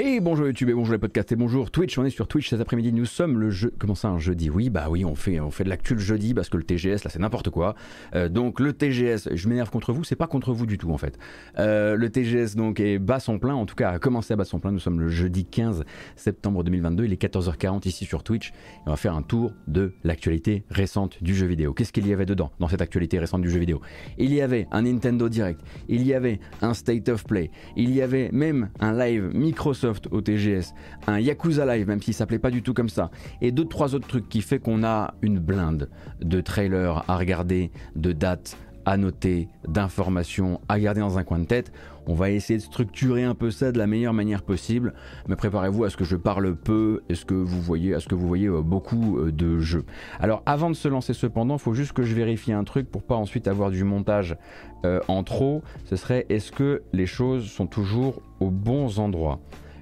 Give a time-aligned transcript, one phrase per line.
[0.00, 1.98] Hey, bonjour YouTube et bonjour les podcasts et bonjour Twitch.
[1.98, 2.92] On est sur Twitch cet après-midi.
[2.92, 3.74] Nous sommes le jeu.
[3.80, 4.48] Comment ça, un jeudi?
[4.48, 7.02] Oui, bah oui, on fait, on fait de l'actu le jeudi parce que le TGS,
[7.02, 7.74] là, c'est n'importe quoi.
[8.14, 10.98] Euh, donc, le TGS, je m'énerve contre vous, c'est pas contre vous du tout en
[10.98, 11.18] fait.
[11.58, 14.44] Euh, le TGS, donc, est bas son plein, en tout cas, a commencé à bas
[14.44, 14.70] son plein.
[14.70, 15.82] Nous sommes le jeudi 15
[16.14, 17.04] septembre 2022.
[17.04, 18.50] Il est 14h40 ici sur Twitch.
[18.50, 18.52] Et
[18.86, 21.72] on va faire un tour de l'actualité récente du jeu vidéo.
[21.72, 23.80] Qu'est-ce qu'il y avait dedans, dans cette actualité récente du jeu vidéo?
[24.16, 25.60] Il y avait un Nintendo Direct.
[25.88, 27.50] Il y avait un State of Play.
[27.76, 30.74] Il y avait même un live Microsoft au TGS,
[31.06, 33.10] un Yakuza Live, même s'il s'appelait pas du tout comme ça,
[33.40, 37.70] et deux, trois autres trucs qui fait qu'on a une blinde de trailers à regarder,
[37.96, 38.56] de dates
[38.88, 41.72] à noter, d'informations à garder dans un coin de tête.
[42.06, 44.94] On va essayer de structurer un peu ça de la meilleure manière possible,
[45.28, 48.14] mais préparez-vous à ce que je parle peu, est-ce que vous voyez, à ce que
[48.14, 49.84] vous voyez euh, beaucoup euh, de jeux.
[50.20, 53.02] Alors avant de se lancer cependant, il faut juste que je vérifie un truc pour
[53.02, 54.38] pas ensuite avoir du montage
[54.86, 55.62] euh, en trop.
[55.84, 59.38] Ce serait est-ce que les choses sont toujours aux bons endroits?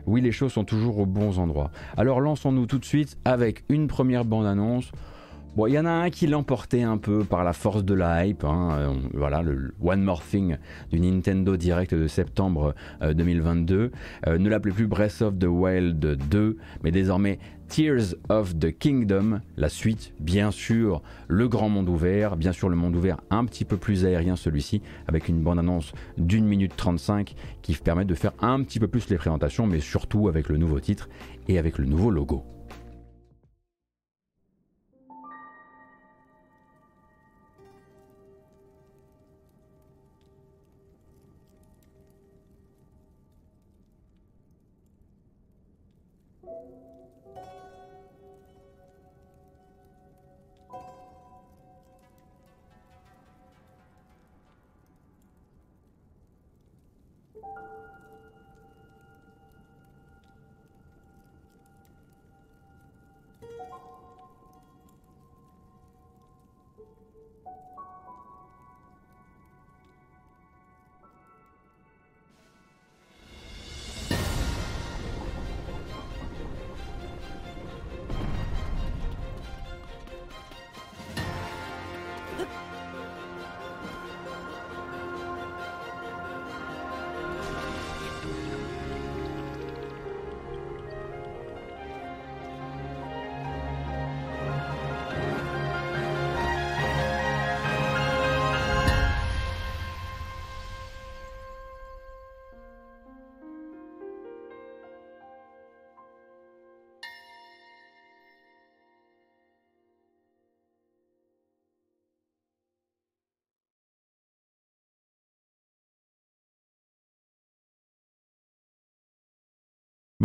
[0.06, 1.70] Oui, les choses sont toujours aux bons endroits.
[1.96, 4.92] Alors lançons-nous tout de suite avec une première bande-annonce.
[5.56, 8.26] Bon, il y en a un qui l'emportait un peu par la force de la
[8.26, 8.44] hype.
[8.44, 8.76] Hein.
[8.78, 10.58] Euh, voilà, le One More Thing
[10.92, 13.74] du Nintendo Direct de septembre 2022.
[13.74, 13.90] Euh,
[14.26, 17.38] euh, ne l'appelez plus Breath of the Wild 2, mais désormais
[17.68, 22.76] Tears of the Kingdom, la suite, bien sûr, le grand monde ouvert, bien sûr le
[22.76, 27.74] monde ouvert un petit peu plus aérien celui-ci, avec une bande-annonce d'une minute 35 qui
[27.74, 31.08] permet de faire un petit peu plus les présentations, mais surtout avec le nouveau titre
[31.48, 32.44] et avec le nouveau logo.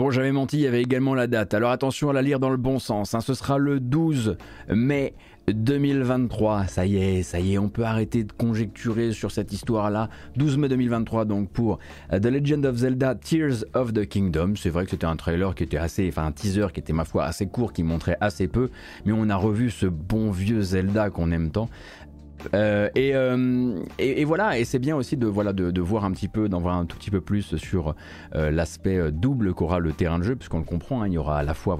[0.01, 1.53] Bon, j'avais menti, il y avait également la date.
[1.53, 3.13] Alors attention à la lire dans le bon sens.
[3.13, 3.22] Hein.
[3.22, 4.35] Ce sera le 12
[4.67, 5.13] mai
[5.47, 6.66] 2023.
[6.66, 10.09] Ça y est, ça y est, on peut arrêter de conjecturer sur cette histoire-là.
[10.38, 11.78] 12 mai 2023, donc pour
[12.12, 14.53] euh, The Legend of Zelda Tears of the Kingdom.
[14.56, 17.06] C'est vrai que c'était un trailer qui était assez, enfin un teaser qui était ma
[17.06, 18.72] foi assez court, qui montrait assez peu,
[19.06, 21.69] mais on a revu ce bon vieux Zelda qu'on aime tant.
[22.53, 26.75] Euh, euh, et, voilà, et c'est bien aussi de, voir un petit peu, d'en voir
[26.75, 27.96] un tout petit peu plus sur
[28.35, 31.40] euh, l'aspect double qu'aura le terrain de jeu, puisqu'on le comprend, hein, il y aura
[31.40, 31.78] à la fois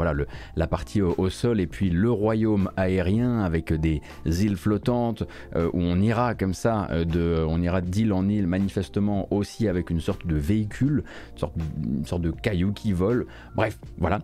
[0.56, 5.24] la partie au, sol et puis le royaume aérien avec des îles flottantes
[5.56, 10.26] où on ira comme ça, on ira d'île en île, manifestement aussi avec une sorte
[10.26, 11.04] de véhicule,
[11.38, 13.28] une sorte de caillou qui vole.
[13.56, 14.20] Bref, voilà.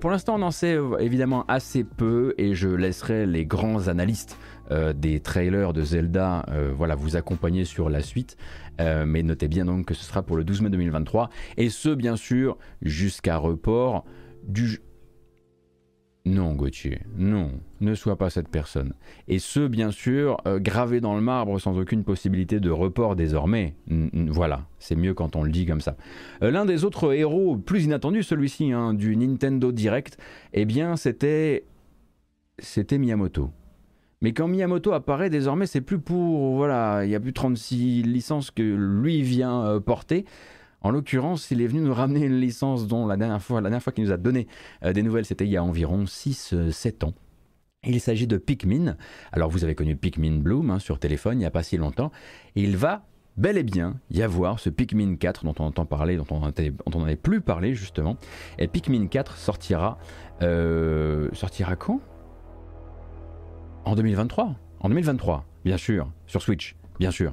[0.00, 4.36] pour l'instant, on en sait évidemment assez peu et je laisserai les grands analystes
[4.70, 8.36] euh, des trailers de Zelda euh, voilà, vous accompagner sur la suite.
[8.80, 11.30] Euh, mais notez bien donc que ce sera pour le 12 mai 2023.
[11.56, 14.04] Et ce, bien sûr, jusqu'à report
[14.44, 14.80] du...
[16.24, 17.50] Non, Gauthier, non,
[17.80, 18.94] ne sois pas cette personne.
[19.26, 23.74] Et ce, bien sûr, gravé dans le marbre sans aucune possibilité de report désormais.
[23.88, 25.96] voilà, c'est mieux quand on le dit comme ça.
[26.40, 30.16] L'un des autres héros plus inattendus, celui-ci, hein, du Nintendo Direct,
[30.52, 31.64] eh bien, c'était.
[32.60, 33.50] C'était Miyamoto.
[34.22, 36.54] Mais quand Miyamoto apparaît, désormais, c'est plus pour.
[36.54, 40.24] Voilà, il y a plus 36 licences que lui vient euh, porter.
[40.80, 44.04] En l'occurrence, il est venu nous ramener une licence dont la dernière fois, fois qu'il
[44.04, 44.46] nous a donné
[44.84, 47.14] euh, des nouvelles, c'était il y a environ 6-7 ans.
[47.84, 48.96] Il s'agit de Pikmin.
[49.32, 52.12] Alors vous avez connu Pikmin Bloom hein, sur téléphone il n'y a pas si longtemps.
[52.54, 53.04] Il va
[53.36, 57.16] bel et bien y avoir ce Pikmin 4 dont on entend parler, dont on n'avait
[57.16, 58.16] plus parlé justement.
[58.58, 59.98] Et Pikmin 4 sortira,
[60.42, 62.00] euh, sortira quand?
[63.84, 67.32] En 2023 En 2023, bien sûr, sur Switch, bien sûr.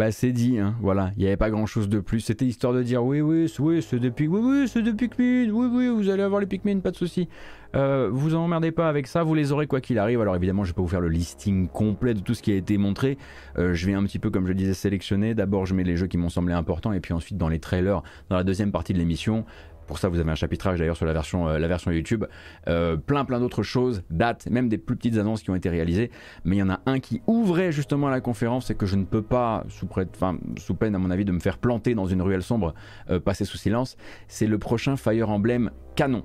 [0.00, 2.20] Bah c'est dit, hein, voilà, il n'y avait pas grand chose de plus.
[2.20, 5.68] C'était histoire de dire oui, oui, oui, c'est depuis, oui, oui, c'est des Pikmin, oui,
[5.70, 7.28] oui, vous allez avoir les Pikmin, pas de souci.
[7.76, 10.22] Euh, vous en emmerdez pas avec ça, vous les aurez quoi qu'il arrive.
[10.22, 12.54] Alors évidemment, je vais pas vous faire le listing complet de tout ce qui a
[12.54, 13.18] été montré.
[13.58, 15.34] Euh, je vais un petit peu, comme je disais, sélectionner.
[15.34, 18.02] D'abord, je mets les jeux qui m'ont semblé importants, et puis ensuite dans les trailers,
[18.30, 19.44] dans la deuxième partie de l'émission,
[19.90, 22.24] pour ça, vous avez un chapitrage d'ailleurs sur la version, euh, YouTube.
[22.68, 26.12] Euh, plein, plein d'autres choses, dates, même des plus petites annonces qui ont été réalisées.
[26.44, 29.02] Mais il y en a un qui ouvrait justement la conférence et que je ne
[29.02, 29.88] peux pas, sous,
[30.58, 32.72] sous peine à mon avis, de me faire planter dans une ruelle sombre,
[33.10, 33.96] euh, passer sous silence.
[34.28, 36.22] C'est le prochain Fire Emblem canon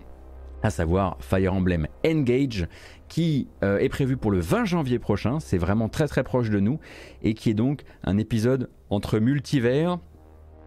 [0.61, 2.67] à savoir Fire Emblem Engage,
[3.07, 6.79] qui est prévu pour le 20 janvier prochain, c'est vraiment très très proche de nous,
[7.21, 9.99] et qui est donc un épisode entre multivers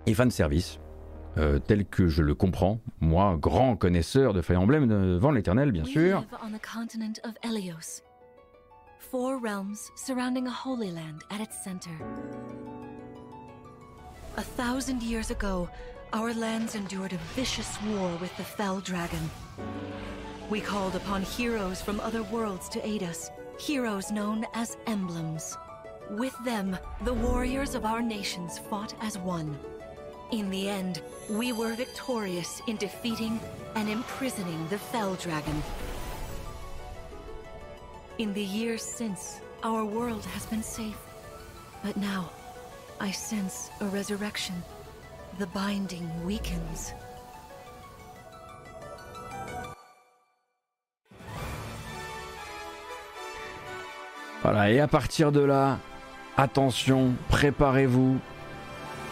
[0.06, 0.78] et fan service.
[1.38, 5.84] Euh, tel que je le comprends, moi, grand connaisseur de Fire Emblem devant l'éternel, bien
[5.84, 6.24] sûr.
[8.98, 11.90] Four realms surrounding a holy land at its center.
[14.36, 15.66] A thousand years ago,
[16.12, 19.30] our lands endured a vicious war with the Fell Dragon.
[20.50, 25.56] We called upon heroes from other worlds to aid us, heroes known as emblems.
[26.10, 29.56] With them, the warriors of our nations fought as one.
[30.30, 33.40] In the end, we were victorious in defeating
[33.76, 35.62] and imprisoning the Fell Dragon.
[38.18, 40.98] In the years since, our world has been safe.
[41.82, 42.28] But now,
[43.00, 44.54] I sense a resurrection.
[45.38, 46.92] The binding weakens.
[54.42, 55.78] Voilà, et à partir de là,
[56.36, 58.18] attention, préparez-vous,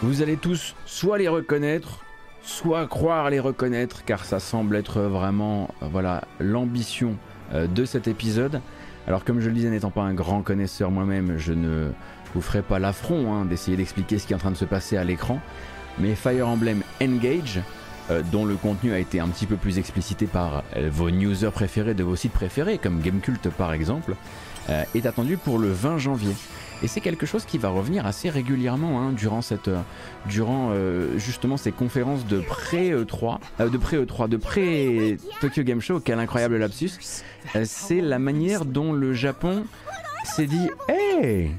[0.03, 2.05] vous allez tous soit les reconnaître,
[2.43, 7.15] soit croire les reconnaître, car ça semble être vraiment euh, voilà l'ambition
[7.53, 8.61] euh, de cet épisode.
[9.07, 11.89] Alors comme je le disais, n'étant pas un grand connaisseur moi-même, je ne
[12.35, 14.97] vous ferai pas l'affront hein, d'essayer d'expliquer ce qui est en train de se passer
[14.97, 15.39] à l'écran.
[15.97, 17.59] Mais Fire Emblem Engage,
[18.11, 21.95] euh, dont le contenu a été un petit peu plus explicité par vos newsers préférés
[21.95, 24.13] de vos sites préférés, comme Gamecult par exemple,
[24.69, 26.33] est attendu pour le 20 janvier.
[26.83, 29.81] Et c'est quelque chose qui va revenir assez régulièrement hein, durant, cette, euh,
[30.27, 36.19] durant euh, justement ces conférences de pré-E3, euh, de pré-E3, de pré-Tokyo Game Show, quel
[36.19, 36.91] incroyable lapsus.
[37.63, 39.63] c'est la manière dont le Japon
[40.23, 41.51] s'est dit Hey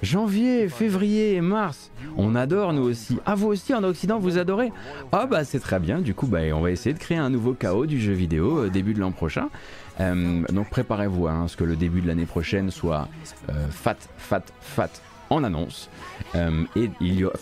[0.00, 3.18] Janvier, février, mars, on adore nous aussi.
[3.26, 4.72] Ah vous aussi en Occident vous adorez
[5.10, 7.52] Ah bah c'est très bien, du coup bah, on va essayer de créer un nouveau
[7.52, 9.50] chaos du jeu vidéo début de l'an prochain.
[10.00, 13.08] Euh, donc préparez-vous hein, à ce que le début de l'année prochaine soit
[13.48, 14.90] euh, fat, fat, fat
[15.30, 15.90] en annonce,
[16.36, 16.88] euh, et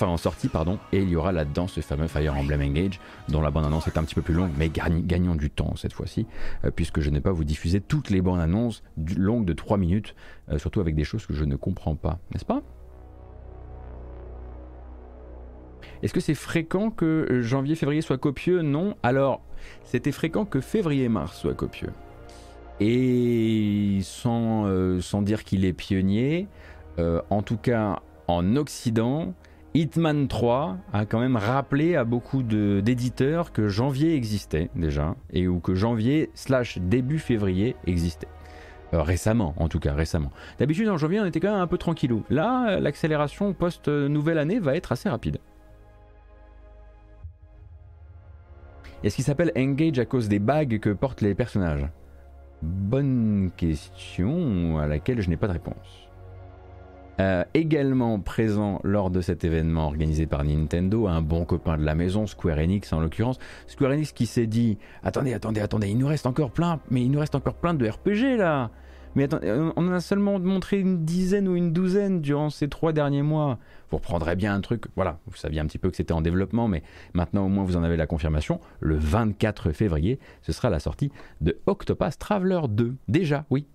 [0.00, 2.98] en sortie pardon, et il y aura là-dedans ce fameux Fire Emblem Engage,
[3.28, 6.26] dont la bande-annonce est un petit peu plus longue, mais gagnons du temps cette fois-ci,
[6.74, 8.82] puisque je n'ai pas vous diffuser toutes les bandes-annonces
[9.16, 10.16] longues de 3 minutes,
[10.56, 12.62] surtout avec des choses que je ne comprends pas, n'est-ce pas?
[16.02, 18.62] Est-ce que c'est fréquent que janvier-février soit copieux?
[18.62, 18.96] Non.
[19.04, 19.42] Alors,
[19.84, 21.92] c'était fréquent que février-mars soit copieux.
[22.80, 26.46] Et sans, euh, sans dire qu'il est pionnier,
[26.98, 29.34] euh, en tout cas en Occident,
[29.74, 35.60] Hitman 3 a quand même rappelé à beaucoup d'éditeurs que janvier existait déjà, et ou
[35.60, 38.28] que janvier slash début février existait.
[38.94, 40.30] Euh, récemment, en tout cas, récemment.
[40.58, 42.24] D'habitude, en janvier, on était quand même un peu tranquillou.
[42.30, 45.38] Là, l'accélération post-nouvelle année va être assez rapide.
[49.02, 51.86] Est-ce qu'il s'appelle Engage à cause des bagues que portent les personnages
[52.66, 56.08] Bonne question à laquelle je n'ai pas de réponse.
[57.20, 61.94] Euh, également présent lors de cet événement organisé par Nintendo, un bon copain de la
[61.94, 63.38] maison, Square Enix en l'occurrence.
[63.68, 67.10] Square Enix qui s'est dit Attendez, attendez, attendez, il nous reste encore plein, mais il
[67.12, 68.70] nous reste encore plein de RPG là
[69.16, 73.22] mais attendez, on a seulement montré une dizaine ou une douzaine durant ces trois derniers
[73.22, 73.58] mois.
[73.90, 76.68] Vous reprendrez bien un truc, voilà, vous saviez un petit peu que c'était en développement,
[76.68, 76.82] mais
[77.14, 78.60] maintenant au moins vous en avez la confirmation.
[78.80, 82.96] Le 24 février, ce sera la sortie de Octopath Traveler 2.
[83.08, 83.66] Déjà, oui,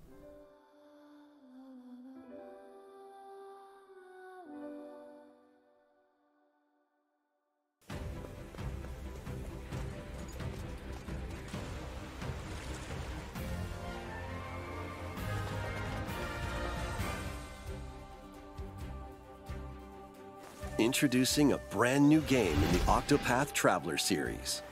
[20.82, 24.62] Introducing a brand new game in the Octopath Traveler series.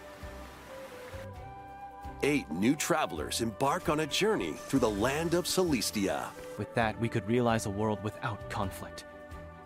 [2.25, 6.27] Eight new travelers embark on a journey through the land of Celestia.
[6.59, 9.05] With that, we could realize a world without conflict,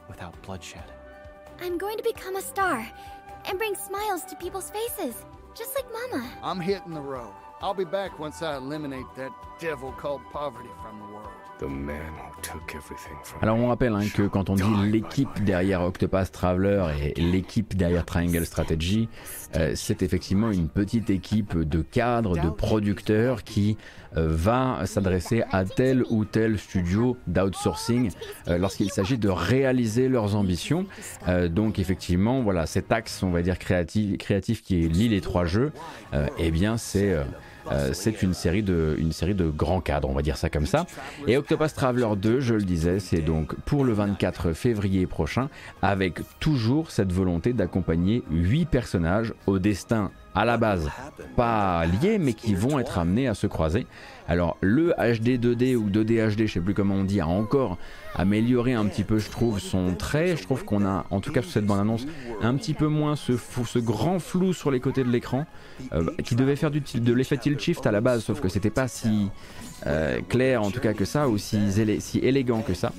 [0.07, 0.85] without bloodshed.
[1.63, 2.87] I'm going to become a star
[3.47, 5.25] and bring smiles to people's faces,
[5.57, 6.31] just like Mama.
[6.43, 7.33] I'm hitting the road.
[7.63, 11.31] I'll be back once I eliminate that devil called poverty from the world.
[13.41, 18.05] Alors on rappelle hein, que quand on dit l'équipe derrière Octopath Traveler et l'équipe derrière
[18.05, 19.09] Triangle Strategy,
[19.55, 25.65] euh, c'est effectivement une petite équipe de cadres, de producteurs qui euh, va s'adresser à
[25.65, 28.11] tel ou tel studio d'outsourcing
[28.49, 30.87] euh, lorsqu'il s'agit de réaliser leurs ambitions.
[31.51, 35.73] donc effectivement, voilà, cet axe, on va dire créatif, créatif qui lie les trois jeux,
[36.39, 37.17] eh bien c'est
[37.73, 40.67] euh, c'est une série de une série de grands cadres, on va dire ça comme
[40.67, 40.87] ça.
[41.27, 45.49] Et Octopus Traveler 2, je le disais, c'est donc pour le 24 février prochain,
[45.83, 50.91] avec toujours cette volonté d'accompagner 8 personnages au destin à la base
[51.37, 53.87] pas liés, mais qui vont être amenés à se croiser.
[54.27, 57.79] Alors le HD 2D ou 2D HD, je sais plus comment on dit, a encore
[58.15, 60.37] amélioré un petit peu, je trouve, son trait.
[60.37, 62.07] Je trouve qu'on a, en tout cas sur cette bande-annonce,
[62.43, 65.47] un petit peu moins ce, grand flou sur les côtés de l'écran,
[65.93, 68.89] euh, qui devait faire de l'effet tilt shift à la base, sauf que c'était pas
[68.89, 69.31] si
[69.87, 71.59] euh, clair en tout cas que ça, ou si,
[72.23, 72.93] élégant que ça.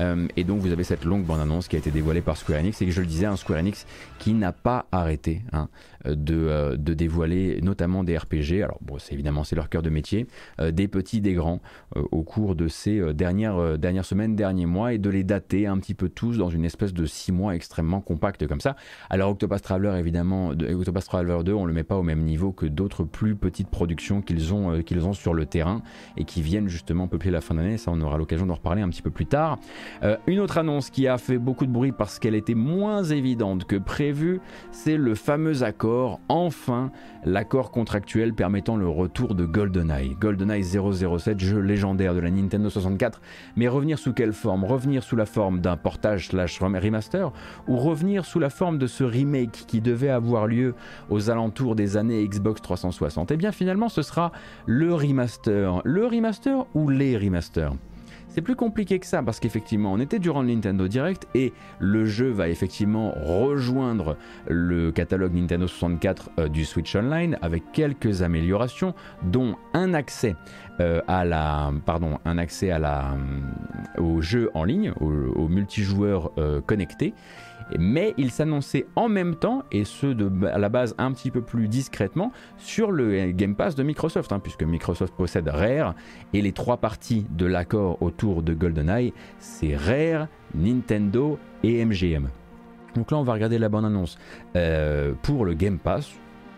[0.00, 2.80] Euh, et donc vous avez cette longue bande-annonce qui a été dévoilée par Square Enix
[2.80, 3.86] et que je le disais, un Square Enix
[4.18, 5.68] qui n'a pas arrêté hein,
[6.06, 8.62] euh, de, dévoiler notamment des RPG.
[8.62, 10.26] Alors bon, c'est évidemment c'est leur cœur de métier,
[10.60, 11.60] euh, des petits, des grands,
[11.96, 15.94] au cours de ces dernières, dernières semaines, derniers mois et de les dater un petit
[15.94, 18.76] peu tous dans une espèce de six mois extrêmement compacte comme ça.
[19.08, 20.66] Alors Octopus Traveler évidemment, de,
[21.00, 24.52] Traveler 2, on le met pas au même niveau que d'autres plus petites productions qu'ils
[24.54, 25.82] ont, qu'ils ont sur le terrain
[26.16, 27.78] et qui viennent justement peupler la fin d'année.
[27.78, 29.58] Ça, on aura l'occasion d'en reparler un petit peu plus tard.
[30.02, 33.64] Euh, une autre annonce qui a fait beaucoup de bruit parce qu'elle était moins évidente
[33.64, 34.40] que prévu,
[34.70, 35.89] c'est le fameux accord,
[36.28, 36.90] enfin
[37.24, 40.16] l'accord contractuel permettant le retour de GoldenEye.
[40.20, 43.20] GoldenEye 007, jeu légendaire de la Nintendo 64,
[43.56, 44.64] mais revenir sous quelle forme?
[44.64, 47.32] Revenir sous la forme d'un portage slash remaster?
[47.68, 50.74] Ou revenir sous la forme de ce remake qui devait avoir lieu
[51.08, 54.32] aux alentours des années Xbox 360 Eh bien finalement ce sera
[54.66, 55.82] le remaster.
[55.84, 57.72] Le remaster ou les remasters?
[58.30, 62.06] C'est plus compliqué que ça parce qu'effectivement on était durant le Nintendo Direct et le
[62.06, 64.16] jeu va effectivement rejoindre
[64.48, 70.36] le catalogue Nintendo 64 euh, du Switch Online avec quelques améliorations dont un accès
[70.80, 76.32] euh, à la pardon un accès à la euh, au jeu en ligne au, multijoueur
[76.66, 77.12] connecté
[77.78, 81.40] mais il s'annonçait en même temps, et ce de, à la base un petit peu
[81.40, 85.94] plus discrètement, sur le Game Pass de Microsoft, hein, puisque Microsoft possède Rare,
[86.32, 92.28] et les trois parties de l'accord autour de GoldenEye, c'est Rare, Nintendo et MGM.
[92.94, 94.18] Donc là, on va regarder la bonne annonce
[94.56, 96.12] euh, pour le Game Pass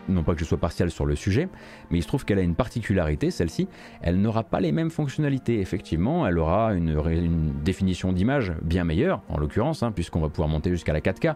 [0.09, 1.49] non pas que je sois partial sur le sujet,
[1.89, 3.67] mais il se trouve qu'elle a une particularité, celle-ci,
[4.01, 5.59] elle n'aura pas les mêmes fonctionnalités.
[5.59, 10.69] Effectivement, elle aura une, définition d'image bien meilleure, en l'occurrence, hein, puisqu'on va pouvoir monter
[10.69, 11.35] jusqu'à la 4K,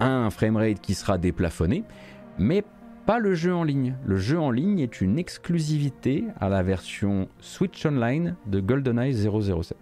[0.00, 1.84] un framerate qui sera déplafonné,
[2.38, 2.64] mais
[3.06, 3.96] pas le jeu en ligne.
[4.04, 9.76] Le jeu en ligne est une exclusivité à la version Switch Online de GoldenEye 007.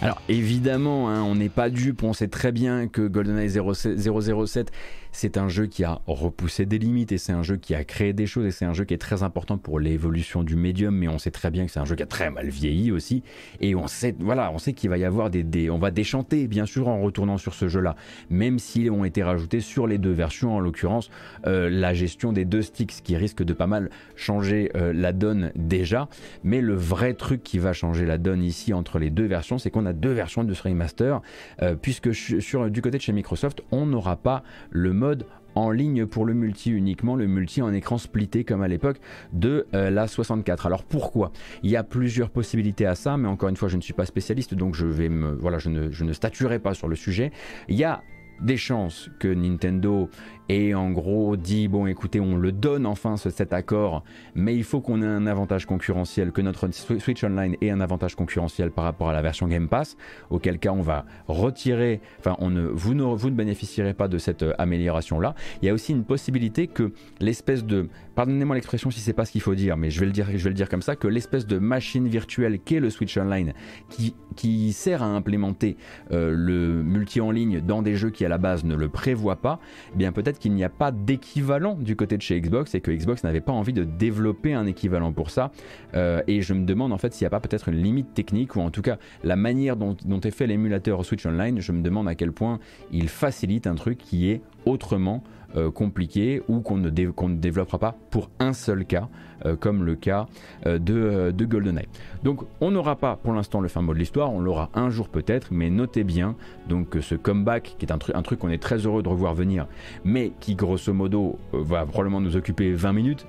[0.00, 4.70] Alors évidemment, hein, on n'est pas dupe, on sait très bien que GoldenEye 007
[5.18, 8.12] c'est un jeu qui a repoussé des limites et c'est un jeu qui a créé
[8.12, 11.08] des choses et c'est un jeu qui est très important pour l'évolution du médium, mais
[11.08, 13.24] on sait très bien que c'est un jeu qui a très mal vieilli aussi.
[13.60, 16.66] Et on sait, voilà, on sait qu'il va y avoir des, on va déchanter bien
[16.66, 17.96] sûr en retournant sur ce jeu-là,
[18.30, 21.10] même s'ils ont été rajoutés sur les deux versions, en l'occurrence
[21.48, 25.50] euh, la gestion des deux sticks qui risque de pas mal changer euh, la donne
[25.56, 26.08] déjà,
[26.44, 29.70] mais le vrai truc qui va changer la donne ici entre les deux versions, c'est
[29.70, 31.20] qu'on a deux versions de ce remaster,
[31.62, 35.07] euh, puisque sur, du côté de chez Microsoft, on n'aura pas le mode
[35.54, 38.98] en ligne pour le multi uniquement, le multi en écran splitté comme à l'époque
[39.32, 40.66] de euh, la 64.
[40.66, 41.32] Alors pourquoi?
[41.62, 44.06] Il y a plusieurs possibilités à ça, mais encore une fois, je ne suis pas
[44.06, 47.32] spécialiste, donc je vais me, voilà, je ne, je ne statuerai pas sur le sujet.
[47.68, 48.02] Il y a
[48.40, 50.08] des chances que Nintendo
[50.48, 54.02] ait en gros dit bon écoutez on le donne enfin cet accord
[54.34, 58.14] mais il faut qu'on ait un avantage concurrentiel que notre Switch Online ait un avantage
[58.14, 59.96] concurrentiel par rapport à la version Game Pass
[60.30, 64.18] auquel cas on va retirer enfin on ne vous ne vous ne bénéficierez pas de
[64.18, 68.90] cette euh, amélioration là il y a aussi une possibilité que l'espèce de pardonnez-moi l'expression
[68.90, 70.54] si c'est pas ce qu'il faut dire mais je vais le dire je vais le
[70.54, 73.52] dire comme ça que l'espèce de machine virtuelle qu'est le Switch Online
[73.90, 75.76] qui, qui sert à implémenter
[76.10, 79.58] euh, le multi en ligne dans des jeux qui la base ne le prévoit pas,
[79.94, 82.90] eh bien peut-être qu'il n'y a pas d'équivalent du côté de chez Xbox et que
[82.90, 85.50] Xbox n'avait pas envie de développer un équivalent pour ça.
[85.94, 88.56] Euh, et je me demande en fait s'il n'y a pas peut-être une limite technique
[88.56, 91.82] ou en tout cas la manière dont, dont est fait l'émulateur Switch Online, je me
[91.82, 92.58] demande à quel point
[92.92, 95.22] il facilite un truc qui est autrement
[95.56, 99.08] euh, compliqué ou qu'on ne, développera pas pour un seul cas,
[99.46, 100.26] euh, comme le cas
[100.66, 101.88] euh, de, de, GoldenEye.
[102.22, 105.08] Donc on n'aura pas pour l'instant le fin mot de l'histoire, on l'aura un jour
[105.08, 106.36] peut-être, mais notez bien
[106.68, 109.08] donc que ce comeback, qui est un, tru un truc qu'on est très heureux de
[109.08, 109.66] revoir venir,
[110.04, 113.26] mais qui grosso modo va probablement nous occuper 20 minutes.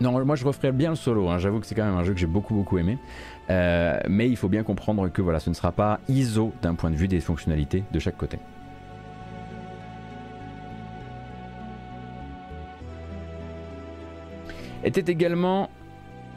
[0.00, 1.38] Non, moi je referai bien le solo, hein.
[1.38, 2.98] j'avoue que c'est quand même un jeu que j'ai beaucoup beaucoup aimé.
[3.48, 6.96] Mais il faut bien comprendre que voilà, ce ne sera pas ISO d'un point de
[6.96, 8.38] vue des fonctionnalités de chaque côté.
[14.84, 15.70] Était également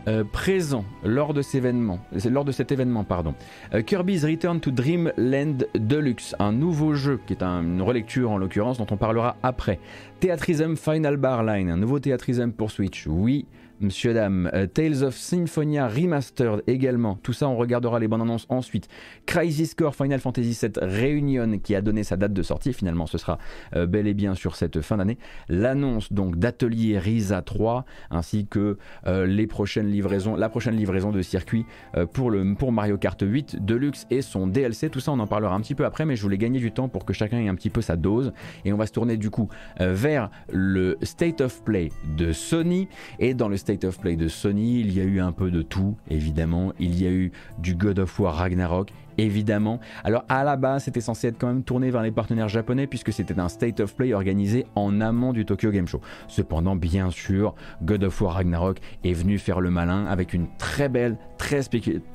[0.08, 3.06] euh, présent lors de, cet événement, lors de cet événement.
[3.06, 3.36] Pardon.
[3.74, 8.38] Euh, Kirby's Return to Dreamland Deluxe, un nouveau jeu qui est un, une relecture en
[8.38, 9.80] l'occurrence dont on parlera après.
[10.20, 13.08] Theatrism Final Bar Line, un nouveau Theatrism pour Switch.
[13.08, 13.46] Oui,
[13.84, 18.46] Monsieur Dame, euh, Tales of Symphonia Remastered également, tout ça on regardera les bandes annonces
[18.48, 18.88] ensuite.
[19.26, 23.18] Crisis Core Final Fantasy VII Reunion qui a donné sa date de sortie, finalement ce
[23.18, 23.40] sera
[23.76, 25.18] euh, bel et bien sur cette fin d'année.
[25.50, 31.22] L'annonce donc d'Atelier Risa 3 ainsi que euh, les prochaines livraisons, la prochaine livraison de
[31.22, 31.66] circuit
[32.14, 35.56] pour, le, pour Mario Kart 8 Deluxe et son DLC, tout ça on en parlera
[35.56, 37.56] un petit peu après mais je voulais gagner du temps pour que chacun ait un
[37.56, 38.32] petit peu sa dose.
[38.64, 39.50] Et on va se tourner du coup
[39.80, 42.88] vers le State of Play de Sony.
[43.20, 45.62] Et dans le State of Play de Sony, il y a eu un peu de
[45.62, 46.74] tout, évidemment.
[46.80, 49.80] Il y a eu du God of War Ragnarok, évidemment.
[50.04, 53.12] Alors à la base, c'était censé être quand même tourné vers les partenaires japonais puisque
[53.12, 56.02] c'était un State of Play organisé en amont du Tokyo Game Show.
[56.28, 60.90] Cependant, bien sûr, God of War Ragnarok est venu faire le malin avec une très
[60.90, 61.62] belle, très,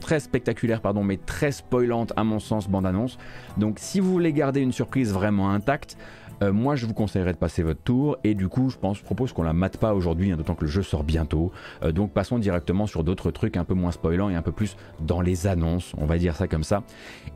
[0.01, 3.19] très spectaculaire, pardon, mais très spoilante à mon sens bande-annonce.
[3.57, 5.97] Donc si vous voulez garder une surprise vraiment intacte,
[6.43, 9.33] euh, moi, je vous conseillerais de passer votre tour et du coup, je pense, propose
[9.33, 11.53] qu'on la mate pas aujourd'hui, hein, d'autant que le jeu sort bientôt.
[11.83, 14.77] Euh, donc, passons directement sur d'autres trucs un peu moins spoilants et un peu plus
[15.01, 16.83] dans les annonces, on va dire ça comme ça.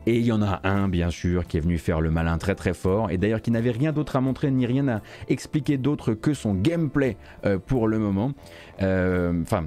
[0.05, 2.55] Et il y en a un, bien sûr, qui est venu faire le malin très
[2.55, 6.13] très fort et d'ailleurs qui n'avait rien d'autre à montrer ni rien à expliquer d'autre
[6.13, 8.31] que son gameplay euh, pour le moment.
[8.79, 9.65] Enfin.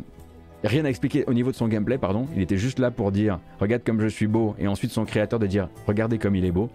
[0.65, 2.27] Rien à expliquer au niveau de son gameplay, pardon.
[2.35, 5.39] Il était juste là pour dire regarde comme je suis beau et ensuite son créateur
[5.39, 6.71] de dire regardez comme il est beau.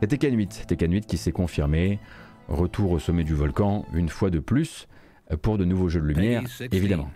[0.00, 1.98] Et Tekken 8, Tekken 8 qui s'est confirmé,
[2.46, 4.86] retour au sommet du volcan une fois de plus
[5.42, 7.10] pour de nouveaux jeux de lumière, évidemment.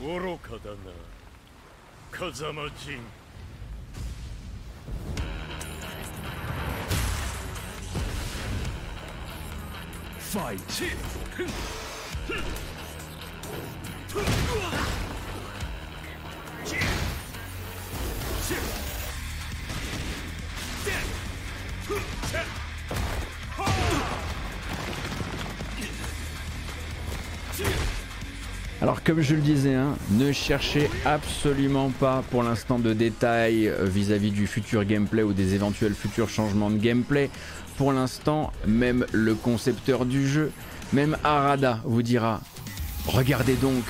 [0.00, 0.76] 愚かだな。
[2.10, 2.98] 風間陣
[10.18, 10.84] ファイチ
[28.86, 33.84] Alors comme je le disais, hein, ne cherchez absolument pas pour l'instant de détails euh,
[33.84, 37.28] vis-à-vis du futur gameplay ou des éventuels futurs changements de gameplay.
[37.78, 40.52] Pour l'instant, même le concepteur du jeu,
[40.92, 42.40] même Arada vous dira,
[43.08, 43.82] regardez donc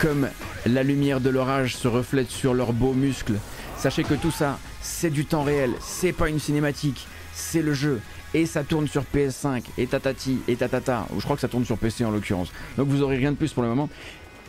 [0.00, 0.30] comme
[0.64, 3.34] la lumière de l'orage se reflète sur leurs beaux muscles.
[3.76, 8.00] Sachez que tout ça, c'est du temps réel, c'est pas une cinématique, c'est le jeu
[8.34, 11.64] et ça tourne sur PS5 et tatati et tatata, ou je crois que ça tourne
[11.64, 12.52] sur PC en l'occurrence.
[12.76, 13.88] Donc vous aurez rien de plus pour le moment.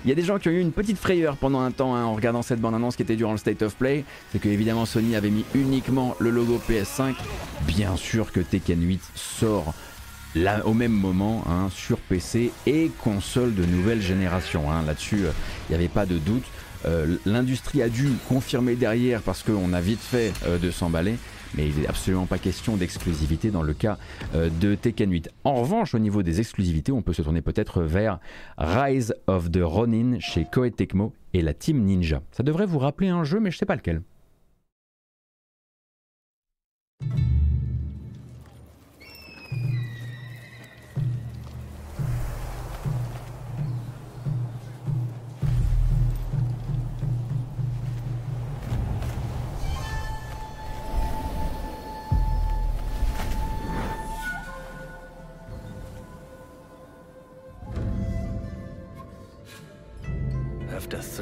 [0.04, 2.04] Il y a des gens qui ont eu une petite frayeur pendant un temps hein,
[2.04, 4.04] en regardant cette bande-annonce qui était durant le State of Play.
[4.32, 7.16] C'est que évidemment Sony avait mis uniquement le logo PS5.
[7.66, 9.74] Bien sûr que Tekken 8 sort
[10.66, 14.72] au même moment hein, sur PC et console de nouvelle génération.
[14.72, 14.84] Hein.
[14.86, 15.32] Là-dessus, euh,
[15.70, 16.44] il n'y avait pas de doute.
[16.86, 21.16] Euh, l'industrie a dû confirmer derrière parce qu'on a vite fait euh, de s'emballer
[21.58, 23.98] mais il n'est absolument pas question d'exclusivité dans le cas
[24.34, 25.30] euh, de Tekken 8.
[25.44, 28.20] En revanche, au niveau des exclusivités, on peut se tourner peut-être vers
[28.58, 32.22] Rise of the Ronin chez Koei Tecmo et la Team Ninja.
[32.32, 34.02] Ça devrait vous rappeler un jeu, mais je sais pas lequel.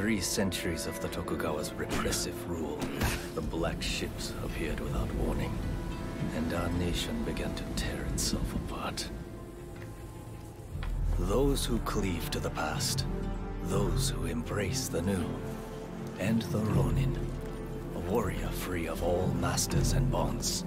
[0.04, 2.78] Three centuries of the Tokugawa's repressive rule,
[3.34, 5.50] the black ships appeared without warning,
[6.36, 9.08] and our nation began to tear itself apart.
[11.20, 13.06] Those who cleave to the past,
[13.62, 15.24] those who embrace the new,
[16.18, 17.18] and the Ronin,
[17.96, 20.66] a warrior free of all masters and bonds.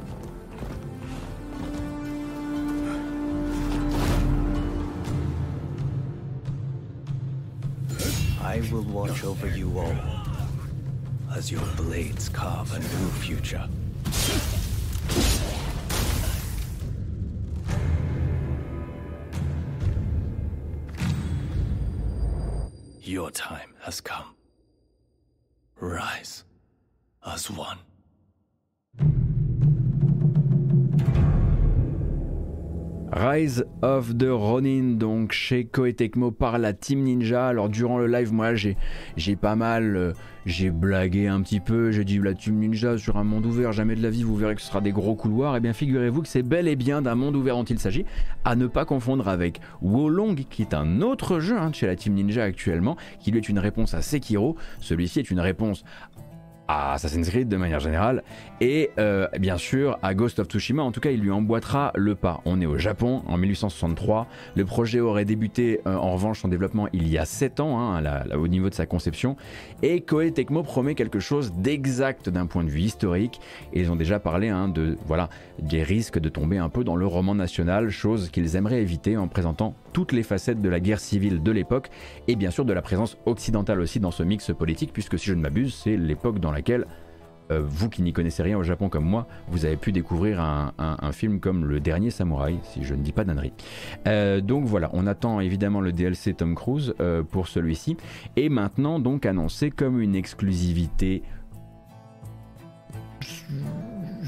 [8.48, 9.94] I will watch over you all
[11.36, 13.68] as your blades carve a new future.
[23.02, 24.34] Your time has come.
[25.82, 26.46] Rise
[27.26, 27.80] as one.
[33.12, 35.96] Rise of the Ronin, donc chez Koei
[36.38, 37.48] par la Team Ninja.
[37.48, 38.76] Alors durant le live, moi j'ai
[39.16, 40.14] j'ai pas mal, euh,
[40.46, 43.96] j'ai blagué un petit peu, j'ai dit la Team Ninja sur un monde ouvert, jamais
[43.96, 45.56] de la vie, vous verrez que ce sera des gros couloirs.
[45.56, 48.04] Et eh bien figurez-vous que c'est bel et bien d'un monde ouvert dont il s'agit,
[48.44, 52.14] à ne pas confondre avec Wolong, qui est un autre jeu hein, chez la Team
[52.14, 54.58] Ninja actuellement, qui lui est une réponse à Sekiro.
[54.80, 55.86] Celui-ci est une réponse
[56.68, 58.24] à Assassin's Creed de manière générale.
[58.62, 62.16] Et euh, bien sûr à Ghost of Tsushima en tout cas il lui emboîtera le
[62.16, 62.42] pas.
[62.46, 66.88] On est au Japon en 1863 le projet aurait débuté euh, en revanche son développement
[66.94, 69.36] il y a 7 ans hein, au niveau de sa conception
[69.84, 73.40] et Koei Tecmo promet quelque chose d'exact d'un point de vue historique.
[73.74, 76.96] Et ils ont déjà parlé hein, de voilà des risques de tomber un peu dans
[76.96, 81.00] le roman national chose qu'ils aimeraient éviter en présentant toutes les facettes de la guerre
[81.00, 81.90] civile de l'époque
[82.28, 85.34] et bien sûr de la présence occidentale aussi dans ce mix politique puisque si je
[85.34, 86.86] ne m'abuse c'est l'époque dans laquelle
[87.52, 91.12] euh, vous qui n'y connaissez rien au Japon comme moi, vous avez pu découvrir un,
[91.12, 93.54] film comme Le Dernier Samouraï, si je ne dis pas d'annerie.
[94.08, 97.98] Euh, donc voilà, on attend évidemment le DLC Tom Cruise euh, pour celui-ci,
[98.36, 101.24] et maintenant donc annoncé comme une exclusivité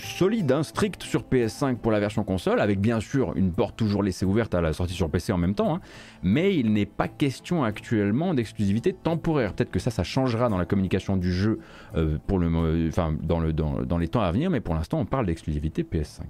[0.05, 4.03] solide, hein, strict sur PS5 pour la version console, avec bien sûr une porte toujours
[4.03, 5.81] laissée ouverte à la sortie sur PC en même temps, hein.
[6.23, 9.53] mais il n'est pas question actuellement d'exclusivité temporaire.
[9.53, 11.59] Peut-être que ça, ça changera dans la communication du jeu
[11.95, 15.83] euh, pour dans, le, dans, les temps à venir, mais pour l'instant, on parle d'exclusivité
[15.83, 16.21] PS5.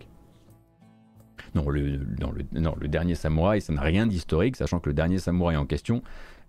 [1.55, 6.03] Non le, dernier samouraï, ça n'a rien d'historique, sachant que le dernier samouraï en question,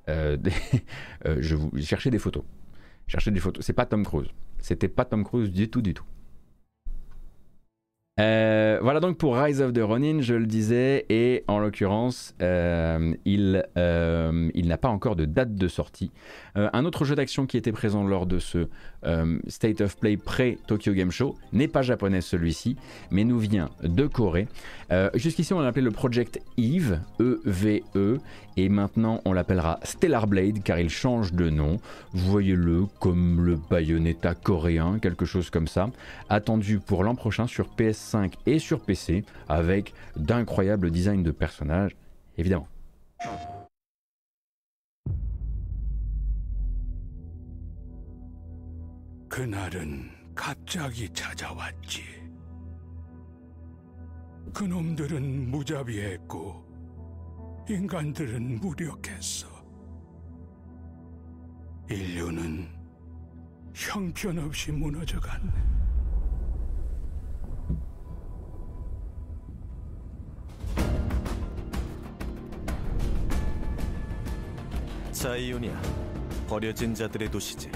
[0.08, 0.36] euh,
[1.26, 2.42] euh, je vous cherchais des photos.
[3.06, 3.64] Cherchez des photos.
[3.64, 4.28] C'est pas Tom Cruise.
[4.58, 6.04] C'était pas Tom Cruise du tout, du tout.
[8.20, 13.14] Euh, voilà donc pour Rise of the Ronin, je le disais, et en l'occurrence, euh,
[13.26, 16.10] euh, il n'a pas encore de date de sortie.
[16.54, 18.68] un autre jeu d'action qui était présent lors de ce
[19.48, 22.76] State of Play pré-Tokyo Game Show n'est pas japonais celui-ci,
[23.10, 24.48] mais nous vient de Corée.
[25.14, 28.20] Jusqu'ici, on l'appelait le Project Eve, E-V-E, -E,
[28.56, 31.78] et maintenant on l'appellera Stellar Blade car il change de nom.
[32.12, 35.90] Voyez-le comme le Bayonetta coréen, quelque chose comme ça.
[36.28, 41.96] Attendu pour l'an prochain sur PS5 et sur PC avec d'incroyables designs de personnages,
[42.36, 42.68] évidemment.
[49.30, 52.02] 그날은 갑자기 찾아왔지.
[54.52, 59.46] 그놈들은 무자비했고 인간들은 무력했어.
[61.88, 62.68] 인류는
[63.72, 65.40] 형편없이 무너져간
[75.12, 75.80] 자이오니아
[76.48, 77.70] 버려진 자들의 도시지.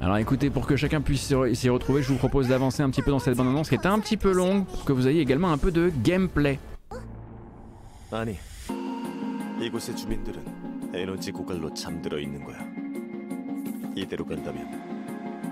[0.00, 3.10] Alors écoutez, pour que chacun puisse s'y retrouver, je vous propose d'avancer un petit peu
[3.10, 5.58] dans cette bande-annonce qui est un petit peu longue pour que vous ayez également un
[5.58, 6.58] peu de gameplay.
[8.12, 8.38] 아니,
[9.60, 10.40] 이곳의 주민들은
[10.94, 12.58] 에너지 고갈로 잠들어 있는 거야.
[13.96, 14.66] 이대로 간다면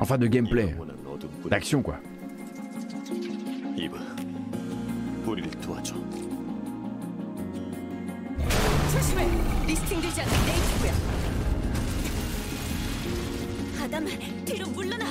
[0.00, 0.74] Enfin de gameplay,
[1.50, 1.96] d'action quoi.
[3.76, 3.96] 이브,
[5.26, 5.94] 우리를 도와줘.
[8.92, 9.26] 조심해!
[9.66, 11.29] 리스팅되지 않는 네이티브야!
[13.91, 14.07] 아담,
[14.45, 15.05] 뒤로 물러나!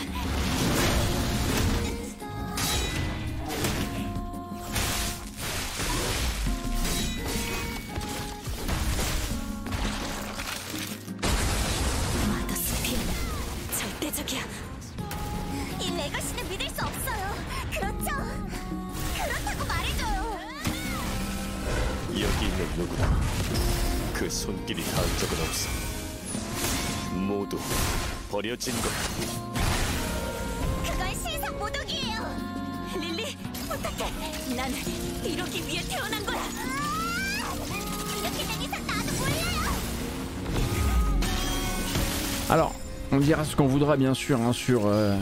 [43.96, 45.16] Bien sûr hein, sur euh,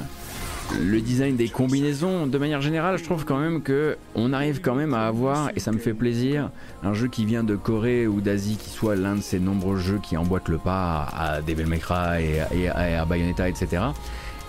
[0.81, 2.26] le design des combinaisons.
[2.26, 5.61] De manière générale, je trouve quand même que on arrive quand même à avoir, et
[5.61, 6.50] ça me fait plaisir,
[6.83, 10.00] un jeu qui vient de Corée ou d'Asie, qui soit l'un de ces nombreux jeux
[10.02, 13.83] qui emboîtent le pas à Devil May Cry et, et- et à Bayonetta, etc.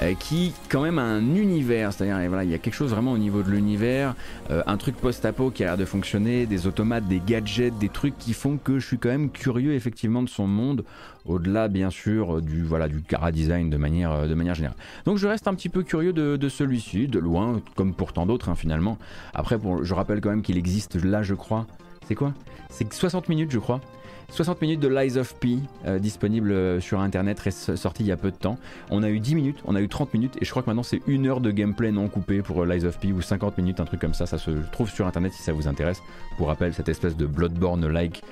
[0.02, 3.12] euh, qui quand même a un univers, c'est-à-dire voilà, il y a quelque chose vraiment
[3.12, 4.16] au niveau de l'univers,
[4.50, 8.18] euh, un truc post-apo qui a l'air de fonctionner, des automates, des gadgets, des trucs
[8.18, 10.86] qui font que je suis quand même curieux effectivement de son monde,
[11.26, 14.78] au-delà bien sûr du voilà du cara design de manière euh, de manière générale.
[15.06, 18.50] Donc je reste un petit peu curieux de, celui-ci, de loin, comme pour tant d'autres
[18.50, 18.98] hein, finalement.
[19.34, 21.68] Après, je rappelle quand même qu'il existe là, je crois.
[22.08, 22.34] C'est quoi?
[22.70, 23.82] C'est 60 minutes, je crois.
[24.30, 28.18] 60 minutes de Lies of P euh, disponible euh, sur internet, sorti il y a
[28.18, 28.58] peu de temps.
[28.90, 30.84] On a eu 10 minutes, on a eu 30 minutes et je crois que maintenant
[30.84, 33.80] c'est une heure de gameplay non coupé pour euh, Lies of P ou 50 minutes,
[33.80, 34.26] un truc comme ça.
[34.26, 36.02] Ça se trouve sur internet si ça vous intéresse.
[36.38, 38.24] Pour rappel, cette espèce de Bloodborne-like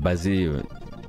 [0.00, 0.48] basé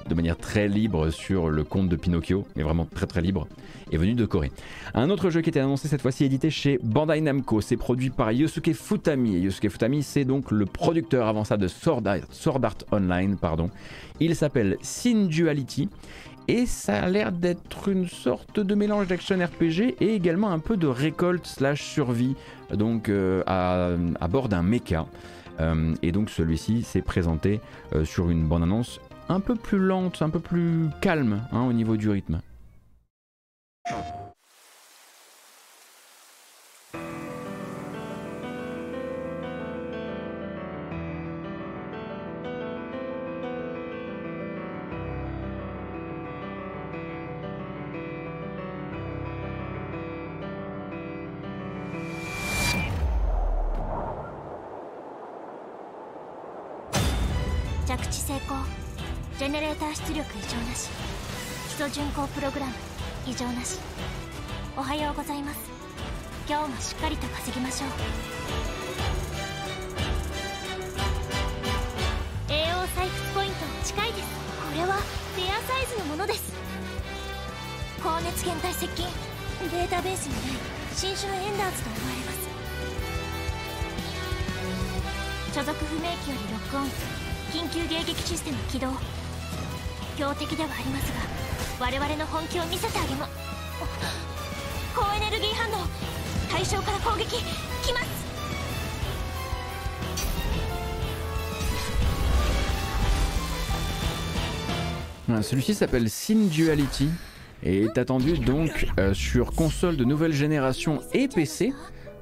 [0.08, 3.48] de manière très libre sur le conte de Pinocchio, mais vraiment très très libre,
[3.92, 4.52] est venu de Corée.
[4.94, 8.32] Un autre jeu qui était annoncé cette fois-ci édité chez Bandai Namco, c'est produit par
[8.32, 9.40] Yosuke Futami.
[9.40, 13.70] Yosuke Futami, c'est donc le producteur avant ça de Sword Art, Online, pardon.
[14.20, 15.90] Il s'appelle Sin Duality.
[16.50, 20.76] Et ça a l'air d'être une sorte de mélange d'action RPG et également un peu
[20.76, 22.36] de récolte slash survie,
[22.74, 25.06] donc euh, à, à bord d'un mecha.
[25.60, 27.62] Euh, et donc celui-ci s'est présenté
[27.94, 31.98] euh, sur une bande-annonce un peu plus lente, un peu plus calme hein, au niveau
[31.98, 32.42] du rythme.
[66.80, 67.90] しっかりと稼ぎましょう
[72.52, 74.28] AO 採掘ポイント近いです。
[74.64, 74.98] これは
[75.36, 76.54] レアサイズのものです。
[78.02, 79.06] 高熱源体接近
[79.72, 80.60] データベースにない
[80.96, 82.44] 新種のエンダーズと思われます。
[85.54, 86.86] 所属不明機よりロックオン
[87.52, 88.92] 緊急迎撃システム起動
[90.16, 91.12] 標的ではあります。
[91.80, 93.28] が我々の本気を見せてあげま
[94.96, 96.13] 高エネルギー反応
[96.53, 98.29] 対象から攻撃来ます
[105.27, 107.09] Voilà, Celui-ci s'appelle Sin Duality
[107.63, 111.73] et est attendu donc euh, sur console de nouvelle génération et PC,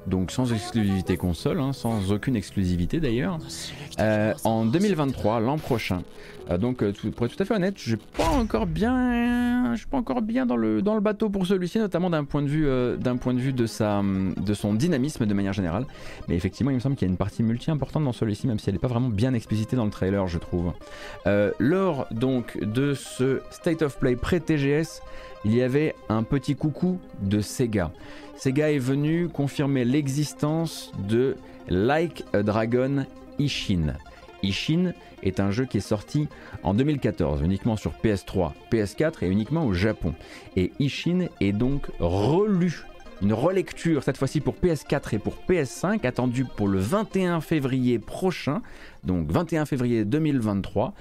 [0.06, 3.38] donc sans exclusivité console, hein, sans aucune exclusivité d'ailleurs,
[4.00, 6.02] euh, en 2023, l'an prochain.
[6.50, 9.78] Euh, donc euh, tout- pour être tout à fait honnête, je pas encore bien, je
[9.78, 12.48] suis pas encore bien dans le dans le bateau pour celui-ci, notamment d'un point de
[12.48, 12.66] vue
[12.98, 15.86] d'un point de vue de sa de son dynamisme de manière générale.
[16.28, 18.58] Mais effectivement, il me semble qu'il y a une partie multi importante dans celui-ci, même
[18.58, 20.72] si elle n'est pas vraiment bien explicitée dans le trailer, je trouve.
[21.58, 25.00] Lors donc de ce State of Play pré-TGS,
[25.44, 27.90] il y avait un petit coucou de Sega.
[28.42, 31.36] Sega est venu confirmer l'existence de
[31.68, 33.06] Like a Dragon
[33.38, 33.94] Ishin.
[34.42, 36.26] Ishin est un jeu qui est sorti
[36.64, 40.12] en 2014, uniquement sur PS3, PS4 et uniquement au Japon.
[40.56, 42.82] Et Ishin est donc relu
[43.22, 48.60] une relecture cette fois-ci pour PS4 et pour PS5 attendue pour le 21 février prochain,
[49.04, 50.94] donc 21 février 2023.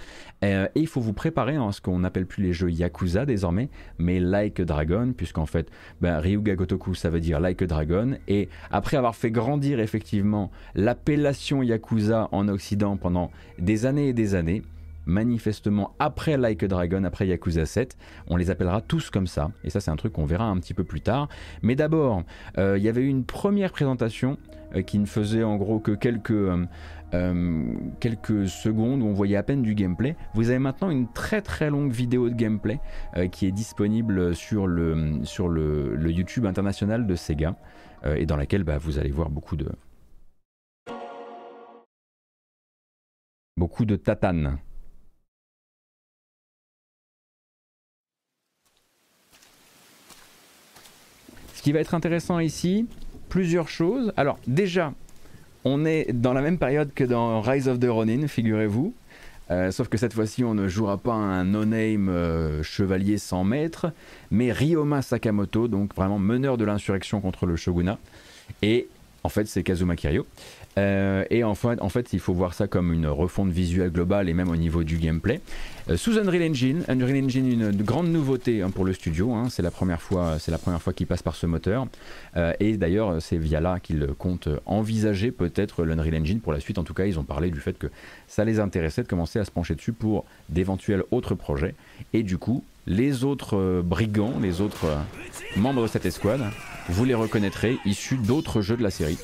[0.43, 3.69] Euh, et il faut vous préparer à ce qu'on n'appelle plus les jeux Yakuza désormais,
[3.99, 5.69] mais Like Dragon, puisqu'en fait,
[6.01, 8.17] ben, Ryuga Gotoku ça veut dire Like Dragon.
[8.27, 14.35] Et après avoir fait grandir effectivement l'appellation Yakuza en Occident pendant des années et des
[14.35, 14.63] années,
[15.05, 19.51] manifestement après Like Dragon, après Yakuza 7, on les appellera tous comme ça.
[19.63, 21.27] Et ça, c'est un truc qu'on verra un petit peu plus tard.
[21.61, 22.23] Mais d'abord,
[22.57, 24.37] euh, il y avait eu une première présentation
[24.75, 26.31] euh, qui ne faisait en gros que quelques,
[27.13, 30.15] euh, quelques secondes où on voyait à peine du gameplay.
[30.33, 32.79] Vous avez maintenant une très très longue vidéo de gameplay
[33.17, 37.55] euh, qui est disponible sur le, sur le, YouTube international de Sega
[38.05, 39.69] euh, et dans laquelle bah, vous allez voir beaucoup de
[43.57, 44.57] beaucoup de tatanes.
[51.53, 52.87] Ce qui va être intéressant ici,
[53.29, 54.11] plusieurs choses.
[54.17, 54.93] Alors déjà,
[55.63, 58.93] on est dans la même période que dans Rise of the Ronin, figurez-vous.
[59.51, 63.91] Euh, sauf que cette fois-ci, on ne jouera pas un no-name euh, chevalier sans maître,
[64.31, 67.99] mais Ryoma Sakamoto, donc vraiment meneur de l'insurrection contre le shogunat.
[68.61, 68.87] Et
[69.23, 70.23] en fait, c'est Kazuma Kiryu.
[70.77, 74.29] Euh, et en fait, en fait, il faut voir ça comme une refonte visuelle globale
[74.29, 75.41] et même au niveau du gameplay.
[75.89, 79.33] Euh, sous Unreal Engine, Unreal Engine une, grande nouveauté hein, pour le studio.
[79.33, 79.47] hein.
[79.49, 81.87] c'est la première fois, c'est la première fois qu'il passe par ce moteur.
[82.37, 86.77] Euh, et d'ailleurs, c'est via là qu'ils comptent envisager peut-être l'Unreal Engine pour la suite.
[86.77, 87.87] En tout cas, ils ont parlé du fait que
[88.27, 91.75] ça les intéressait de commencer à se pencher dessus pour d'éventuels autres projets.
[92.13, 94.87] Et du coup, les autres brigands, les autres
[95.55, 96.41] membres de cette escouade,
[96.89, 99.19] vous les reconnaîtrez issus d'autres jeux de la série.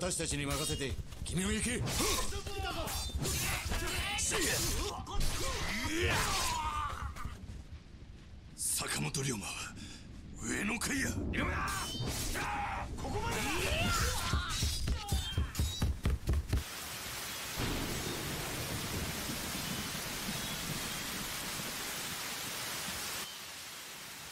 [0.00, 0.92] 私たちに任せて
[1.24, 1.82] 君も行け。
[8.54, 9.52] 坂本龍馬は
[10.40, 11.08] 上の階や。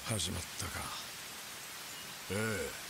[0.04, 0.70] 始まったか。
[2.30, 2.85] ええ。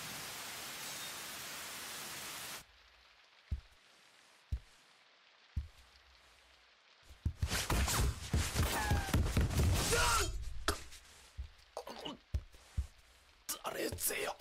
[13.95, 14.35] 誰ぜよ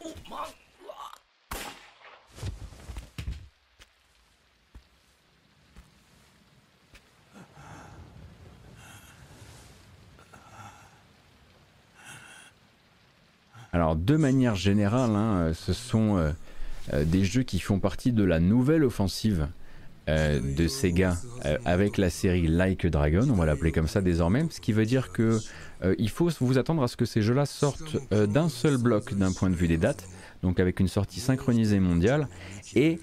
[0.00, 0.46] おまんは
[13.72, 16.32] Alors, de manière générale, hein, euh, ce sont euh,
[16.92, 19.46] euh, des jeux qui font partie de la nouvelle offensive
[20.09, 24.45] euh, de Sega euh, avec la série Like Dragon, on va l'appeler comme ça désormais,
[24.49, 25.39] ce qui veut dire que
[25.83, 29.31] euh, il faut vous attendre à ce que ces jeux-là sortent d'un seul bloc d'un
[29.31, 30.07] point de vue des dates,
[30.43, 32.27] donc avec une sortie synchronisée mondiale,
[32.75, 32.99] et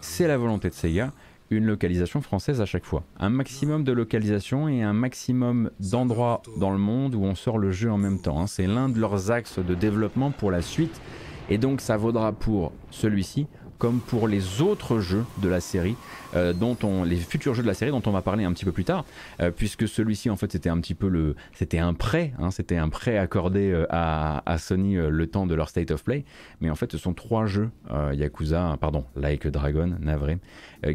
[0.00, 1.12] c'est la volonté de Sega,
[1.50, 3.02] une localisation française à chaque fois.
[3.18, 7.72] Un maximum de localisation et un maximum d'endroits dans le monde où on sort le
[7.72, 8.40] jeu en même temps.
[8.40, 8.46] hein.
[8.46, 11.00] C'est l'un de leurs axes de développement pour la suite.
[11.48, 13.48] Et donc ça vaudra pour celui-ci
[13.80, 15.96] comme pour les autres jeux de la série,
[16.36, 18.66] euh, dont on, les futurs jeux de la série dont on va parler un petit
[18.66, 19.06] peu plus tard,
[19.40, 22.76] euh, puisque celui-ci en fait c'était un petit peu le, c'était un prêt, hein, c'était
[22.76, 26.26] un prêt accordé euh, à, Sony le temps de leur state of play,
[26.60, 27.70] mais en fait ce sont trois jeux
[28.12, 30.38] Yakuza, pardon, Like Dragon, navré,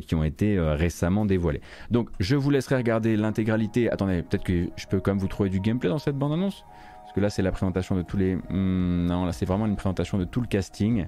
[0.01, 1.61] qui ont été récemment dévoilés.
[1.89, 3.89] Donc je vous laisserai regarder l'intégralité.
[3.89, 6.63] Attendez, peut-être que je peux quand même vous trouver du gameplay dans cette bande-annonce?
[7.01, 8.35] Parce que là c'est la présentation de tous les...
[8.35, 11.07] Hmm, non, là c'est vraiment une présentation de tout le casting.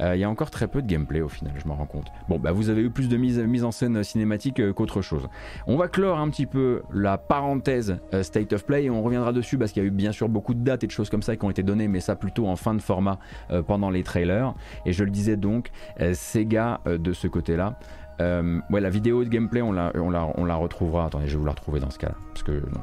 [0.00, 2.06] Euh, Il y a encore très peu de gameplay au final, je m'en rends compte.
[2.28, 5.28] Bon, bah vous avez eu plus de mise, en scène cinématique euh, qu'autre chose.
[5.66, 9.32] On va clore un petit peu la parenthèse euh, State of Play et on reviendra
[9.32, 11.22] dessus parce qu'il y a eu bien sûr beaucoup de dates et de choses comme
[11.22, 13.18] ça qui ont été données, mais ça plutôt en fin de format
[13.50, 14.54] euh, pendant les trailers.
[14.84, 15.70] Et je le disais donc,
[16.00, 17.78] euh, Sega euh, de ce côté-là.
[18.20, 21.06] Euh, ouais, la vidéo de gameplay, on la, on, la, on la retrouvera.
[21.06, 22.14] Attendez, je vais vous la retrouver dans ce cas-là.
[22.32, 22.80] Parce que non,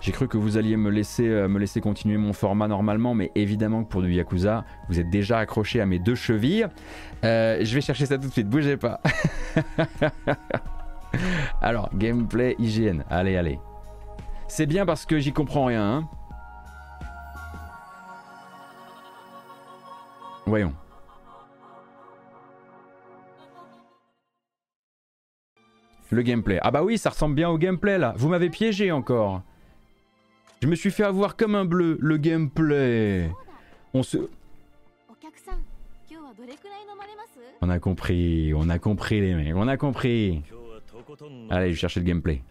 [0.00, 3.30] j'ai cru que vous alliez me laisser, euh, me laisser continuer mon format normalement, mais
[3.34, 6.66] évidemment que pour du Yakuza, vous êtes déjà accroché à mes deux chevilles.
[7.24, 9.00] Euh, je vais chercher ça tout de suite, bougez pas.
[11.60, 13.58] Alors, gameplay, hygiène, allez, allez.
[14.48, 15.98] C'est bien parce que j'y comprends rien.
[15.98, 16.08] hein.
[20.46, 20.72] Voyons.
[26.10, 26.58] Le gameplay.
[26.62, 28.14] Ah bah oui, ça ressemble bien au gameplay là.
[28.16, 29.42] Vous m'avez piégé encore.
[30.62, 33.30] Je me suis fait avoir comme un bleu, le gameplay.
[33.94, 34.18] On se...
[37.62, 40.42] On a compris, on a compris les mecs, on a compris.
[41.48, 42.42] Allez, je vais chercher le gameplay.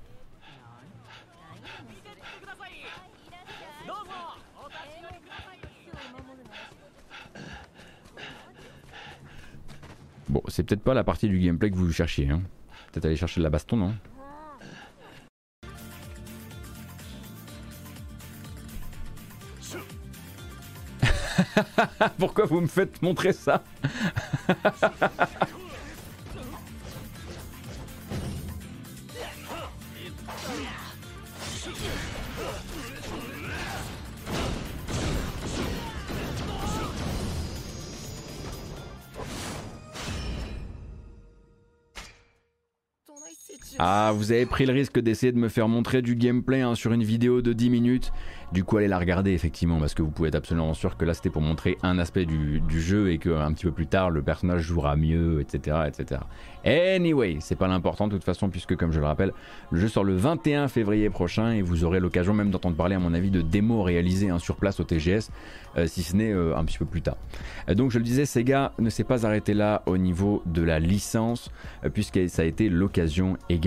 [10.29, 12.29] Bon, c'est peut-être pas la partie du gameplay que vous cherchiez.
[12.29, 12.41] Hein.
[12.91, 13.95] Peut-être aller chercher la baston, non?
[22.17, 23.63] Pourquoi vous me faites montrer ça?
[43.77, 46.93] Ah, vous avez pris le risque d'essayer de me faire montrer du gameplay hein, sur
[46.93, 48.11] une vidéo de 10 minutes.
[48.51, 51.13] Du coup, allez la regarder, effectivement, parce que vous pouvez être absolument sûr que là,
[51.13, 54.63] c'était pour montrer un aspect du, jeu et qu'un petit peu plus tard, le personnage
[54.63, 55.81] jouera mieux, etc.
[55.85, 56.21] etc.
[56.65, 59.33] Anyway, c'est pas l'important, de toute façon, puisque, comme je le rappelle,
[59.69, 62.99] le jeu sort le 21 février prochain et vous aurez l'occasion même d'entendre parler, à
[62.99, 65.29] mon avis, de démos réalisées hein, sur place au TGS,
[65.77, 67.17] euh, si ce n'est euh, un petit peu plus tard.
[67.69, 70.79] Euh, donc, je le disais, Sega ne s'est pas arrêté là au niveau de la
[70.79, 71.51] licence,
[71.93, 73.58] puisque ça a été l'occasion également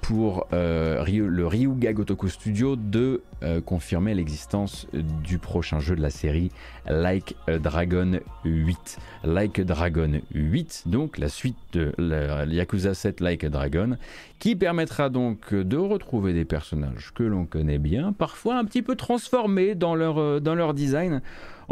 [0.00, 3.22] pour le Ryuga Gotoku Studio de
[3.64, 6.50] confirmer l'existence du prochain jeu de la série
[6.86, 8.98] Like Dragon 8.
[9.24, 13.96] Like Dragon 8, donc la suite de la Yakuza 7 Like Dragon,
[14.38, 18.96] qui permettra donc de retrouver des personnages que l'on connaît bien, parfois un petit peu
[18.96, 21.22] transformés dans leur, euh, dans leur design.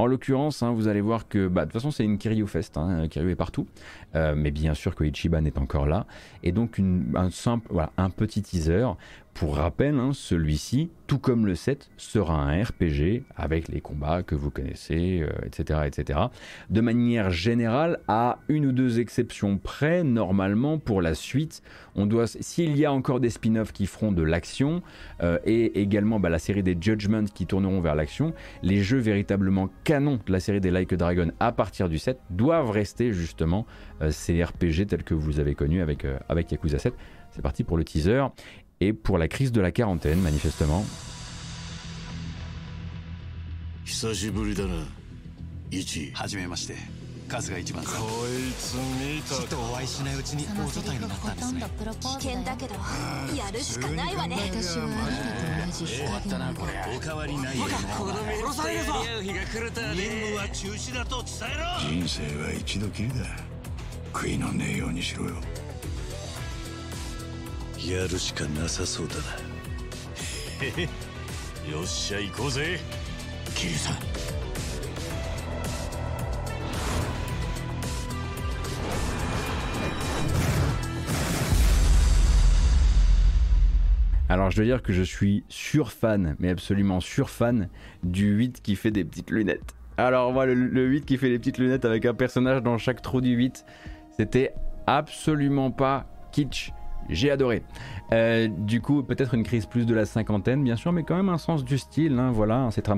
[0.01, 2.78] En l'occurrence, hein, vous allez voir que bah, de toute façon c'est une Kiryu Fest,
[2.78, 3.66] hein, Kiryu est partout,
[4.14, 6.07] euh, mais bien sûr que Ichiban est encore là,
[6.42, 6.80] et donc
[7.14, 8.86] un simple, un petit teaser
[9.35, 14.35] pour rappel, hein, celui-ci, tout comme le 7, sera un RPG avec les combats que
[14.35, 16.18] vous connaissez, etc., euh, etc.
[16.68, 21.62] De manière générale, à une ou deux exceptions près, normalement pour la suite,
[21.95, 24.83] on doit, s'il y a encore des spin-offs qui feront de l'action
[25.22, 29.70] euh, et également bah, la série des Judgments qui tourneront vers l'action, les jeux véritablement
[29.85, 33.66] canons de la série des Like a Dragon à partir du 7 doivent rester justement
[34.03, 36.95] euh, ces RPG tels que vous avez connus avec, avec Yakuza 7.
[37.31, 38.24] C'est parti pour le teaser
[38.81, 40.85] et pour la crise de la quarantaine, manifestement.
[67.88, 70.28] やるしかないわね私はあなたと同じ終わったなこりゃおかわりないよな殺されるぞ日が来ると任務は中止だと伝えろ人生は一度きりだ悔いのねえようにしろよやるしかなさそう
[70.58, 70.89] だなへへ
[71.72, 72.80] よっしゃ行こうぜ
[73.56, 73.95] キリさん
[84.28, 87.70] Alors je dois dire que je suis sur-fan, mais absolument sur-fan
[88.03, 89.76] du 8 qui fait des petites lunettes.
[89.97, 93.01] Alors moi le, le 8 qui fait des petites lunettes avec un personnage dans chaque
[93.01, 93.66] trou du 8,
[94.18, 94.53] c'était
[94.88, 96.72] absolument pas kitsch.
[97.09, 97.62] J'ai adoré.
[98.12, 101.28] Euh, du coup, peut-être une crise plus de la cinquantaine, bien sûr, mais quand même
[101.28, 102.18] un sens du style.
[102.18, 102.88] Hein, voilà, c'est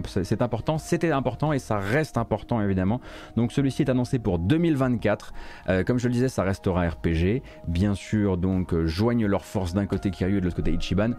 [0.43, 0.79] important.
[0.79, 3.01] C'était important et ça reste important, évidemment.
[3.37, 5.35] Donc, celui-ci est annoncé pour 2024.
[5.69, 7.43] Euh, comme je le disais, ça restera RPG.
[7.69, 11.11] Bien sûr, donc, euh, joignent leurs forces d'un côté Kiryu et de l'autre côté Ichiban.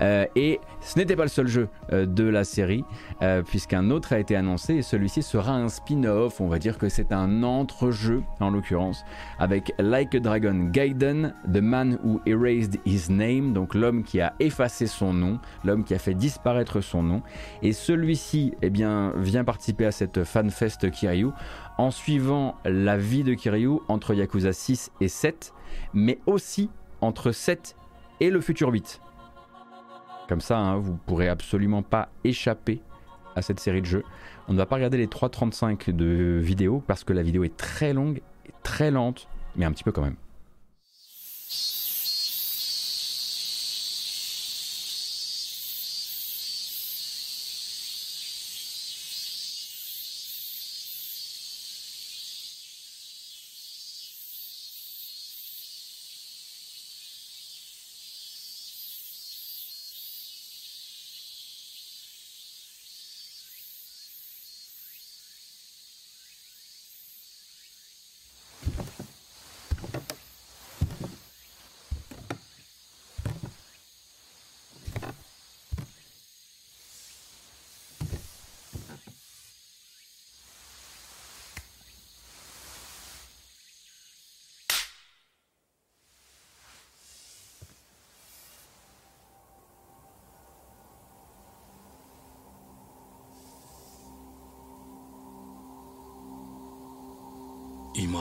[0.00, 2.84] Et ce n'était pas le seul jeu de la série,
[3.46, 6.40] puisqu'un autre a été annoncé et celui-ci sera un spin-off.
[6.40, 9.04] On va dire que c'est un entre-jeu, en l'occurrence,
[9.38, 14.34] avec Like a Dragon Gaiden, The Man Who Erased His Name donc l'homme qui a
[14.40, 17.22] effacé son nom, l'homme qui a fait disparaître son nom.
[17.62, 21.28] Et celui-ci eh vient participer à cette fanfest Kiryu
[21.78, 25.52] en suivant la vie de Kiryu entre Yakuza 6 et 7,
[25.94, 26.70] mais aussi
[27.00, 27.76] entre 7
[28.20, 29.00] et le futur 8.
[30.28, 32.82] Comme ça, hein, vous pourrez absolument pas échapper
[33.36, 34.04] à cette série de jeux.
[34.48, 37.92] On ne va pas regarder les 3.35 de vidéo parce que la vidéo est très
[37.92, 38.20] longue
[38.62, 40.16] très lente, mais un petit peu quand même.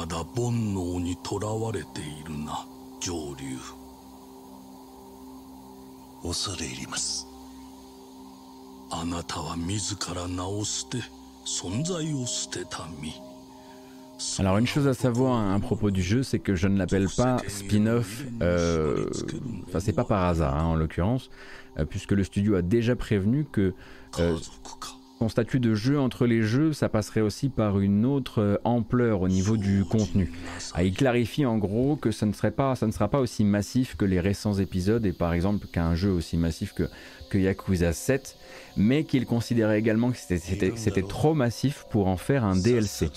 [0.06, 2.64] Imada 煩悩にとらわれているな
[3.00, 3.56] 上流
[6.22, 7.26] 恐れ入ります
[8.92, 10.98] あなたは自ら名を捨て
[11.44, 13.12] 存在を捨てた身
[14.38, 17.38] Alors une chose à savoir à propos du jeu, c'est que je ne l'appelle pas
[17.48, 19.10] spin-off, euh,
[19.66, 21.28] enfin c'est pas par hasard hein, en l'occurrence,
[21.76, 23.74] euh, puisque le studio a déjà prévenu que
[24.20, 24.38] euh,
[25.19, 29.21] son statut de jeu entre les jeux, ça passerait aussi par une autre euh, ampleur
[29.21, 30.31] au niveau du contenu.
[30.73, 34.53] Ah, il clarifie en gros que ça ne, sera pas aussi massif que les récents
[34.53, 36.83] épisodes et par exemple qu'un jeu aussi massif que,
[37.29, 38.37] que Yakuza 7
[38.77, 43.09] mais qu'il considérait également que c'était trop massif pour en faire un DLC.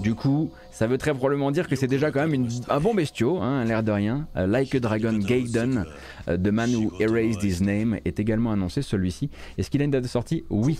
[0.00, 3.38] Du coup, ça veut très probablement dire que c'est déjà quand même un bon bestiau,
[3.38, 4.28] hein, l'air de rien.
[4.36, 5.86] Euh, like a Dragon Gaiden,
[6.28, 9.30] uh, The Man Who Erased His Name, est également annoncé celui-ci.
[9.56, 10.44] Est-ce qu'il a une date de sortie?
[10.50, 10.78] Oui.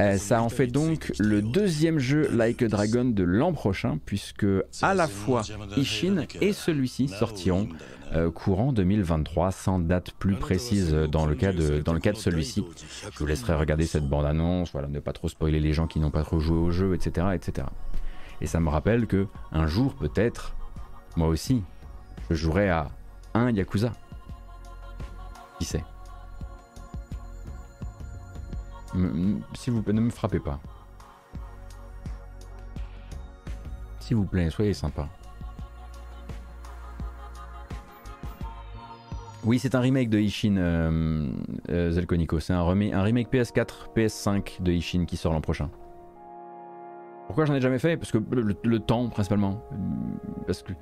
[0.00, 4.46] Euh, ça en fait donc le deuxième jeu Like a Dragon de l'an prochain, puisque
[4.80, 5.42] à la fois
[5.76, 7.68] Ishin et celui-ci sortiront
[8.12, 11.82] euh, courant 2023, sans date plus précise dans le cas de,
[12.14, 12.64] celui-ci.
[13.12, 16.10] Je vous laisserai regarder cette bande-annonce, voilà, ne pas trop spoiler les gens qui n'ont
[16.10, 17.66] pas trop joué au jeu, etc., etc.
[18.40, 20.54] Et ça me rappelle que un jour peut-être,
[21.16, 21.62] moi aussi,
[22.30, 22.88] je jouerai à
[23.34, 23.92] un Yakuza.
[25.58, 25.84] Qui sait?
[28.92, 30.60] Vous ne me frappez pas.
[34.00, 35.08] S'il vous plaît, soyez sympa.
[39.44, 41.28] Oui, c'est un remake de Ishin euh,
[41.70, 41.92] euh.
[42.40, 45.70] C'est un, remake PS4, PS5 de Ishin qui sort l'an prochain.
[47.26, 47.96] Pourquoi j'en ai jamais fait?
[47.96, 49.62] Parce que le, temps, principalement.
[50.46, 50.72] Parce que.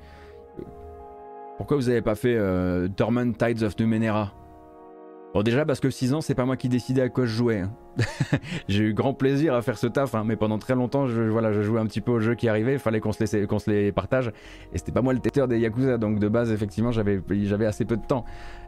[1.57, 4.33] Pourquoi vous avez pas fait euh, Torment Tides of Numenera?
[5.33, 7.61] Bon, déjà parce que 6 ans, c'est pas moi qui décidais à quoi je jouais.
[7.61, 7.71] Hein.
[8.67, 11.51] J'ai eu grand plaisir à faire ce taf, hein, mais pendant très longtemps, je, voilà,
[11.51, 14.31] je jouais un petit peu aux jeux qui arrivaient, il fallait qu'on se, les, partage.
[14.73, 17.97] Et c'était pas moi le testeur des Yakuza, donc de base, effectivement, j'avais assez peu
[17.97, 18.25] de temps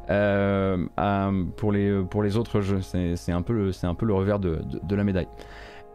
[0.09, 0.85] euh,
[1.55, 2.81] pour, les, pour les autres jeux.
[2.81, 5.27] C'est un, peu le, revers de, de la médaille.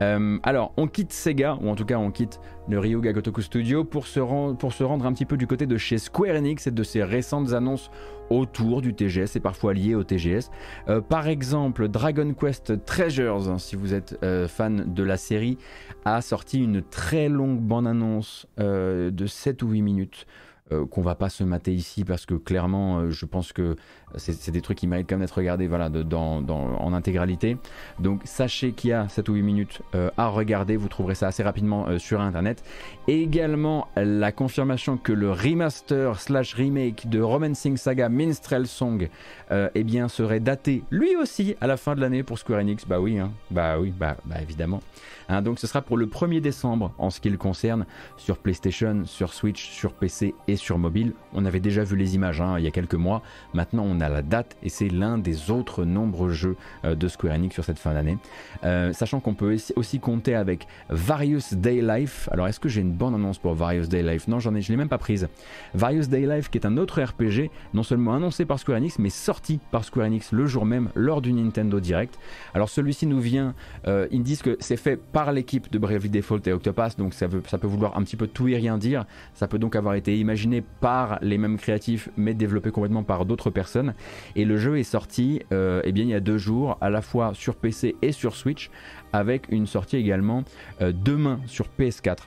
[0.02, 3.84] Euh, alors, on quitte Sega, ou en tout cas on quitte le Ryuga Gotoku Studio
[3.84, 4.20] pour se,
[4.54, 7.02] pour se rendre un petit peu du côté de chez Square Enix et de ses
[7.02, 7.90] récentes annonces
[8.30, 10.50] autour du TGS et parfois liées au TGS.
[10.88, 15.58] Euh, par exemple, Dragon Quest Treasures, si vous êtes euh, fan de la série,
[16.04, 20.26] a sorti une très longue bande-annonce de 7 ou 8 minutes
[20.72, 23.74] euh, qu'on va pas se mater ici parce que clairement, euh, je pense que
[24.16, 27.56] c'est des trucs qui méritent quand même d'être regardés voilà, dans, en intégralité.
[27.98, 31.28] Donc sachez qu'il y a 7 ou 8 minutes euh, à regarder, vous trouverez ça
[31.28, 32.62] assez rapidement sur internet.
[33.08, 39.08] Et également la confirmation que le remaster slash remake de Romancing Saga Minstrel Song
[39.50, 42.86] eh bien, serait daté lui aussi à la fin de l'année pour Square Enix.
[42.86, 43.32] Bah oui, hein.
[43.50, 44.80] bah oui, bah, bah évidemment.
[45.28, 47.86] Hein, donc ce sera pour le 1er décembre en ce qui le concerne
[48.16, 51.12] sur PlayStation, sur Switch, sur PC et sur mobile.
[51.32, 53.22] On avait déjà vu les images hein, il y a quelques mois.
[53.54, 57.34] Maintenant on a la date et c'est l'un des autres nombreux jeux euh, de Square
[57.34, 58.18] Enix sur cette fin d'année.
[58.64, 62.28] Euh, sachant qu'on peut aussi compter avec Various Day Life.
[62.32, 64.28] Alors est-ce que j'ai une bonne annonce pour Various Day Life?
[64.28, 65.28] Non, j'en ai, je l'ai même pas prise.
[65.74, 69.10] Various Day Life qui est un autre RPG, non seulement annoncé par Square Enix, mais
[69.10, 72.18] sorti par Square Enix le jour même lors du Nintendo Direct.
[72.54, 73.54] Alors celui-ci nous vient,
[73.86, 77.28] euh, ils disent que c'est fait par l'équipe de Bravely Default et Octopath, donc ça
[77.28, 79.04] peut vouloir un petit peu tout et rien dire.
[79.34, 83.50] Ça peut donc avoir été imaginé par les mêmes créatifs, mais développé complètement par d'autres
[83.50, 83.89] personnes.
[84.36, 87.02] Et le jeu est sorti euh, eh bien, il y a deux jours, à la
[87.02, 88.70] fois sur PC et sur Switch,
[89.12, 90.44] avec une sortie également
[90.80, 92.18] euh, demain sur PS4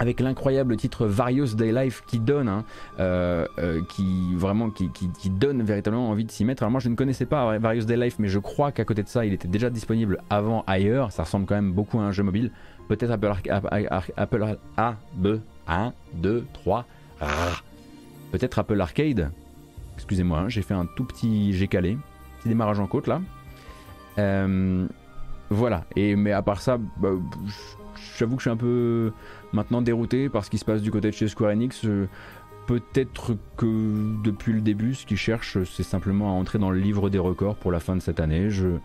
[0.00, 2.64] avec l'incroyable titre Various Day Life qui donne, hein,
[3.00, 3.46] euh,
[3.88, 6.62] qui donne véritablement envie de s'y mettre.
[6.62, 9.08] Alors moi je ne connaissais pas Various Day Life, mais je crois qu'à côté de
[9.08, 11.10] ça, il était déjà disponible avant ailleurs.
[11.10, 12.52] Ça ressemble quand même beaucoup à un jeu mobile.
[12.86, 13.32] Peut-être Apple,
[14.16, 16.86] Apple, A, B, 1, 2, 3.
[18.30, 19.30] Peut-être Apple Arcade.
[20.08, 21.98] Excusez-moi, hein, j'ai fait un tout petit j'ai calé,
[22.38, 23.20] petit démarrage en côte là.
[24.16, 24.86] Euh,
[25.50, 25.84] voilà.
[25.96, 27.10] Et mais à part ça, bah,
[28.16, 29.12] j'avoue que je suis un peu
[29.52, 31.84] maintenant dérouté par ce qui se passe du côté de chez Square Enix.
[32.66, 37.10] Peut-être que depuis le début, ce qu'ils cherchent, c'est simplement à entrer dans le livre
[37.10, 38.48] des records pour la fin de cette année.
[38.48, 38.78] Je,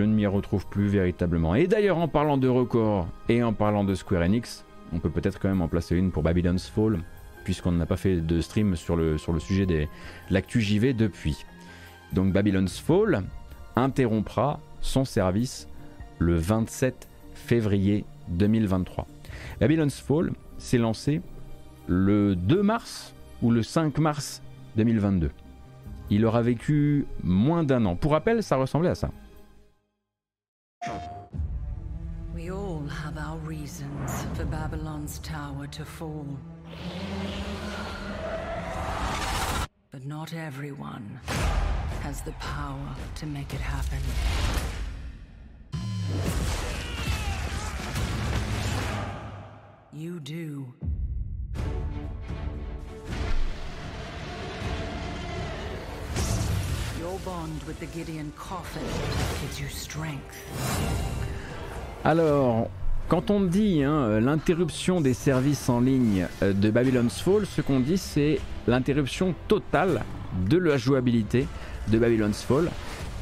[0.00, 1.56] ne m'y retrouve plus véritablement.
[1.56, 5.40] Et d'ailleurs, en parlant de records et en parlant de Square Enix, on peut peut-être
[5.40, 7.00] quand même en placer une pour Babylon's Fall,
[7.44, 9.86] puisqu'on n'a pas fait de stream sur le, sujet de
[10.30, 11.44] l'actu JV depuis.
[12.12, 13.22] Donc Babylon's Fall
[13.76, 15.68] interrompra son service
[16.18, 19.06] le 27 février 2023.
[19.60, 21.20] Babylon's Fall s'est lancé
[21.86, 24.42] le 2 mars ou le 5 mars
[24.76, 25.30] 2022.
[26.10, 27.96] Il aura vécu moins d'un an.
[27.96, 29.10] Pour rappel, ça ressemblait à ça.
[32.34, 33.86] We all have our reasons
[34.34, 36.26] for Babylon's tower to fall.
[39.90, 41.20] But not everyone
[42.02, 43.98] has the power to make it happen.
[49.92, 50.74] You do.
[56.98, 58.82] Your bond with the Gideon coffin
[59.40, 60.36] gives you strength.
[62.02, 62.70] Alors,
[63.08, 67.80] quand on dit hein, l'interruption des services en ligne euh, de Babylon's Fall, ce qu'on
[67.80, 70.02] dit c'est l'interruption totale
[70.48, 71.46] de la jouabilité
[71.88, 72.70] de Babylon's Fall.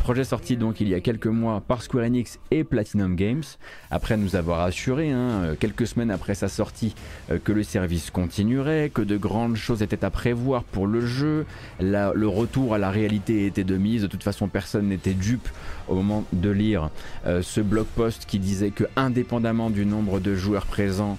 [0.02, 3.44] Projet sorti donc il y a quelques mois par Square Enix et Platinum Games.
[3.92, 6.96] Après nous avoir assuré, hein, euh, quelques semaines après sa sortie,
[7.30, 11.46] euh, que le service continuerait, que de grandes choses étaient à prévoir pour le jeu.
[11.78, 14.02] le retour à la réalité était de mise.
[14.02, 15.48] De toute façon, personne n'était dupe
[15.86, 16.90] au moment de lire
[17.24, 21.16] euh, ce blog post qui disait que, indépendamment du nombre de joueurs présents,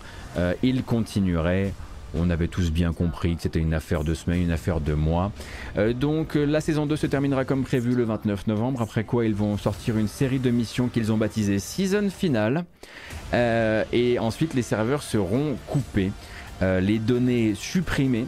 [0.62, 1.74] il continuerait.
[2.16, 5.32] On avait tous bien compris que c'était une affaire de semaines, une affaire de mois.
[5.78, 9.26] Euh, donc euh, la saison 2 se terminera comme prévu le 29 novembre, après quoi
[9.26, 12.66] ils vont sortir une série de missions qu'ils ont baptisées Season Finale.
[13.34, 16.12] Euh, et ensuite les serveurs seront coupés,
[16.62, 18.26] les données supprimées.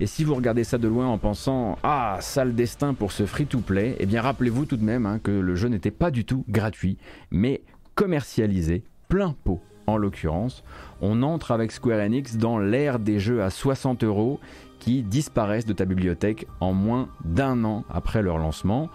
[0.00, 3.96] Et si vous regardez ça de loin en pensant Ah, sale destin pour ce free-to-play,
[3.98, 6.98] eh bien rappelez-vous tout de même hein, que le jeu n'était pas du tout gratuit,
[7.30, 7.62] mais
[7.94, 9.62] commercialisé plein pot
[9.92, 10.62] en l'occurrence,
[11.00, 14.40] on entre avec Square Enix dans l'ère des jeux à 60 euros
[14.78, 18.88] qui disparaissent de ta bibliothèque en moins d'un an après leur lancement.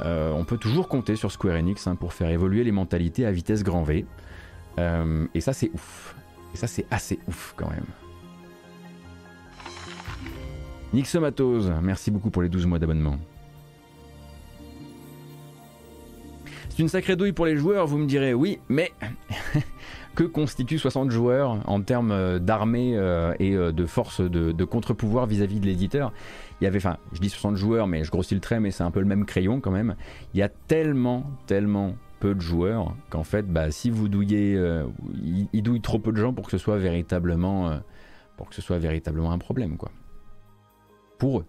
[0.00, 3.32] Euh, on peut toujours compter sur Square Enix hein, pour faire évoluer les mentalités à
[3.32, 4.04] vitesse grand V.
[4.78, 6.14] Euh, et ça c'est ouf.
[6.52, 7.86] Et ça c'est assez ouf quand même.
[10.92, 13.18] Nixomatose, merci beaucoup pour les 12 mois d'abonnement.
[16.68, 18.92] C'est une sacrée douille pour les joueurs, vous me direz, oui, mais
[20.14, 25.26] que constituent 60 joueurs en termes euh, d'armée euh, et euh, de force de, contre-pouvoir
[25.26, 26.12] vis-à-vis de l'éditeur.
[26.60, 28.82] Il y avait, enfin, je dis 60 joueurs, mais je grossis le trait, mais c'est
[28.82, 29.96] un peu le même crayon quand même.
[30.32, 34.58] Il y a tellement, tellement peu de joueurs qu'en fait, bah, si vous douillez,
[35.52, 37.78] il, douille trop peu de gens pour que ce soit véritablement,
[38.36, 39.90] pour que ce soit véritablement un problème, quoi.
[41.18, 41.44] Pour eux.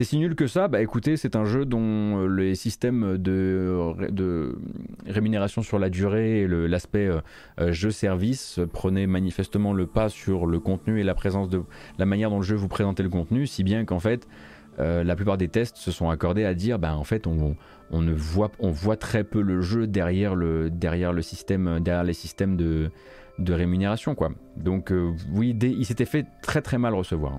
[0.00, 4.56] C'est si nul que ça, bah écoutez, c'est un jeu dont euh, les systèmes de,
[5.06, 7.20] rémunération sur la durée et l'aspect euh,
[7.60, 11.60] euh, jeu-service prenaient manifestement le pas sur le contenu et la présence de
[11.98, 14.26] la manière dont le jeu vous présentait le contenu, si bien qu'en fait,
[14.78, 17.54] la plupart des tests se sont accordés à dire, bah en fait, on,
[17.92, 20.70] ne voit, on voit très peu le jeu derrière le,
[21.20, 22.90] système, derrière les systèmes de,
[23.46, 24.16] rémunération.
[24.56, 24.94] Donc
[25.34, 27.38] oui, il s'était fait très très mal recevoir.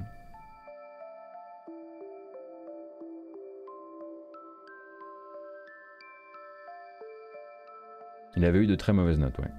[8.42, 9.52] Il avait eu de très mauvaises notes, ouais.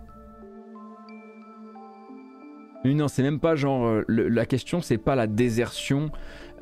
[2.95, 3.87] non, c'est même pas genre.
[3.87, 6.11] Euh, la question, c'est pas la désertion.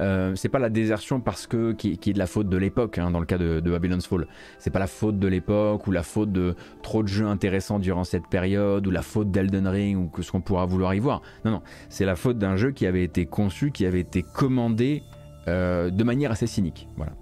[0.00, 3.10] Euh, c'est pas la désertion parce que qui, est de la faute de l'époque hein,
[3.10, 4.26] dans le cas de, Babylon's Fall.
[4.58, 8.04] C'est pas la faute de l'époque ou la faute de trop de jeux intéressants durant
[8.04, 11.22] cette période ou la faute d'Elden Ring ou que ce qu'on pourra vouloir y voir.
[11.46, 15.04] Non, non, c'est la faute d'un jeu qui avait été conçu, qui avait été commandé
[15.48, 16.86] euh, de manière assez cynique.
[16.98, 17.12] Voilà.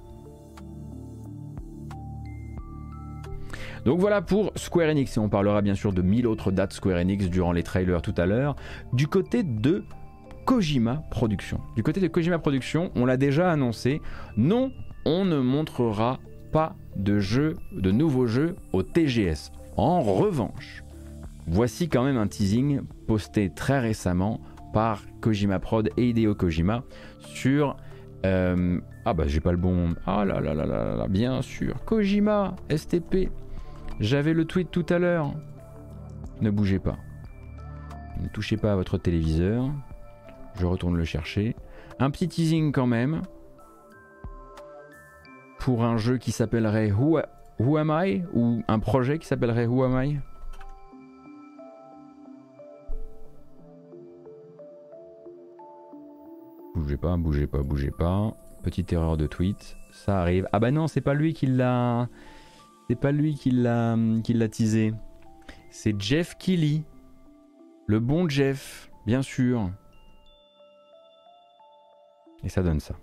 [3.88, 6.98] Donc voilà pour Square Enix, et on parlera bien sûr de mille autres dates Square
[6.98, 8.54] Enix durant les trailers tout à l'heure.
[8.92, 9.82] Du côté de
[10.44, 11.62] Kojima Productions.
[11.74, 14.02] Du côté de Kojima Productions, on l'a déjà annoncé,
[14.36, 14.72] non,
[15.06, 16.18] on ne montrera
[16.52, 19.52] pas de jeux, de nouveaux jeux au TGS.
[19.78, 20.84] En revanche,
[21.46, 24.42] voici quand même un teasing posté très récemment
[24.74, 26.82] par Kojima Prod et Hideo Kojima
[27.20, 27.74] sur
[28.26, 31.82] euh, ah bah j'ai pas le bon ah là là là là là bien sûr
[31.86, 33.30] Kojima STP
[34.00, 35.34] j'avais le tweet tout à l'heure.
[36.40, 36.96] Ne bougez pas.
[38.20, 39.70] Ne touchez pas à votre téléviseur.
[40.54, 41.56] Je retourne le chercher.
[41.98, 43.22] Un petit teasing quand même.
[45.58, 47.18] Pour un jeu qui s'appellerait Who,
[47.76, 48.22] Am I?
[48.32, 50.18] Ou un projet qui s'appellerait Who Am I?
[56.74, 58.32] Bougez pas, bougez pas, bougez pas.
[58.62, 59.76] Petite erreur de tweet.
[59.92, 60.48] Ça arrive.
[60.52, 62.08] Ah bah non, c'est pas lui qui l'a.
[62.88, 63.96] C'est pas lui qui l'a
[64.50, 64.94] teasé.
[65.70, 66.84] C'est Jeff Kelly.
[67.86, 69.70] Le bon Jeff, bien sûr.
[72.42, 72.94] Et ça donne ça.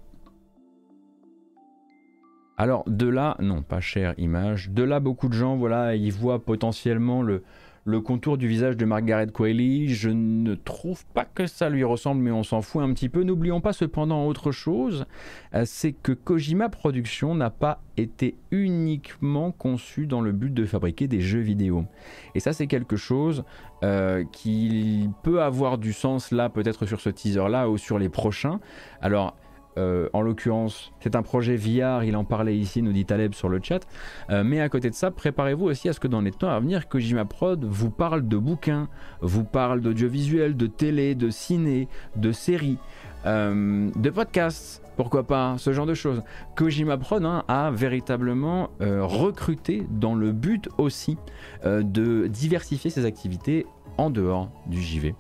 [2.58, 4.72] Alors de là, non, pas cher image.
[4.72, 7.44] De là, beaucoup de gens, voilà, ils voient potentiellement le,
[7.88, 12.24] le contour du visage de Margaret Qualley, je ne trouve pas que ça lui ressemble,
[12.24, 13.22] mais on s'en fout un petit peu.
[13.22, 15.06] N'oublions pas cependant autre chose,
[15.54, 21.08] euh, c'est que Kojima Productions n'a pas été uniquement conçu dans le but de fabriquer
[21.08, 21.86] des jeux vidéo.
[22.34, 23.44] Et ça, c'est quelque chose
[23.84, 28.60] euh, qui peut avoir du sens là, peut-être sur ce teaser-là ou sur les prochains.
[29.00, 29.38] Alors,
[29.78, 33.50] euh, en l'occurrence, c'est un projet VR, il en parlait ici, nous dit Taleb sur
[33.50, 33.86] le chat.
[34.30, 36.60] Euh, mais à côté de ça, préparez-vous aussi à ce que dans les temps à
[36.60, 38.88] venir, Kojima Prod vous parle de bouquins,
[39.22, 42.78] vous parle d'audiovisuel, de télé, de ciné, de séries,
[43.26, 46.24] euh, de podcasts, pourquoi pas, ce genre de choses.
[46.56, 51.18] Kojima Prod hein, a véritablement recruté dans le but aussi
[51.66, 53.66] de diversifier ses activités
[53.98, 55.16] en dehors du JV.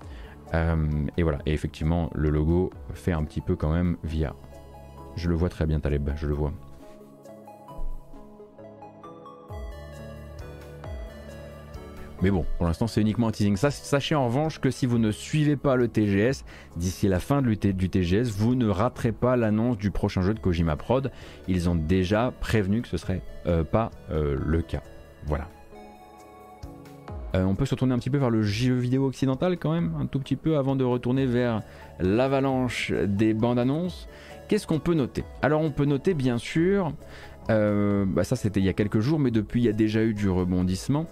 [1.18, 4.36] Et voilà, et effectivement, le logo fait un petit peu quand même VR.
[5.16, 6.52] Je le vois très bien, Taleb, je le vois.
[12.22, 13.58] Mais bon, pour l'instant, c'est uniquement un teasing.
[13.58, 16.46] Sachez en revanche que si vous ne suivez pas le TGS,
[16.78, 20.76] d'ici la fin du TGS, vous ne raterez pas l'annonce du prochain jeu de Kojima
[20.76, 21.12] Prod.
[21.48, 24.82] Ils ont déjà prévenu que ce serait euh, pas euh, le cas.
[25.26, 25.48] Voilà.
[27.36, 29.94] Euh, on peut se retourner un petit peu vers le jeu vidéo occidental quand même,
[30.00, 31.62] un tout petit peu avant de retourner vers
[32.00, 34.08] l'avalanche des bandes annonces.
[34.48, 35.24] Qu'est-ce qu'on peut noter?
[35.42, 36.94] Alors on peut noter bien sûr,
[37.50, 40.04] euh, bah ça c'était il y a quelques jours, mais depuis il y a déjà
[40.04, 41.08] eu du rebondissement.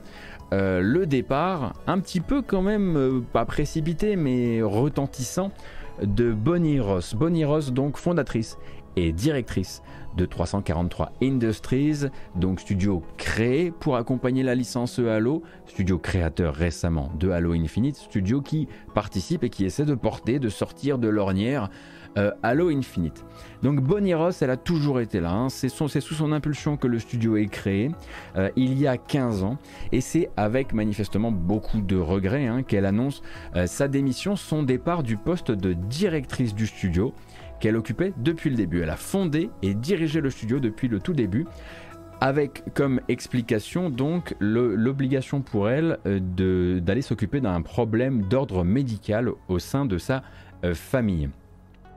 [0.54, 5.52] Euh, le départ, un petit peu quand même, pas précipité, mais retentissant,
[6.02, 7.16] de Bonnie Ross.
[7.16, 8.58] Bonnie Ross, donc fondatrice
[8.96, 9.82] et directrice
[10.18, 12.06] de 343 Industries,
[12.36, 18.42] donc studio créé pour accompagner la licence Halo, studio créateur récemment de Halo Infinite, studio
[18.42, 21.70] qui participe et qui essaie de porter, de sortir de l'ornière
[22.18, 23.26] euh, Halo Infinite.
[23.64, 25.32] Donc Bonnie Ross, elle a toujours été là.
[25.32, 25.50] Hein.
[25.50, 27.92] C'est sous son impulsion que le studio est créé
[28.36, 29.58] euh, il y a 15 ans.
[29.92, 33.24] Et c'est avec manifestement beaucoup de regrets hein, qu'elle annonce
[33.56, 37.14] euh, sa démission, son départ du poste de directrice du studio
[37.64, 38.82] qu'elle occupait depuis le début.
[38.82, 41.46] Elle a fondé et dirigé le studio depuis le tout début
[42.20, 49.86] avec comme explication donc l'obligation pour elle d'aller s'occuper d'un problème d'ordre médical au sein
[49.86, 50.24] de sa
[50.74, 51.30] famille.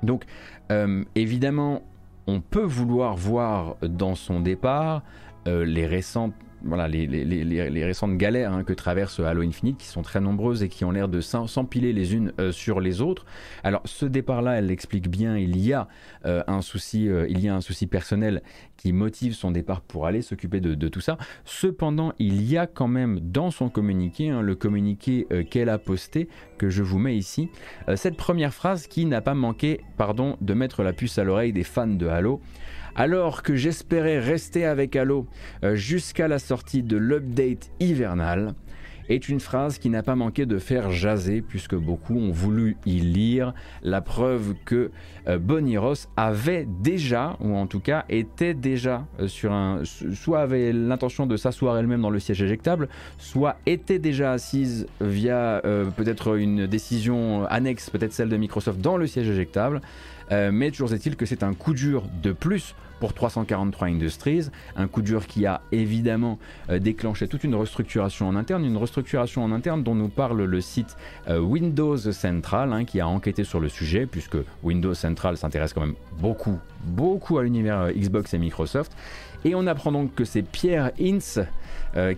[0.04, 0.24] Donc,
[0.70, 1.82] euh, évidemment,
[2.28, 5.02] on peut vouloir voir dans son départ
[5.48, 6.34] euh, les récentes
[6.66, 10.84] voilà, les, récentes galères hein, que traverse Halo Infinite, qui sont très nombreuses et qui
[10.84, 13.24] ont l'air de s'empiler les unes euh, sur les autres.
[13.62, 15.88] Alors ce départ-là, elle l'explique bien, il y a
[16.24, 18.42] euh, un souci, euh, il y a un souci personnel
[18.76, 21.16] qui motive son départ pour aller s'occuper de, tout ça.
[21.44, 26.28] Cependant, il y a quand même dans son communiqué, hein, le communiqué qu'elle a posté,
[26.58, 27.48] que je vous mets ici,
[27.94, 31.64] cette première phrase qui n'a pas manqué, pardon, de mettre la puce à l'oreille des
[31.64, 32.40] fans de Halo.
[32.98, 35.26] Alors que j'espérais rester avec Halo
[35.62, 38.54] euh, jusqu'à la sortie de l'update hivernal,
[39.10, 42.98] est une phrase qui n'a pas manqué de faire jaser puisque beaucoup ont voulu y
[42.98, 44.90] lire la preuve que
[45.28, 50.40] euh, Bonnie Ross avait déjà, ou en tout cas était déjà euh, sur un, soit
[50.40, 52.88] avait l'intention de s'asseoir elle-même dans le siège éjectable,
[53.18, 55.60] soit était déjà assise via
[55.96, 59.82] peut-être une décision annexe, peut-être celle de Microsoft dans le siège éjectable.
[60.30, 65.02] mais toujours est-il que c'est un coup dur de plus pour 343 Industries, un coup
[65.02, 66.38] dur qui a évidemment
[66.70, 70.60] euh, déclenché toute une restructuration en interne, une restructuration en interne dont nous parle le
[70.60, 70.96] site
[71.28, 75.82] euh, Windows Central, hein, qui a enquêté sur le sujet, puisque Windows Central s'intéresse quand
[75.82, 78.92] même beaucoup, beaucoup à l'univers euh, Xbox et Microsoft.
[79.44, 81.38] Et on apprend donc que c'est Pierre Ince,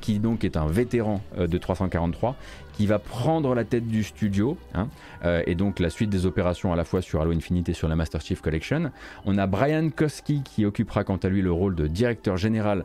[0.01, 2.35] qui donc est un vétéran de 343,
[2.79, 4.87] qui va prendre la tête du studio, hein,
[5.25, 7.89] euh, et donc la suite des opérations à la fois sur Halo Infinite et sur
[7.89, 8.93] la Master Chief Collection.
[9.27, 12.85] On a Brian Koski qui occupera quant à lui le rôle de directeur général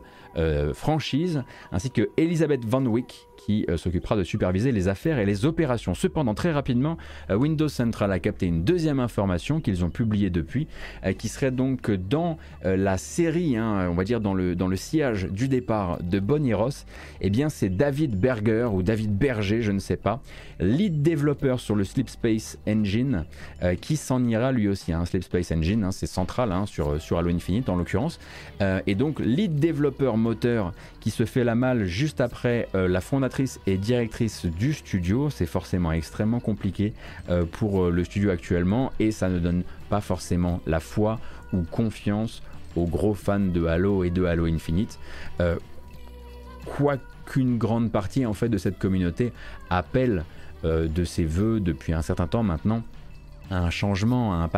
[0.74, 5.44] franchise, ainsi que Elizabeth Van Wyck qui euh, s'occupera de superviser les affaires et les
[5.44, 5.94] opérations.
[5.94, 6.96] Cependant, très rapidement,
[7.28, 10.66] Windows Central a capté une deuxième information qu'ils ont publiée depuis,
[11.18, 15.24] qui serait donc dans la série, hein, on va dire dans le, dans le sillage
[15.26, 16.86] du départ de Bonnie Ross,
[17.20, 20.22] eh bien c'est David Berger ou David Berger, je ne sais pas,
[20.60, 23.24] lead développeur sur le Sleep Space Engine,
[23.62, 24.92] euh, qui s'en ira lui aussi.
[24.92, 28.18] Hein, Sleep Space Engine, hein, c'est central hein, sur, sur Halo Infinite en l'occurrence.
[28.60, 30.16] Euh, et donc, lead développeur
[31.00, 35.30] qui se fait la malle juste après euh, la fondatrice et directrice du studio.
[35.30, 36.92] C'est forcément extrêmement compliqué
[37.52, 41.18] pour le studio actuellement et ça ne donne pas forcément la foi
[41.52, 42.42] ou confiance
[42.76, 44.98] aux gros fans de Halo et de Halo Infinite.
[46.64, 46.96] quoi
[47.26, 49.32] qu'une grande partie en fait de cette communauté
[49.70, 50.24] appelle
[50.64, 52.82] euh, de ses voeux depuis un certain temps maintenant
[53.50, 54.48] un changement,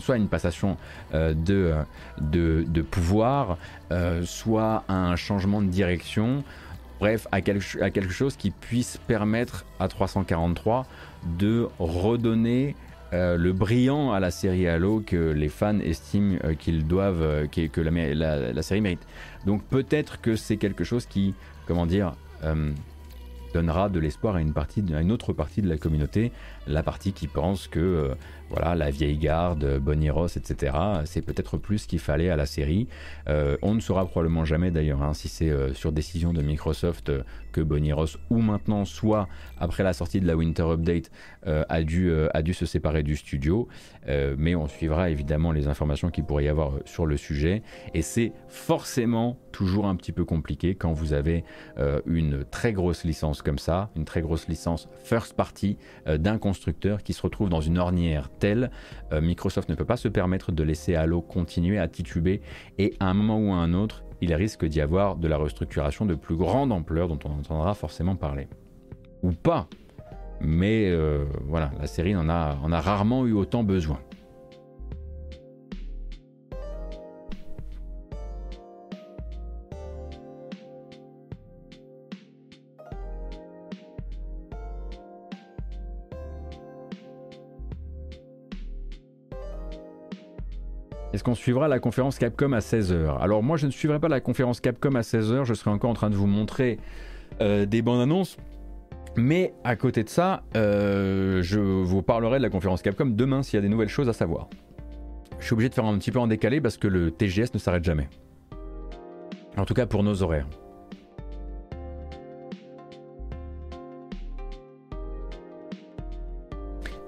[0.00, 0.76] soit une passation
[1.14, 1.74] euh, de,
[2.20, 3.58] de, pouvoir,
[3.92, 6.44] euh, soit un changement de direction,
[7.00, 10.86] bref, à quelque, à quelque chose qui puisse permettre à 343
[11.38, 12.74] de redonner
[13.10, 18.62] le brillant à la série Halo que les fans estiment qu'ils doivent, que la, la,
[18.62, 19.06] série mérite.
[19.46, 21.34] Donc peut-être que c'est quelque chose qui
[21.68, 22.14] comment dire,
[22.44, 22.72] euh,
[23.52, 26.32] donnera de l'espoir à à une autre partie de la communauté.
[26.68, 28.14] La partie qui pense que
[28.50, 30.72] voilà, la vieille garde, Bonnie Ross, etc.
[31.04, 32.88] C'est peut-être plus qu'il fallait à la série.
[33.28, 37.10] Euh, on ne saura probablement jamais d'ailleurs hein, si c'est euh, sur décision de Microsoft
[37.10, 37.22] euh,
[37.52, 39.28] que Bonnie Ross ou maintenant soit
[39.58, 41.10] après la sortie de la Winter Update
[41.44, 43.68] a, dû, a dû se séparer du studio.
[44.36, 47.62] mais on suivra évidemment les informations qu'il pourrait y avoir sur le sujet.
[47.94, 51.44] Et c'est forcément toujours un petit peu compliqué quand vous avez
[52.04, 57.14] une très grosse licence comme ça, une très grosse licence first party d'un constructeur qui
[57.14, 58.70] se retrouve dans une ornière telle,
[59.12, 62.40] euh, Microsoft ne peut pas se permettre de laisser Halo continuer à tituber
[62.78, 66.06] et à un moment ou à un autre, il risque d'y avoir de la restructuration
[66.06, 68.48] de plus grande ampleur dont on entendra forcément parler.
[69.22, 69.68] Ou pas,
[70.40, 74.00] mais euh, voilà, la série en a, en a rarement eu autant besoin.
[91.18, 94.20] Est-ce qu'on suivra la conférence Capcom à 16h Alors moi je ne suivrai pas la
[94.20, 96.78] conférence Capcom à 16h, je serai encore en train de vous montrer
[97.40, 98.36] euh, des bandes annonces.
[99.16, 103.56] Mais à côté de ça, euh, je vous parlerai de la conférence Capcom demain s'il
[103.56, 104.48] y a des nouvelles choses à savoir.
[105.40, 107.58] Je suis obligé de faire un petit peu en décalé parce que le TGS ne
[107.58, 108.08] s'arrête jamais.
[109.56, 110.46] En tout cas pour nos horaires.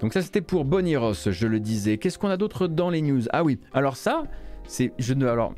[0.01, 1.97] Donc ça c'était pour Bonnie Ross, je le disais.
[1.97, 3.21] Qu'est-ce qu'on a d'autre dans les news?
[3.31, 4.23] Ah oui, alors ça,
[4.67, 5.53] c'est je ne alors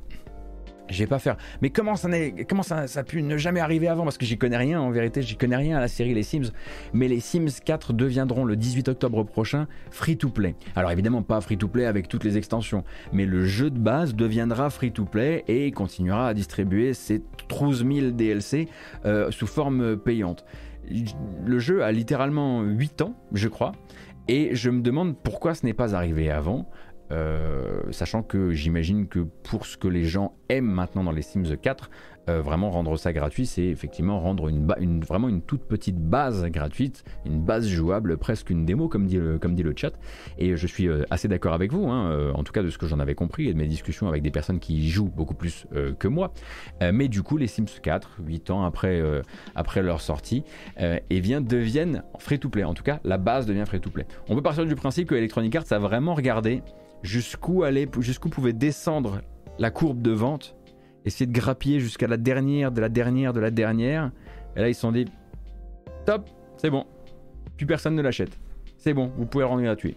[0.90, 1.38] je vais pas faire.
[1.62, 2.10] Mais comment ça,
[2.48, 4.04] comment ça, a pu ne jamais arriver avant?
[4.04, 6.52] Parce que j'y connais rien en vérité, j'y connais rien à la série Les Sims.
[6.92, 10.56] Mais les Sims 4 deviendront le 18 octobre prochain free to play.
[10.76, 12.84] Alors évidemment pas free to play avec toutes les extensions,
[13.14, 17.86] mais le jeu de base deviendra free to play et continuera à distribuer ses 12
[17.88, 18.68] 000 DLC
[19.30, 20.44] sous forme payante.
[21.46, 23.72] Le jeu a littéralement 8 ans, je crois,
[24.28, 26.70] et je me demande pourquoi ce n'est pas arrivé avant,
[27.12, 31.58] euh, sachant que j'imagine que pour ce que les gens aiment maintenant dans les Sims
[31.62, 31.90] 4,
[32.30, 37.04] euh, vraiment rendre ça gratuit, c'est effectivement rendre une, vraiment une toute petite base gratuite,
[37.26, 39.94] une base jouable, presque une démo comme dit le, chat.
[40.38, 42.78] Et je suis euh, assez d'accord avec vous, hein, euh, en tout cas de ce
[42.78, 45.66] que j'en avais compris et de mes discussions avec des personnes qui jouent beaucoup plus
[46.00, 46.34] que moi.
[46.82, 49.02] mais du coup, les Sims 4, 8 ans après,
[49.56, 50.44] après leur sortie,
[50.78, 52.64] eh bien, deviennent free-to-play.
[52.64, 54.06] En tout cas, la base devient free-to-play.
[54.30, 56.62] On peut partir du principe que Electronic Arts a vraiment regardé
[57.02, 57.64] jusqu'où
[58.00, 59.22] jusqu'où pouvait descendre
[59.60, 60.56] la courbe de vente
[61.06, 64.12] essayer de grappiller jusqu'à la dernière, de la dernière, de la dernière.
[64.56, 65.06] Et là, ils se sont dit
[66.06, 66.86] Top, c'est bon.
[67.58, 68.38] Plus personne ne l'achète.
[68.78, 69.96] C'est bon, vous pouvez le rendre gratuit.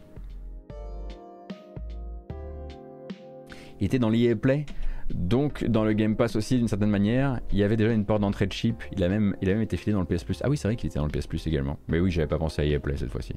[3.80, 4.64] Il était dans l'EA Play,
[5.11, 7.40] donc dans le Game Pass aussi d'une certaine manière.
[7.52, 8.82] Il y avait déjà une porte d'entrée de chip.
[8.92, 10.40] Il a, même, été filé dans le PS Plus.
[10.42, 11.78] Ah oui, c'est vrai qu'il était dans le PS Plus également.
[11.88, 13.34] Mais oui, j'avais pas pensé à EA Play cette fois-ci.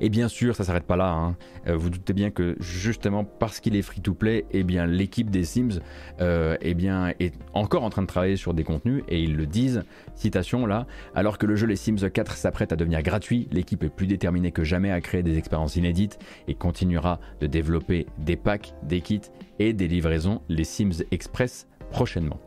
[0.00, 1.10] Et bien sûr, ça s'arrête pas là.
[1.10, 1.36] Hein.
[1.66, 5.80] Euh, vous doutez bien que justement parce qu'il est free-to-play, eh bien l'équipe des Sims
[6.20, 6.76] euh, eh
[7.20, 9.82] est encore en train de travailler sur des contenus et ils le disent,
[10.14, 13.88] citation là, alors que le jeu Les Sims 4 s'apprête à devenir gratuit, l'équipe est
[13.88, 16.18] plus déterminée que jamais à créer des expériences inédites
[16.48, 19.20] et continuera de développer des packs, des kits
[19.58, 22.45] et des livraisons Les Sims Express prochainement.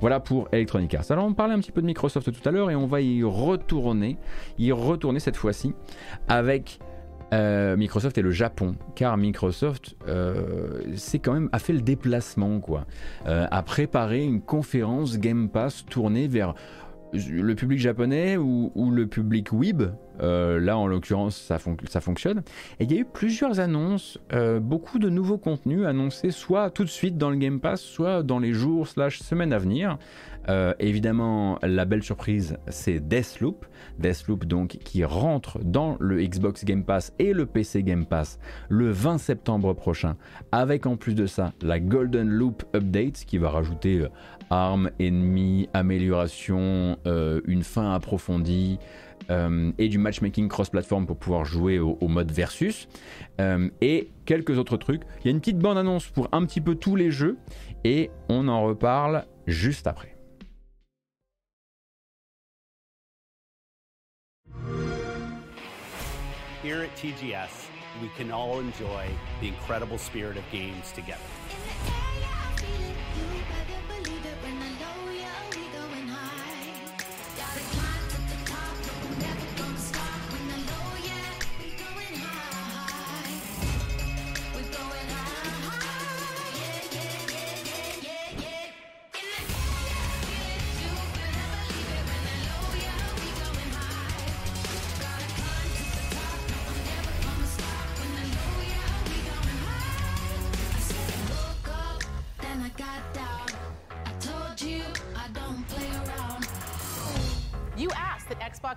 [0.00, 1.10] Voilà pour Electronic Arts.
[1.10, 3.22] Alors on parlait un petit peu de Microsoft tout à l'heure et on va y
[3.22, 4.16] retourner,
[4.58, 5.74] y retourner cette fois-ci
[6.28, 6.78] avec
[7.32, 10.94] euh, Microsoft et le Japon, car Microsoft euh,
[11.24, 12.86] quand même a fait le déplacement quoi,
[13.26, 16.54] euh, a préparé une conférence Game Pass tournée vers
[17.12, 19.82] le public japonais ou, le public web,
[20.20, 21.58] euh, là en l'occurrence ça,
[22.00, 22.42] fonctionne.
[22.80, 26.84] Et il y a eu plusieurs annonces, euh, beaucoup de nouveaux contenus annoncés soit tout
[26.84, 29.98] de suite dans le Game Pass, soit dans les jours slash semaines à venir.
[30.48, 33.66] Euh, évidemment, la belle surprise, c'est Deathloop.
[33.98, 38.38] Deathloop, donc, qui rentre dans le Xbox Game Pass et le PC Game Pass
[38.68, 40.16] le 20 septembre prochain,
[40.52, 44.06] avec en plus de ça la Golden Loop Update, qui va rajouter
[44.50, 48.78] armes, ennemis, améliorations, une fin approfondie.
[49.30, 52.88] Et du matchmaking cross-platform pour pouvoir jouer au, mode versus
[53.80, 55.02] et quelques autres trucs.
[55.20, 57.36] Il y a une petite bande annonce pour un petit peu tous les jeux
[57.84, 60.16] et on en reparle juste après.
[66.66, 67.68] Here at TGS,
[68.02, 69.06] we can all enjoy
[69.40, 71.35] the incredible spirit of games together.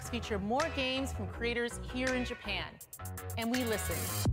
[0.09, 2.65] Feature more games from creators here in Japan.
[3.37, 4.28] And we listened.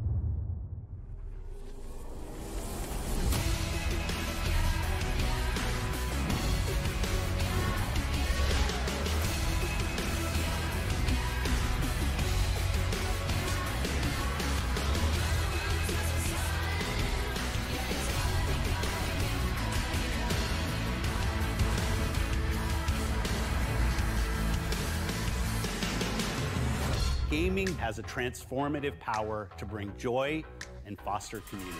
[27.87, 30.43] Has a transformative power to bring joy
[30.89, 31.70] and foster community.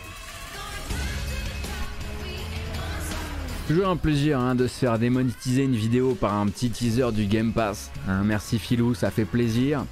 [3.67, 7.27] Toujours un plaisir hein, de se faire démonétiser une vidéo par un petit teaser du
[7.27, 7.91] Game Pass.
[8.07, 9.85] Hein, merci Philou, ça fait plaisir.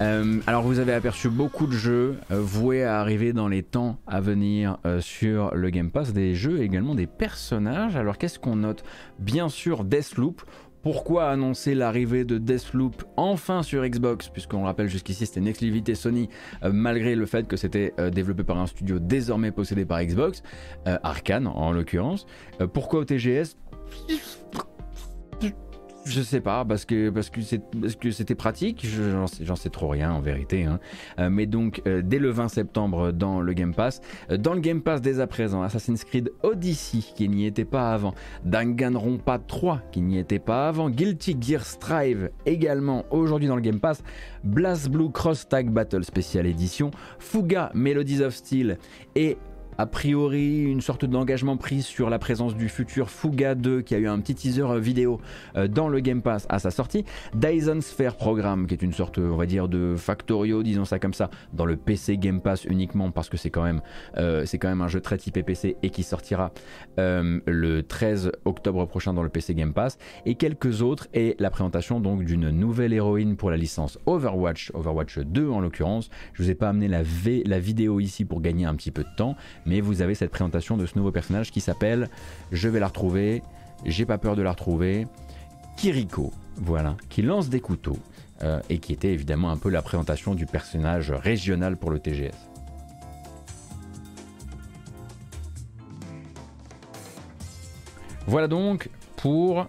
[0.00, 3.98] Euh, alors vous avez aperçu beaucoup de jeux euh, voués à arriver dans les temps
[4.06, 7.96] à venir euh, sur le Game Pass, des jeux également des personnages.
[7.96, 8.84] Alors qu'est-ce qu'on note?
[9.18, 10.42] Bien sûr Deathloop,
[10.90, 16.30] pourquoi annoncer l'arrivée de Deathloop enfin sur Xbox Puisqu'on rappelle jusqu'ici c'était une exclusivité Sony
[16.62, 20.42] euh, malgré le fait que c'était euh, développé par un studio désormais possédé par Xbox,
[20.86, 22.24] euh, Arkane en l'occurrence.
[22.72, 23.58] pourquoi au TGS
[26.08, 28.86] je sais pas, parce que parce que c'était pratique.
[28.86, 30.64] J'en sais, sais, trop rien en vérité.
[30.64, 30.80] Hein.
[31.18, 34.00] Euh, mais donc euh, dès le 20 septembre dans le Game Pass,
[34.30, 37.92] euh, dans le Game Pass dès à présent, Assassin's Creed Odyssey qui n'y était pas
[37.92, 43.62] avant, Danganronpa 3 qui n'y était pas avant, Guilty Gear Strive également aujourd'hui dans le
[43.62, 44.02] Game Pass,
[44.44, 48.78] Blast Blue Cross Tag Battle Special Edition, Fuga Melodies of Steel
[49.14, 49.36] et
[49.78, 53.98] a priori une sorte d'engagement pris sur la présence du futur Fuga 2 qui a
[53.98, 55.20] eu un petit teaser euh, vidéo
[55.56, 57.04] euh, dans le Game Pass à sa sortie,
[57.34, 61.14] Dyson Sphere Programme qui est une sorte on va dire de Factorio disons ça comme
[61.14, 63.80] ça dans le PC Game Pass uniquement parce que c'est quand même
[64.16, 66.50] euh, quand même un jeu très typé PC et qui sortira
[66.96, 69.98] le 13 octobre prochain dans le PC Game Pass.
[70.26, 75.20] Et quelques autres et la présentation donc d'une nouvelle héroïne pour la licence Overwatch Overwatch
[75.20, 76.10] 2 en l'occurrence.
[76.32, 79.36] Je vous ai pas amené la vidéo ici pour gagner un petit peu de temps
[79.68, 82.08] mais vous avez cette présentation de ce nouveau personnage qui s'appelle,
[82.52, 83.42] je vais la retrouver,
[83.84, 85.06] j'ai pas peur de la retrouver,
[85.76, 87.98] Kiriko, voilà, qui lance des couteaux,
[88.42, 92.34] euh, et qui était évidemment un peu la présentation du personnage régional pour le TGS.
[98.26, 99.66] Voilà donc pour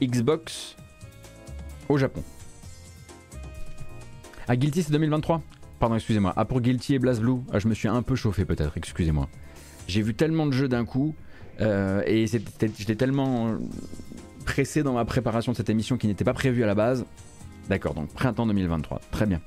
[0.00, 0.76] Xbox
[1.88, 2.22] au Japon.
[4.48, 5.42] À Guilty c'est 2023
[5.82, 6.32] Pardon, excusez-moi.
[6.36, 9.28] Ah, pour Guilty et BlazBlue, ah, je me suis un peu chauffé peut-être, excusez-moi.
[9.88, 11.16] J'ai vu tellement de jeux d'un coup,
[11.60, 13.56] euh, et j'étais tellement
[14.44, 17.04] pressé dans ma préparation de cette émission qui n'était pas prévue à la base.
[17.68, 19.40] D'accord, donc printemps 2023, très bien.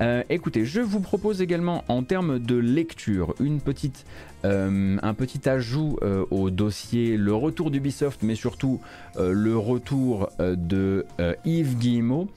[0.00, 4.04] Euh, écoutez, je vous propose également en termes de lecture une petite
[4.44, 8.80] euh, un petit ajout euh, au dossier, le retour d'Ubisoft, mais surtout
[9.16, 11.04] euh, le retour de
[11.44, 12.28] Yves Guillemot,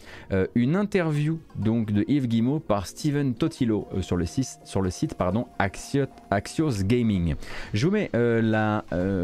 [0.55, 7.35] une interview donc de Yves Guillemot par Steven Totilo sur le site, pardon, Axios, Gaming.
[7.73, 8.83] Je vous mets la,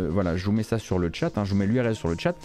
[0.09, 2.15] voilà, je vous mets ça sur le chat, hein, je vous mets l'URL sur le
[2.17, 2.35] chat,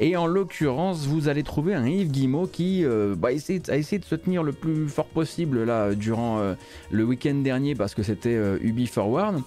[0.00, 2.84] et en l'occurrence, vous allez trouver un Yves Guillemot qui
[3.16, 6.40] bah, a essayé de se tenir le plus fort possible là durant
[6.90, 9.42] le week-end dernier parce que c'était Ubi Forward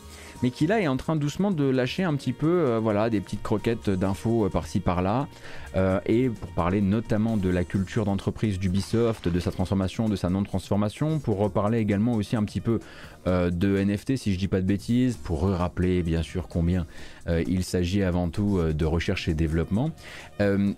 [0.46, 3.20] mais qui là est en train doucement de lâcher un petit peu euh, voilà, des
[3.20, 5.28] petites croquettes d'infos euh, par-ci par-là.
[5.76, 10.30] Euh, et pour parler notamment de la culture d'entreprise d'Ubisoft, de sa transformation, de sa
[10.30, 12.80] non-transformation, pour reparler également aussi un petit peu
[13.26, 16.86] de NFT si je dis pas de bêtises, pour rappeler bien sûr combien
[17.28, 19.90] il s'agit avant tout de recherche et développement.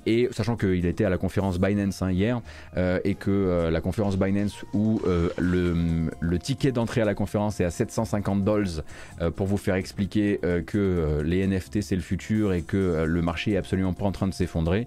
[0.05, 2.39] et sachant qu'il était à la conférence Binance hein, hier,
[3.03, 7.69] et que la conférence Binance où le, le, ticket d'entrée à la conférence est à
[7.69, 8.81] 750 dollars
[9.35, 13.05] pour vous faire expliquer euh, que euh, les NFT c'est le futur et que euh,
[13.05, 14.86] le marché est absolument pas en train de s'effondrer.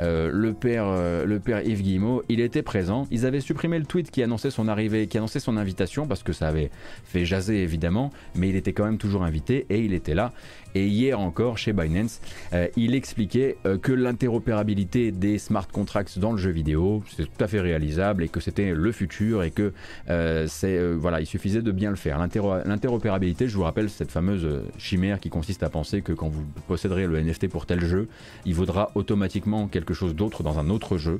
[0.00, 0.86] le, père,
[1.24, 3.06] le père Yves Guillemot, il était présent.
[3.10, 6.32] Ils avaient supprimé le tweet qui annonçait son arrivée, qui annonçait son invitation parce que
[6.32, 6.70] ça avait
[7.04, 10.32] fait jaser évidemment, mais il était quand même toujours invité et il était là.
[10.76, 12.20] Et hier encore, chez Binance,
[12.52, 17.42] euh, il expliquait euh, que l'interopérabilité des smart contracts dans le jeu vidéo, c'est tout
[17.42, 19.72] à fait réalisable et que c'était le futur et que
[20.10, 22.18] euh, c'est voilà, il suffisait de bien le faire.
[22.18, 27.06] L'interopérabilité, je vous rappelle, cette fameuse chimère qui consiste à penser que quand vous posséderez
[27.06, 28.08] le NFT pour tel jeu,
[28.44, 31.18] il vaudra automatiquement quelque chose d'autre dans un autre jeu,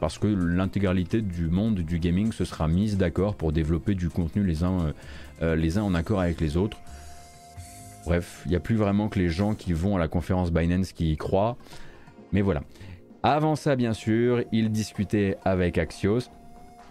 [0.00, 4.44] parce que l'intégralité du monde du gaming se sera mise d'accord pour développer du contenu
[4.44, 4.92] les uns,
[5.40, 6.78] les uns en accord avec les autres.
[8.04, 10.92] Bref, il n'y a plus vraiment que les gens qui vont à la conférence Binance
[10.92, 11.56] qui y croient.
[12.32, 12.62] Mais voilà.
[13.22, 16.28] Avant ça, bien sûr, il discutait avec Axios.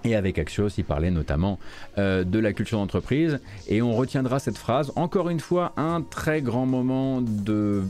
[0.04, 1.60] Et avec Axios, il parlait notamment
[1.98, 3.40] euh, de la culture d'entreprise.
[3.68, 4.92] Et on retiendra cette phrase.
[4.96, 7.84] Encore une fois, un très grand moment de.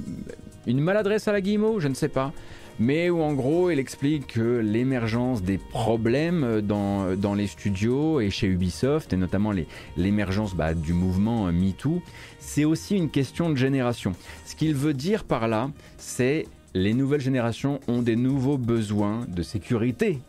[0.67, 2.33] Une maladresse à la guillemot, je ne sais pas.
[2.81, 8.31] Mais où en gros il explique que l'émergence des problèmes dans, dans, les studios et
[8.31, 9.53] chez Ubisoft, et notamment
[9.97, 12.01] l'émergence bah, du mouvement euh, MeToo,
[12.39, 14.13] c'est aussi une question de génération.
[14.45, 19.43] Ce qu'il veut dire par là, c'est les nouvelles générations ont des nouveaux besoins de
[19.43, 20.19] sécurité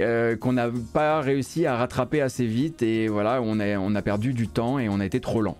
[0.00, 4.02] euh, qu'on n'a pas réussi à rattraper assez vite et voilà, on a, on a
[4.02, 5.58] perdu du temps et on a été trop lent.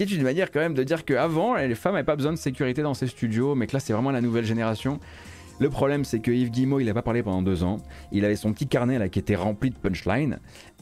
[0.00, 2.80] C'est une manière quand même de dire qu'avant, les femmes n'avaient pas besoin de sécurité
[2.80, 4.98] dans ces studios, mais que là c'est vraiment la nouvelle génération.
[5.58, 7.76] Le problème c'est que Yves Guillemot, il n'a pas parlé pendant deux ans.
[8.10, 10.38] Il avait son petit carnet là qui était rempli de punchlines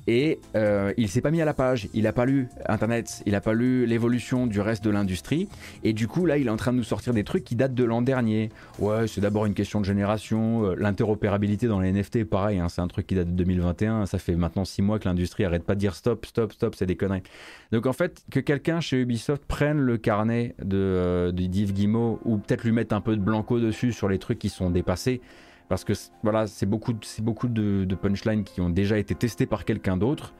[0.08, 3.34] et euh, il s'est pas mis à la page, il a pas lu Internet, il
[3.34, 5.50] a pas lu l'évolution du reste de l'industrie,
[5.84, 7.74] et du coup là il est en train de nous sortir des trucs qui datent
[7.74, 8.48] de l'an dernier.
[8.78, 12.80] Ouais, c'est d'abord une question de génération, euh, l'interopérabilité dans les NFT, pareil, hein, c'est
[12.80, 15.74] un truc qui date de 2021, ça fait maintenant six mois que l'industrie arrête pas
[15.74, 17.22] de dire stop, stop, stop, c'est des conneries.
[17.70, 22.38] Donc en fait, que quelqu'un chez Ubisoft prenne le carnet de, euh, de Guillemot, ou
[22.38, 25.20] peut-être lui mettre un peu de blanco dessus sur les trucs qui sont dépassés,
[25.68, 25.92] parce que
[26.22, 30.34] voilà, c'est beaucoup, beaucoup de, punchlines qui ont déjà été testés par quelqu'un d'autre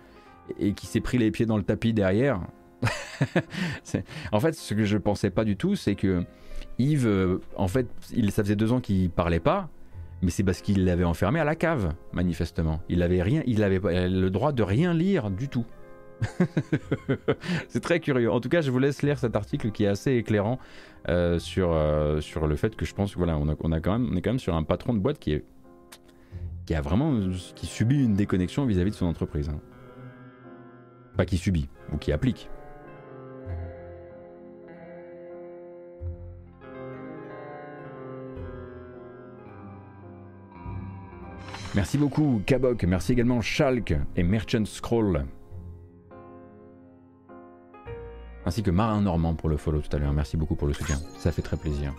[0.59, 2.41] et qui s'est pris les pieds dans le tapis derrière.
[4.33, 6.25] en fait, ce que je pensais pas du tout, c'est que
[6.79, 7.89] Yves, euh, en fait,
[8.31, 9.69] ça faisait deux ans qu'il parlait pas,
[10.23, 12.81] mais c'est parce qu'il l'avait enfermé à la cave, manifestement.
[12.89, 15.67] Il avait rien, il avait le droit de rien lire du tout.
[17.69, 18.31] c'est très curieux.
[18.31, 20.59] En tout cas, je vous laisse lire cet article qui est assez éclairant
[21.09, 24.11] euh, sur, euh, sur le fait que je pense que voilà, on, a, quand même,
[24.13, 25.45] on est quand même sur un patron de boîte qui est
[26.67, 27.19] qui a vraiment
[27.55, 29.49] qui subit une déconnexion vis-à-vis de son entreprise.
[29.49, 29.59] Hein.
[31.17, 32.51] Pas qui subit ou qui applique.
[41.75, 45.25] Merci beaucoup Kabok, merci également Schalk et Merchant Scroll
[48.49, 50.13] ainsi que Marin Normand pour le follow tout à l'heure.
[50.13, 51.95] Merci beaucoup pour le soutien, ça fait très plaisir.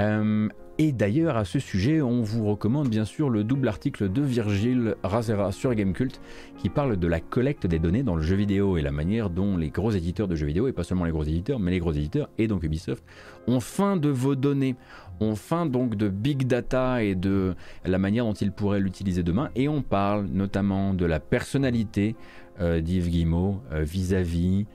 [0.00, 4.22] Euh, et d'ailleurs, à ce sujet, on vous recommande bien sûr le double article de
[4.22, 6.20] Virgile Razera sur Gamecult
[6.58, 9.56] qui parle de la collecte des données dans le jeu vidéo et la manière dont
[9.56, 11.92] les gros éditeurs de jeux vidéo, et pas seulement les gros éditeurs, mais les gros
[11.92, 13.04] éditeurs et donc Ubisoft,
[13.46, 14.74] ont faim de vos données,
[15.20, 19.50] ont faim donc de big data et de la manière dont ils pourraient l'utiliser demain.
[19.54, 22.16] Et on parle notamment de la personnalité
[22.60, 24.66] euh, d'Yves Guillemot euh, vis-à-vis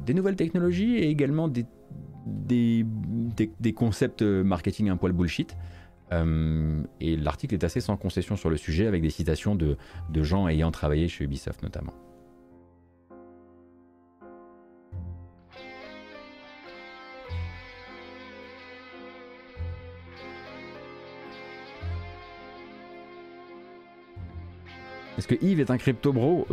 [0.00, 2.84] des nouvelles technologies et également des,
[3.74, 5.56] concepts marketing un poil bullshit.
[6.12, 9.76] Euh, et l'article est assez sans concession sur le sujet avec des citations de
[10.22, 11.94] gens ayant travaillé chez Ubisoft notamment.
[25.22, 26.48] Est-ce que Yves est un crypto bro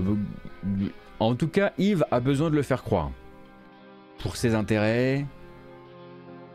[1.19, 3.11] en tout cas, Yves a besoin de le faire croire.
[4.19, 5.25] Pour ses intérêts,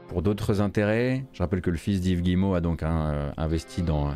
[0.08, 1.24] pour d'autres intérêts.
[1.32, 4.14] Je rappelle que le fils d'Yves Guillemot a donc euh, investi, dans,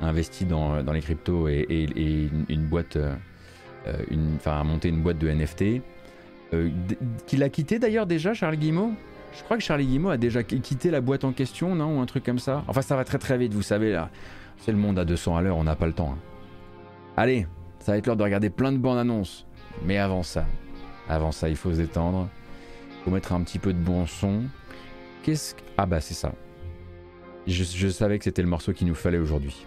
[0.00, 3.16] investi dans, dans les cryptos et, une, boîte, euh,
[4.44, 5.82] a monté une boîte de NFT.
[6.52, 6.70] Euh,
[7.26, 8.92] qu'il a quitté d'ailleurs déjà, Charles Guillemot?
[9.36, 11.98] Je crois que Charlie Guillemot a déjà quitté la boîte en question, non?
[11.98, 12.62] Ou un truc comme ça?
[12.68, 14.10] Enfin, ça va très très vite, vous savez, là.
[14.58, 16.12] C'est le monde à 200 à l'heure, on n'a pas le temps.
[16.12, 16.18] Hein.
[17.16, 17.48] Allez,
[17.80, 19.46] ça va être l'heure de regarder plein de bandes annonces.
[19.82, 20.46] Mais avant ça,
[21.08, 22.28] avant ça, il faut se détendre.
[22.90, 24.44] Il faut mettre un petit peu de bon son.
[25.22, 25.60] Qu'est-ce que...
[25.76, 26.32] Ah bah c'est ça.
[27.46, 29.66] Je, savais que c'était le morceau qu'il nous fallait aujourd'hui.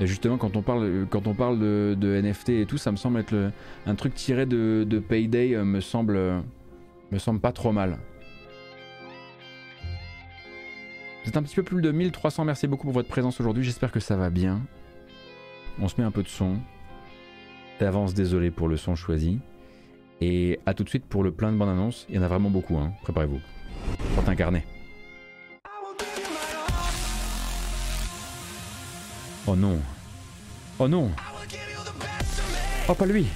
[0.00, 3.18] Et justement, quand on parle, quand on parle de, NFT et tout, ça me semble
[3.18, 3.50] être
[3.86, 6.16] un truc tiré de, Payday, euh, me semble,
[7.10, 7.98] me semble pas trop mal.
[11.24, 13.90] Vous êtes un petit peu plus de 1300, merci beaucoup pour votre présence aujourd'hui, j'espère
[13.90, 14.60] que ça va bien.
[15.80, 16.58] On se met un peu de son.
[17.80, 19.38] D'avance, désolé pour le son choisi.
[20.20, 22.06] Et à tout de suite pour le plein de bonnes annonces.
[22.08, 22.92] Il y en a vraiment beaucoup, hein.
[23.02, 23.40] préparez-vous.
[24.16, 24.64] Porte un carnet.
[29.46, 29.78] Oh non.
[30.78, 31.10] Oh non.
[32.88, 33.26] Oh pas lui.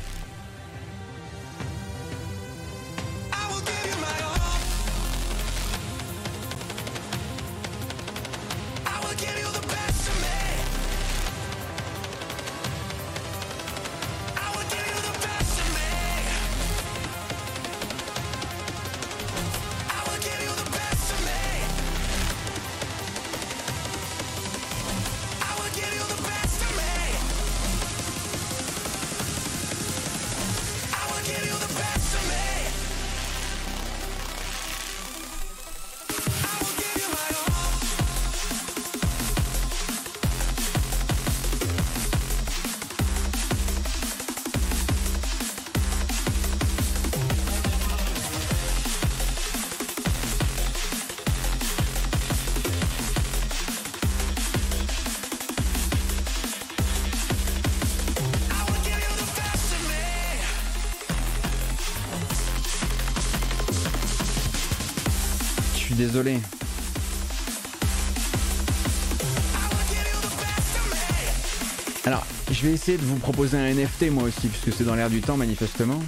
[72.83, 76.01] Essayer de vous proposer un NFT moi aussi, puisque c'est dans l'air du temps manifestement.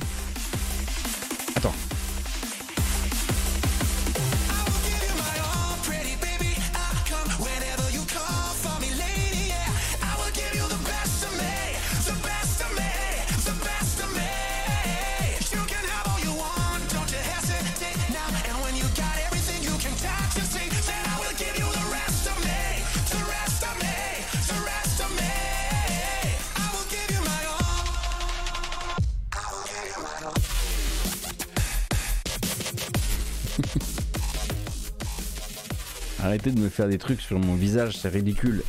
[36.34, 38.62] De me faire des trucs sur mon visage, c'est ridicule.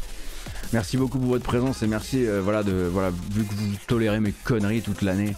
[0.72, 4.20] Merci beaucoup pour votre présence et merci euh, voilà de voilà vu que vous tolérez
[4.20, 5.34] mes conneries toute l'année.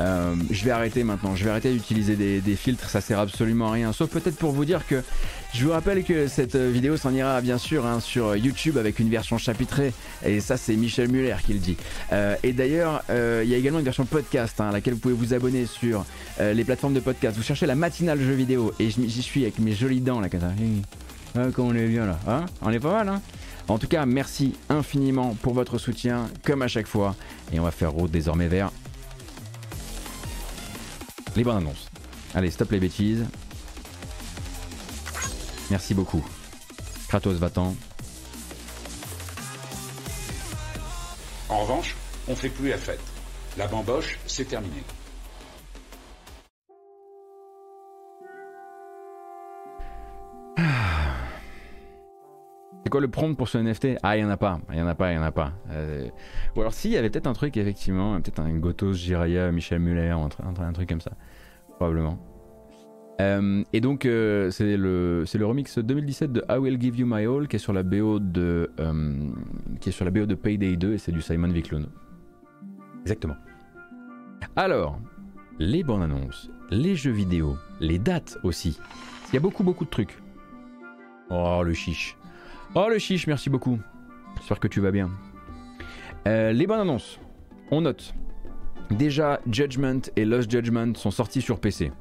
[0.00, 3.72] Euh, je vais arrêter maintenant, je vais arrêter d'utiliser des, filtres, ça sert absolument à
[3.72, 3.92] rien.
[3.92, 5.02] Sauf peut-être pour vous dire que
[5.54, 9.08] je vous rappelle que cette vidéo s'en ira bien sûr hein, sur YouTube avec une
[9.08, 11.76] version chapitrée et ça c'est Michel Muller qui le dit.
[12.12, 15.00] Euh, et d'ailleurs euh, il y a également une version podcast hein, à laquelle vous
[15.00, 16.04] pouvez vous abonner sur
[16.40, 17.36] euh, les plateformes de podcast.
[17.36, 20.42] Vous cherchez la matinale jeu vidéo et j'y suis avec mes jolies dents là comme.
[21.38, 22.46] Ah, comme on est bien là, hein?
[22.62, 23.22] On est pas mal hein?
[23.68, 27.14] En tout cas merci infiniment pour votre soutien comme à chaque fois
[27.52, 28.70] et on va faire route désormais vers
[31.34, 31.90] les bonnes annonces.
[32.34, 33.26] Allez, stop les bêtises.
[35.70, 36.24] Merci beaucoup.
[37.08, 37.74] Kratos va-t'en.
[41.48, 41.94] En revanche,
[42.28, 43.00] on fait plus la fête.
[43.58, 44.82] La bamboche, c'est terminé.
[52.86, 54.80] C'est quoi le prompt pour ce NFT Ah, il y en a pas, il y
[54.80, 55.54] en a pas, il y en a pas.
[55.72, 56.06] Euh,
[56.54, 59.80] Ou alors si, il y avait peut-être un truc effectivement, peut-être un Gotos, Jiraya, Michel
[59.80, 60.28] Muller, un,
[60.62, 61.10] un truc comme ça,
[61.78, 62.16] probablement.
[63.20, 67.26] Euh, et donc euh, c'est le le remix 2017 de I Will Give You My
[67.26, 69.30] All qui est sur la BO de euh,
[69.80, 71.88] qui est sur la BO de Payday 2 et c'est du Simon Viklund.
[73.02, 73.36] Exactement.
[74.54, 75.00] Alors,
[75.58, 78.78] les bandes annonces, les jeux vidéo, les dates aussi.
[79.32, 80.22] Il y a beaucoup beaucoup de trucs.
[81.30, 82.15] Oh le chiche.
[82.74, 83.78] Oh le chiche, merci beaucoup.
[84.38, 85.10] J'espère que tu vas bien.
[86.26, 87.18] Euh, les bandes annonces,
[87.70, 88.14] on note.
[88.90, 91.92] Déjà, Judgment et Lost Judgment sont sortis sur PC.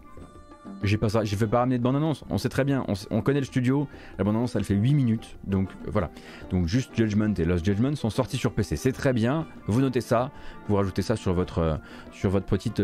[0.83, 2.23] J'ai pas ça, j'ai fait pas ramener de bande annonce.
[2.29, 3.87] On sait très bien, on, connaît le studio.
[4.17, 5.37] La bande annonce, elle fait 8 minutes.
[5.45, 6.11] Donc euh, voilà.
[6.51, 8.75] Donc juste Judgment et Lost Judgment sont sortis sur PC.
[8.75, 9.47] C'est très bien.
[9.67, 10.31] Vous notez ça.
[10.67, 12.81] Vous rajoutez ça sur votre euh, petite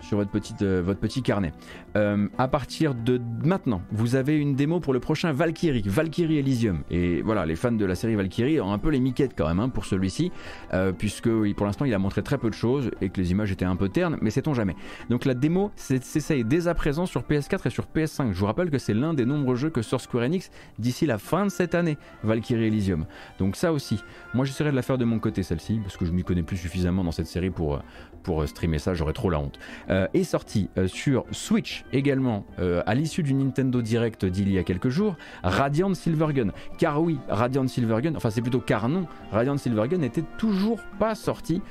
[0.00, 1.52] sur votre petite euh, votre petit carnet.
[1.96, 6.82] Euh, à partir de maintenant, vous avez une démo pour le prochain Valkyrie, Valkyrie Elysium.
[6.90, 9.60] Et voilà, les fans de la série Valkyrie ont un peu les miquettes quand même
[9.60, 10.32] hein, pour celui-ci,
[10.72, 13.50] euh, puisque pour l'instant il a montré très peu de choses et que les images
[13.52, 14.76] étaient un peu ternes, mais sait-on jamais.
[15.10, 18.32] Donc la démo s'essaye dès à présent sur PS4 et sur PS5.
[18.32, 21.18] Je vous rappelle que c'est l'un des nombreux jeux que sort Square Enix d'ici la
[21.18, 23.06] fin de cette année, Valkyrie Elysium.
[23.38, 24.02] Donc ça aussi,
[24.34, 26.56] moi j'essaierai de la faire de mon côté celle-ci, parce que je m'y connais plus
[26.56, 27.78] suffisamment dans cette série pour, euh,
[28.22, 29.58] pour euh, streamer ça, j'aurais trop la honte.
[29.90, 32.44] Euh, est sorti euh, sur Switch également
[32.86, 36.48] à l'issue du Nintendo Direct d'il y a quelques jours, Radiant Silvergun.
[36.78, 41.62] Car oui, Radiant Silvergun, enfin c'est plutôt car non, Radiant Silvergun n'était toujours pas sorti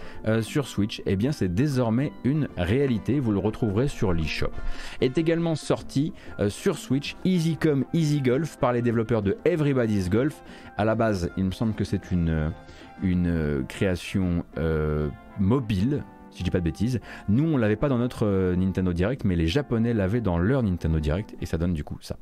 [0.42, 1.02] sur Switch.
[1.06, 4.52] Et bien c'est désormais une réalité, vous le retrouverez sur l'eShop.
[5.02, 6.14] Est également sorti
[6.50, 10.42] sur Switch Easy Come Easy Golf par les développeurs de Everybody's Golf.
[10.78, 12.52] À la base, il me semble que c'est une,
[13.04, 14.44] une création
[15.40, 16.04] mobile,
[16.38, 17.00] si je dis pas de bêtises.
[17.28, 20.62] Nous, on l'avait pas dans notre euh, Nintendo Direct, mais les Japonais l'avaient dans leur
[20.62, 22.18] Nintendo Direct, et ça donne du coup ça.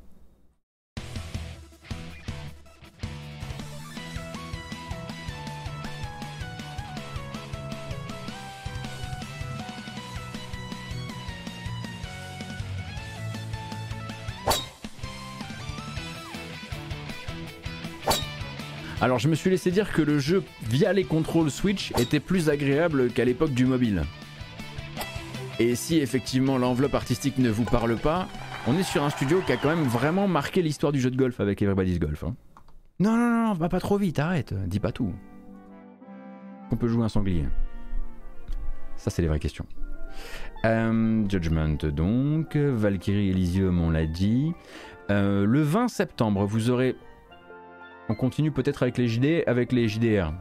[19.06, 22.50] Alors je me suis laissé dire que le jeu via les contrôles Switch était plus
[22.50, 24.02] agréable qu'à l'époque du mobile.
[25.60, 28.28] Et si effectivement l'enveloppe artistique ne vous parle pas,
[28.66, 31.18] on est sur un studio qui a quand même vraiment marqué l'histoire du jeu de
[31.18, 32.24] golf avec Everybody's Golf.
[32.24, 32.36] hein.
[33.00, 35.14] Non, non, non, va pas trop vite, arrête, dis pas tout.
[36.72, 37.46] On peut jouer un sanglier.
[38.96, 39.68] Ça, c'est les vraies questions.
[40.66, 44.52] Euh, Judgment donc, Valkyrie Elysium, on l'a dit.
[45.12, 46.96] Euh, le 20 septembre, vous aurez
[48.10, 50.32] on continue peut-être avec les JD, avec les JDR.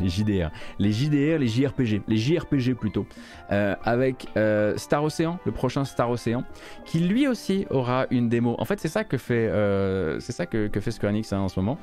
[0.00, 0.50] Les JDR.
[0.78, 2.02] Les JDR, les JRPG.
[2.08, 3.06] Les JRPG plutôt.
[3.50, 6.44] Euh, avec euh, Star Ocean, le prochain Star Ocean,
[6.84, 8.54] qui lui aussi aura une démo.
[8.58, 11.48] En fait, c'est ça que fait, euh, c'est ça que, fait Square Enix hein, en
[11.48, 11.78] ce moment,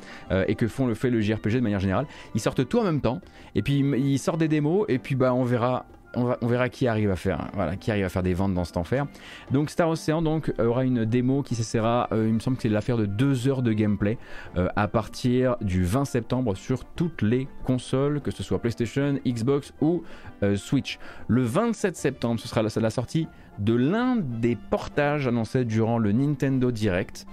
[0.47, 2.07] et que font le fait le JRPG de manière générale.
[2.35, 3.21] Ils sortent tout en même temps,
[3.55, 5.85] et puis ils sortent des démos, et puis bah on verra
[6.15, 9.05] on, verra qui arrive à faire, des ventes dans cet enfer.
[9.51, 12.69] Donc Star Ocean donc aura une démo qui s'essaiera, euh, il me semble que c'est
[12.69, 14.17] l'affaire de deux heures de gameplay
[14.57, 19.73] euh, à partir du 20 septembre sur toutes les consoles, que ce soit PlayStation, Xbox
[19.81, 20.03] ou
[20.43, 20.99] euh, Switch.
[21.27, 23.27] Le 27 septembre, ce sera la sortie
[23.59, 27.25] de l'un des portages annoncés durant le Nintendo Direct.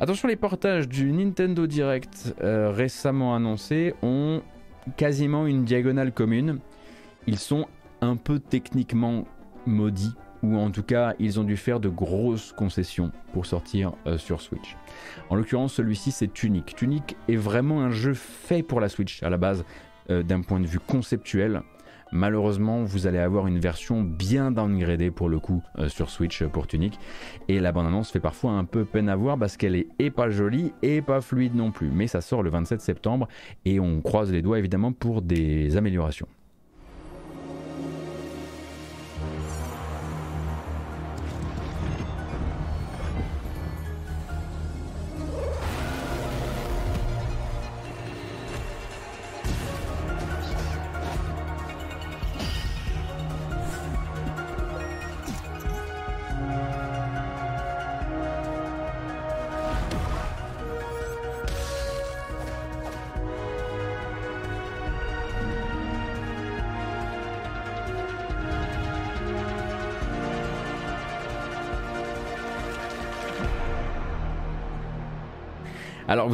[0.00, 4.42] Attention, les portages du Nintendo Direct récemment annoncés ont
[4.96, 6.58] quasiment une diagonale commune.
[7.28, 7.68] Ils sont
[8.04, 9.24] un peu techniquement
[9.66, 14.18] maudits, ou en tout cas ils ont dû faire de grosses concessions pour sortir euh,
[14.18, 14.76] sur Switch.
[15.30, 16.76] En l'occurrence celui-ci c'est Tunic.
[16.76, 19.64] Tunic est vraiment un jeu fait pour la Switch à la base
[20.10, 21.62] euh, d'un point de vue conceptuel.
[22.12, 26.68] Malheureusement, vous allez avoir une version bien downgradée pour le coup euh, sur Switch pour
[26.68, 26.98] Tunic.
[27.48, 30.30] Et la bande-annonce fait parfois un peu peine à voir parce qu'elle est et pas
[30.30, 31.90] jolie et pas fluide non plus.
[31.90, 33.26] Mais ça sort le 27 septembre
[33.64, 36.28] et on croise les doigts évidemment pour des améliorations.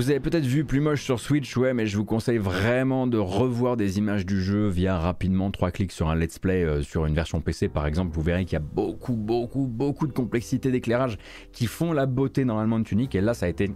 [0.01, 3.18] Vous avez peut-être vu plus moche sur Switch, ouais, mais je vous conseille vraiment de
[3.18, 7.05] revoir des images du jeu via rapidement trois clics sur un let's play euh, sur
[7.05, 8.14] une version PC par exemple.
[8.14, 11.18] Vous verrez qu'il y a beaucoup, beaucoup, beaucoup de complexité d'éclairage
[11.52, 13.14] qui font la beauté normalement de Tunic.
[13.14, 13.72] Et là, ça a été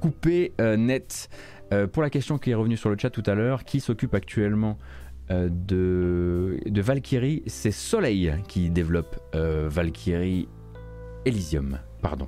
[0.00, 1.28] coupé euh, net.
[1.72, 4.16] Euh, pour la question qui est revenue sur le chat tout à l'heure, qui s'occupe
[4.16, 4.78] actuellement
[5.30, 7.44] de, de Valkyrie?
[7.46, 10.48] C'est Soleil qui développe Valkyrie
[11.24, 12.26] Elysium, pardon.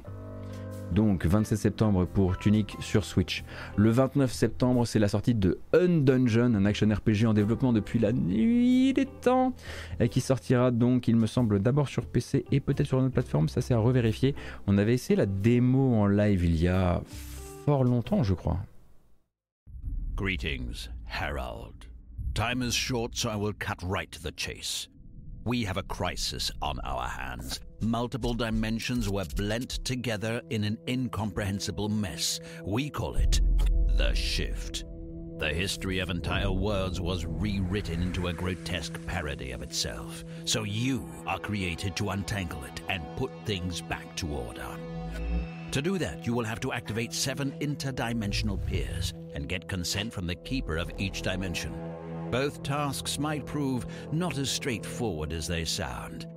[0.95, 3.45] Donc 27 septembre pour Tunic sur Switch.
[3.77, 8.13] Le 29 septembre, c'est la sortie de Undungeon, un action RPG en développement depuis la
[8.13, 9.55] nuit des temps,
[10.01, 13.15] et qui sortira donc, il me semble, d'abord sur PC et peut-être sur une autre
[13.15, 14.35] plateforme, ça c'est à revérifier.
[14.67, 17.03] On avait essayé la démo en live il y a
[17.65, 18.59] fort longtemps, je crois.
[20.15, 21.87] Greetings, Harold.
[22.35, 24.89] Time is short, so I will cut right the chase.
[25.45, 27.61] We have a crisis on our hands.
[27.83, 32.39] Multiple dimensions were blent together in an incomprehensible mess.
[32.65, 33.41] We call it
[33.97, 34.85] the Shift.
[35.39, 40.25] The history of entire worlds was rewritten into a grotesque parody of itself.
[40.45, 44.69] So you are created to untangle it and put things back to order.
[45.73, 50.29] To do that, you will have to activate seven interdimensional peers and get consent from
[50.29, 51.75] the keeper of each dimension.
[52.31, 56.29] Both tasks might prove not as straightforward as they sound.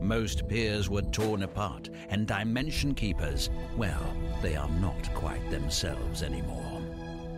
[0.00, 6.69] Most peers were torn apart, and Dimension Keepers, well, they are not quite themselves anymore.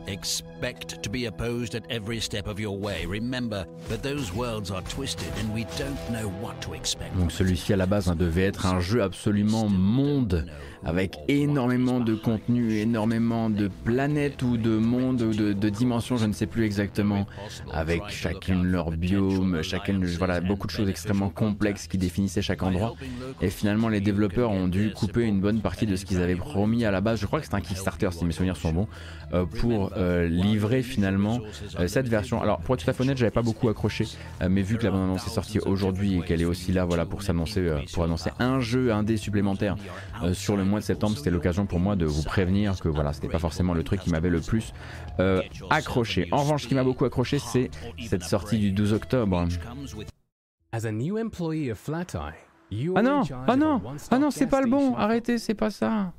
[0.07, 3.07] Expect to be opposed at every step of your way.
[3.07, 7.16] Remember that those worlds are twisted and we don't know what to expect.
[7.16, 10.47] Donc celui-ci à la base hein, devait être un jeu absolument monde
[10.85, 16.33] avec énormément de contenu, énormément de planètes ou de mondes ou de, dimensions, je ne
[16.33, 17.27] sais plus exactement,
[17.73, 22.95] avec chacune leur biome, chacune, voilà, beaucoup de choses extrêmement complexes qui définissaient chaque endroit.
[23.41, 26.85] Et finalement, les développeurs ont dû couper une bonne partie de ce qu'ils avaient promis
[26.85, 27.20] à la base.
[27.20, 28.89] Je crois que c'est un Kickstarter, si mes souvenirs sont bons,
[29.33, 31.40] euh, pour euh, livrer finalement
[31.78, 32.43] euh, cette version.
[32.43, 34.06] Alors, pour être tout à fait honnête, j'avais pas beaucoup accroché,
[34.48, 37.06] mais vu que la bande annonce est sortie aujourd'hui et qu'elle est aussi là, voilà,
[37.06, 39.77] pour s'annoncer, pour annoncer un jeu indé supplémentaire
[40.32, 43.28] sur le mois de septembre, c'était l'occasion pour moi de vous prévenir que voilà, c'était
[43.28, 44.73] pas forcément le truc qui m'avait le plus
[45.20, 46.28] euh, accroché.
[46.32, 47.70] En revanche, ce qui m'a beaucoup accroché, c'est
[48.09, 49.47] cette sortie du 12 octobre.
[52.97, 56.12] Ah non, ah non, ah non, c'est pas le bon, arrêtez, c'est pas ça.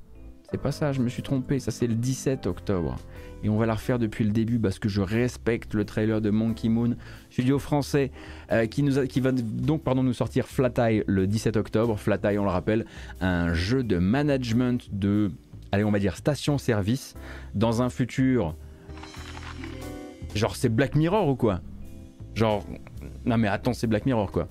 [0.51, 2.95] C'est pas ça, je me suis trompé, ça c'est le 17 octobre.
[3.43, 6.29] Et on va la refaire depuis le début parce que je respecte le trailer de
[6.29, 6.95] Monkey Moon,
[7.29, 8.11] studio français,
[8.51, 11.99] euh, qui, nous qui va donc pardon, nous sortir Flat Eye le 17 octobre.
[11.99, 12.85] Flat Eye, on le rappelle,
[13.19, 15.31] un jeu de management de,
[15.71, 17.15] allez on va dire, station-service
[17.53, 18.55] dans un futur...
[20.35, 21.61] Genre c'est Black Mirror ou quoi?
[22.33, 22.65] Genre...
[23.25, 24.47] Non mais attends, c'est Black Mirror quoi.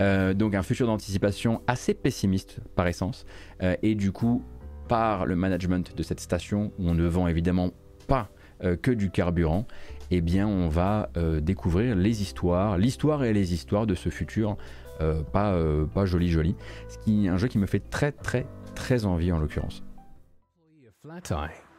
[0.00, 3.26] Euh, donc un futur d'anticipation assez pessimiste par essence.
[3.62, 4.44] Euh, et du coup,
[4.88, 7.70] par le management de cette station, où on ne vend évidemment
[8.06, 9.66] pas que du carburant,
[10.10, 14.56] eh bien on va euh, découvrir les histoires, l'histoire et les histoires de ce futur
[15.00, 15.54] euh, pas,
[15.92, 16.56] pas joli joli.
[16.88, 19.82] Ce qui est un jeu qui me fait très très très envie en l'occurrence.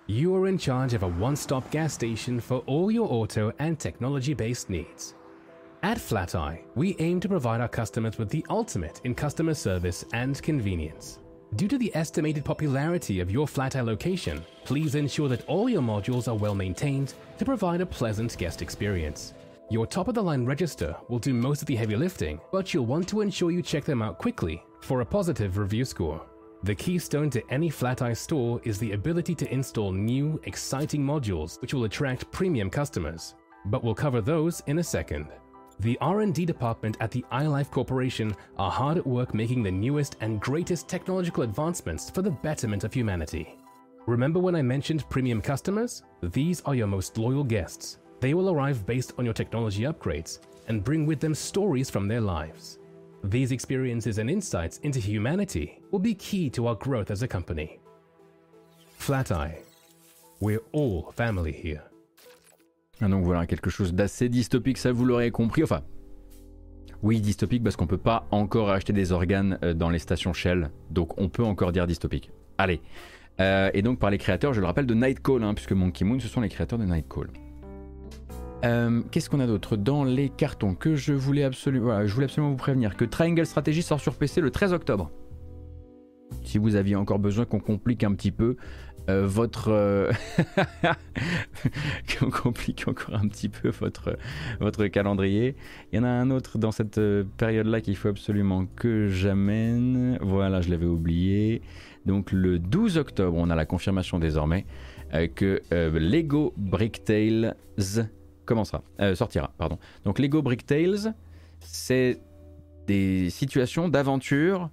[0.10, 4.70] You are in charge of a one-stop gas station for all your auto and technology-based
[4.70, 5.16] needs.
[5.84, 10.42] At FlatEye, we aim to provide our customers with the ultimate in customer service and
[10.42, 11.20] convenience.
[11.56, 16.28] Due to the estimated popularity of your FlatEye location, please ensure that all your modules
[16.28, 19.34] are well maintained to provide a pleasant guest experience.
[19.70, 22.86] Your top of the line register will do most of the heavy lifting, but you'll
[22.86, 26.22] want to ensure you check them out quickly for a positive review score.
[26.64, 31.74] The keystone to any FlatEye store is the ability to install new, exciting modules which
[31.74, 33.36] will attract premium customers.
[33.66, 35.28] But we'll cover those in a second.
[35.80, 40.42] The R&D department at the iLife Corporation are hard at work making the newest and
[40.42, 43.60] greatest technological advancements for the betterment of humanity.
[44.08, 46.02] Remember when I mentioned premium customers?
[46.24, 48.00] These are your most loyal guests.
[48.20, 52.22] They will arrive based on your technology upgrades and bring with them stories from their
[52.22, 52.80] lives.
[53.24, 57.80] These experiences and insights into humanity will be key to our growth as a company.
[58.98, 59.60] Flat Eye.
[60.40, 61.84] we're all family here.
[63.02, 65.64] Ah, donc voilà, quelque chose d'assez dystopique, ça vous l'aurez compris.
[65.64, 65.82] Enfin,
[67.04, 70.72] oui, dystopique parce qu'on peut pas encore acheter des organes euh, dans les stations Shell,
[70.90, 72.32] donc on peut encore dire dystopique.
[72.58, 72.82] Allez.
[73.40, 76.20] Euh, et donc par les créateurs, je le rappelle, de Nightcall, hein, puisque Monkey Moon,
[76.20, 77.28] ce sont les créateurs de Nightcall.
[78.66, 82.52] Euh, Qu'est-ce qu'on a d'autre dans les cartons que je voulais absolument, je voulais absolument
[82.52, 85.12] vous prévenir que Triangle Strategy sort sur PC le 13 octobre.
[86.44, 88.58] Si vous aviez encore besoin qu'on complique un petit peu
[89.10, 90.12] euh, votre, euh,
[92.20, 94.18] qu'on complique encore un petit peu votre
[94.60, 95.56] votre calendrier.
[95.92, 100.18] Il y en a un autre dans cette euh, période-là qu'il faut absolument que j'amène.
[100.22, 101.62] Voilà, je l'avais oublié.
[102.06, 104.66] Donc le 12 octobre, on a la confirmation désormais
[105.14, 107.56] euh, que Lego Brick Tales
[108.46, 108.84] commencera,
[109.16, 109.54] sortira.
[109.58, 109.78] Pardon.
[110.04, 111.14] Donc Lego Brick Tales,
[111.60, 112.20] c'est
[112.88, 114.70] des situations d'aventure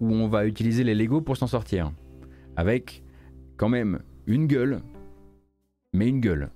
[0.00, 1.92] où on va utiliser les Lego pour s'en sortir.
[2.56, 3.01] Avec
[3.62, 4.82] quand même une gueule,
[5.92, 6.50] mais une gueule.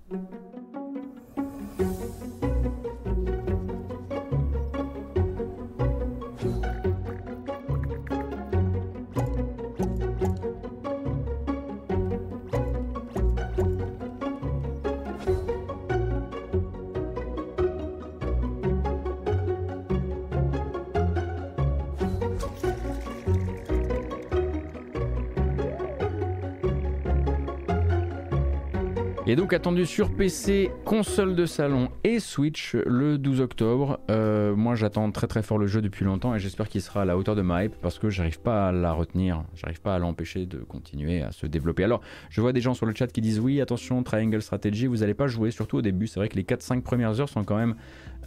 [29.38, 34.01] Et attendu sur PC, console de salon et Switch le 12 octobre.
[34.10, 37.05] Euh, moi j'attends très très fort le jeu depuis longtemps et j'espère qu'il sera à
[37.05, 39.98] la hauteur de ma hype parce que j'arrive pas à la retenir, j'arrive pas à
[39.98, 41.85] l'empêcher de continuer à se développer.
[41.85, 42.01] Alors
[42.31, 45.14] je vois des gens sur le chat qui disent oui attention Triangle Strategy vous allez
[45.14, 47.77] pas jouer surtout au début, c'est vrai que les 4-5 premières heures sont quand même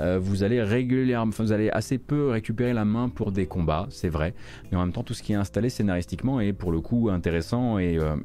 [0.02, 4.08] euh, vous allez régulièrement, vous allez assez peu récupérer la main pour des combats, c'est
[4.08, 4.34] vrai,
[4.72, 7.78] mais en même temps tout ce qui est installé scénaristiquement est pour le coup intéressant
[7.80, 8.16] et, euh,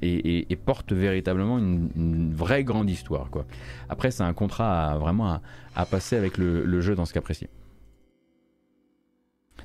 [0.64, 3.30] porte véritablement une vraie grande histoire.
[3.30, 3.44] Quoi.
[3.88, 5.40] Après c'est un contrat vraiment
[5.74, 7.48] à, passer avec le, le jeu dans ce cas précis.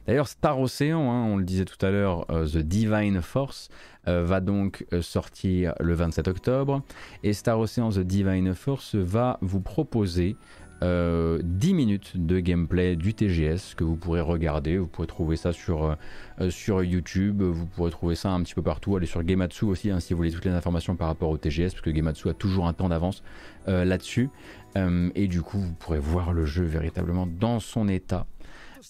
[0.09, 3.69] D'ailleurs, Star Ocean, hein, on le disait tout à l'heure, euh, The Divine Force
[4.07, 6.81] euh, va donc euh, sortir le 27 octobre.
[7.21, 10.35] Et Star Ocean The Divine Force va vous proposer
[10.81, 14.77] euh, 10 minutes de gameplay du TGS que vous pourrez regarder.
[14.77, 15.95] Vous pourrez trouver ça sur, euh,
[16.41, 18.95] euh, sur YouTube, vous pourrez trouver ça un petit peu partout.
[18.95, 21.72] Allez sur Gematsu aussi hein, si vous voulez toutes les informations par rapport au TGS,
[21.72, 23.23] parce que Gematsu a toujours un temps d'avance
[23.68, 24.30] euh, là-dessus.
[24.77, 28.26] Euh, et du coup, vous pourrez voir le jeu véritablement dans son état.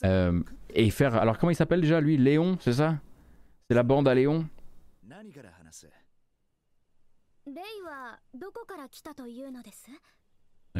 [0.03, 0.41] Euh,
[0.73, 1.15] et faire.
[1.15, 2.17] Alors, comment il s'appelle déjà lui?
[2.17, 2.97] Léon, c'est ça?
[3.67, 4.47] C'est la bande à Léon?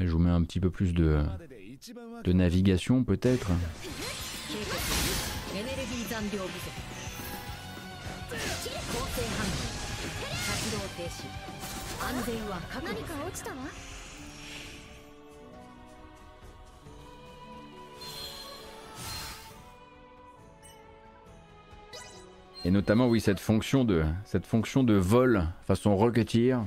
[0.02, 1.24] Je vous mets un petit peu plus de,
[2.24, 3.52] de navigation peut-être.
[22.66, 26.60] Et notamment, oui, cette fonction de, cette fonction de vol façon rocketeer.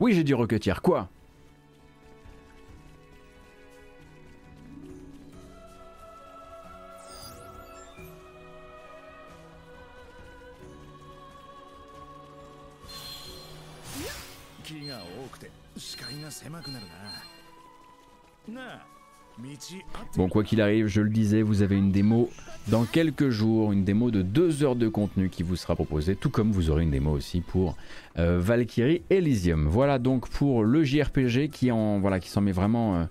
[0.00, 1.08] Oui, j'ai dit rocketeer, quoi?
[20.16, 22.28] Bon, quoi qu'il arrive, je le disais, vous avez une démo
[22.66, 26.30] dans quelques jours, une démo de deux heures de contenu qui vous sera proposée, tout
[26.30, 27.76] comme vous aurez une démo aussi pour
[28.18, 29.68] euh, Valkyrie Elysium.
[29.68, 33.04] Voilà donc pour le JRPG qui en voilà qui s'en met vraiment euh,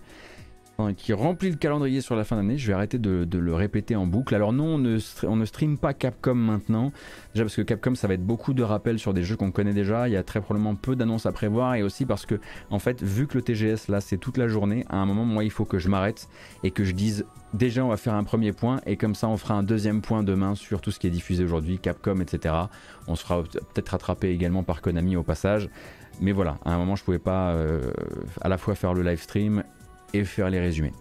[0.96, 2.58] qui remplit le calendrier sur la fin d'année.
[2.58, 4.36] Je vais arrêter de, le répéter en boucle.
[4.36, 6.92] Alors non, on ne, on ne stream pas Capcom maintenant.
[7.34, 9.74] Déjà parce que Capcom, ça va être beaucoup de rappels sur des jeux qu'on connaît
[9.74, 10.08] déjà.
[10.08, 11.76] Il y a très probablement peu d'annonces à prévoir.
[11.76, 12.36] Et aussi parce que,
[12.70, 15.44] en fait, vu que le TGS, là, c'est toute la journée, à un moment, moi,
[15.44, 16.30] il faut que je m'arrête
[16.64, 18.80] et que je dise, déjà, on va faire un premier point.
[18.86, 21.44] Et comme ça, on fera un deuxième point demain sur tout ce qui est diffusé
[21.44, 22.54] aujourd'hui, Capcom, etc.
[23.08, 25.70] On se fera peut-être rattraper également par Konami au passage.
[26.22, 27.92] Mais voilà, à un moment, je pouvais pas euh,
[28.42, 29.64] à la fois faire le live stream
[30.14, 30.94] et faire les résumés.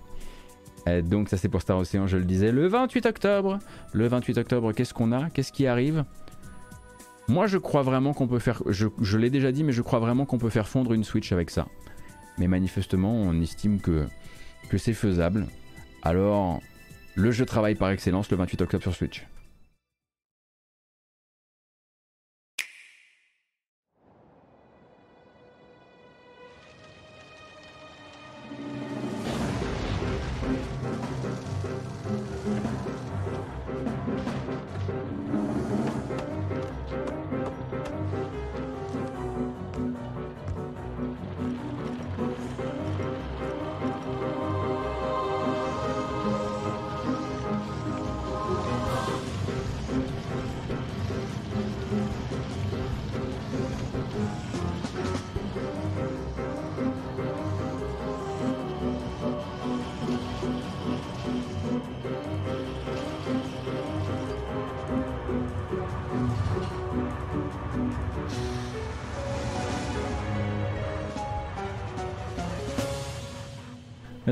[0.89, 2.53] Euh, donc ça c'est pour Star Ocean, je le disais.
[2.53, 3.59] Le 28 octobre,
[3.93, 5.31] le 28 octobre, qu'est-ce qu'on a?
[5.31, 6.05] Qu'est-ce qui arrive?
[7.29, 10.27] Moi je crois vraiment qu'on peut faire, je, l'ai déjà dit, mais je crois vraiment
[10.27, 11.67] qu'on peut faire fondre une Switch avec ça.
[12.39, 14.07] Mais manifestement, on estime que,
[14.69, 15.47] que c'est faisable.
[16.03, 16.61] Alors,
[17.15, 19.27] le jeu travaille par excellence le 28 octobre sur Switch.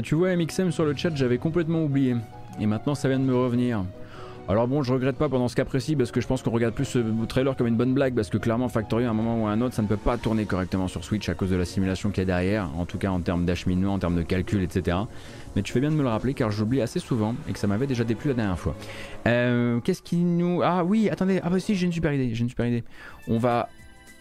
[0.04, 2.14] Tu vois MXM sur le chat, j'avais complètement oublié.
[2.60, 3.84] Et maintenant ça vient de me revenir.
[4.46, 6.74] Alors bon, je regrette pas pendant ce cas précis parce que je pense qu'on regarde
[6.74, 9.46] plus ce trailer comme une bonne blague parce que clairement Factory à un moment ou
[9.46, 11.64] à un autre ça ne peut pas tourner correctement sur Switch à cause de la
[11.64, 14.62] simulation qu'il y a derrière, en tout cas en termes d'acheminement, en termes de calcul,
[14.62, 14.98] etc.
[15.56, 17.66] Mais tu fais bien de me le rappeler car j'oublie assez souvent et que ça
[17.66, 18.76] m'avait déjà déplu la dernière fois.
[19.26, 20.60] Euh, Qu'est-ce qui nous...
[20.62, 22.84] Ah oui, attendez, ah bah si j'ai une super idée, j'ai une super idée.
[23.26, 23.70] On va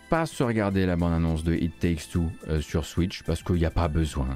[0.09, 3.65] pas se regarder la bande-annonce de It Takes Two euh, sur Switch parce qu'il n'y
[3.65, 4.29] a pas besoin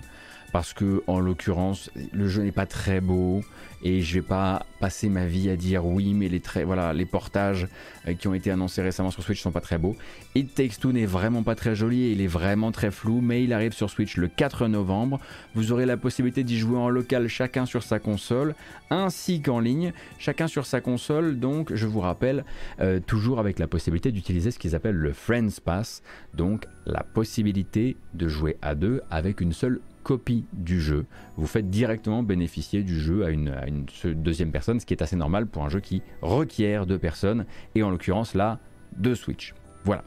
[0.51, 3.41] parce que en l'occurrence le jeu n'est pas très beau
[3.83, 7.67] et je vais pas passer ma vie à dire oui mais les voilà les portages
[8.07, 9.95] euh, qui ont été annoncés récemment sur Switch sont pas très beaux.
[10.35, 13.43] It Takes Two n'est vraiment pas très joli et il est vraiment très flou mais
[13.43, 15.19] il arrive sur Switch le 4 novembre.
[15.53, 18.55] Vous aurez la possibilité d'y jouer en local chacun sur sa console
[18.89, 22.45] ainsi qu'en ligne chacun sur sa console donc je vous rappelle
[22.79, 26.01] euh, toujours avec la possibilité d'utiliser ce qu'ils appellent le Friends Pass
[26.33, 31.05] donc la possibilité de jouer à deux avec une seule copie du jeu.
[31.35, 35.47] Vous faites directement bénéficier du jeu à une, deuxième personne, ce qui est assez normal
[35.47, 38.57] pour un jeu qui requiert deux personnes, et en l'occurrence là,
[38.95, 39.53] deux Switch.
[39.83, 40.05] Voilà.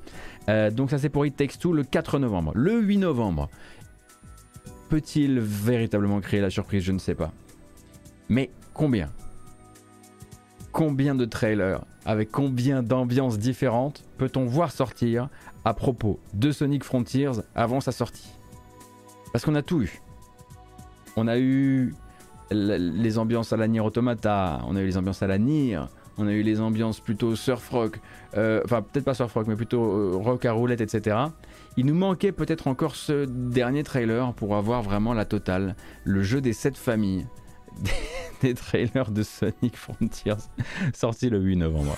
[0.49, 2.53] Euh, donc ça c'est pour It Takes Two le 4 novembre.
[2.55, 3.51] Le 8 novembre,
[4.89, 6.83] peut-il véritablement créer la surprise?
[6.83, 7.31] Je ne sais pas.
[8.31, 9.11] Mais combien?
[10.73, 11.85] Combien de trailers?
[12.07, 14.03] Avec combien d'ambiances différentes?
[14.17, 15.29] Peut-on voir sortir
[15.67, 18.40] à propos de Sonic Frontiers avant sa sortie?
[19.33, 20.01] Parce qu'on a tout eu.
[21.17, 21.95] On a eu
[22.51, 25.81] les ambiances à la Nier Automata, on a eu les ambiances à la Nier,
[26.19, 28.01] on a eu les ambiances plutôt surf rock,
[28.37, 31.17] euh, enfin peut-être pas surf rock, mais plutôt euh, rock à roulette, etc.
[31.77, 36.41] Il nous manquait peut-être encore ce dernier trailer pour avoir vraiment la totale, le jeu
[36.41, 37.27] des sept familles,
[38.43, 40.35] des trailers de Sonic Frontiers,
[40.93, 41.97] sorti le 8 novembre.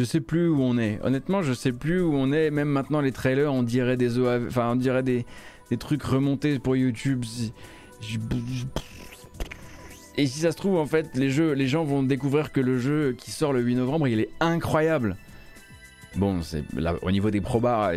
[0.00, 0.98] Je sais plus où on est.
[1.02, 2.50] Honnêtement, je sais plus où on est.
[2.50, 5.26] Même maintenant, les trailers, on dirait des enfin, on dirait des,
[5.78, 7.22] trucs remontés pour YouTube.
[10.16, 12.78] Et si ça se trouve, en fait, les, jeux, les gens vont découvrir que le
[12.78, 15.16] jeu qui sort le 8 novembre, il est incroyable.
[16.16, 16.64] Bon, c'est
[17.02, 17.92] au niveau des probas,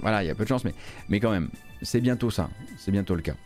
[0.00, 0.64] voilà, il y a peu de chance,
[1.08, 1.48] mais quand même,
[1.80, 2.50] c'est bientôt ça.
[2.76, 3.36] C'est bientôt le cas.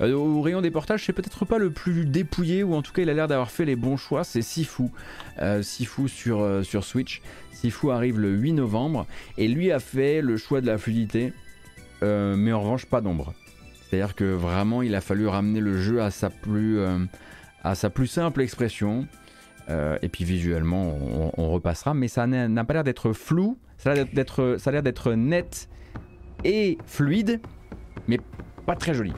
[0.00, 3.02] Euh, au rayon des portages, c'est peut-être pas le plus dépouillé, ou en tout cas,
[3.02, 4.24] il a l'air d'avoir fait les bons choix.
[4.24, 4.84] C'est Sifu.
[5.40, 7.22] Euh, Sifu sur, euh, sur Switch.
[7.52, 9.06] Sifu arrive le 8 novembre,
[9.38, 11.32] et lui a fait le choix de la fluidité,
[12.02, 13.32] mais en revanche, pas d'ombre.
[13.88, 16.76] C'est-à-dire que vraiment, il a fallu ramener le jeu à sa plus,
[18.06, 19.06] simple expression.
[19.70, 20.98] et puis visuellement,
[21.38, 25.70] on repassera, mais ça n'a pas l'air d'être flou, ça a l'air d'être net
[26.44, 27.40] et fluide,
[28.06, 28.18] mais
[28.66, 29.14] pas très joli.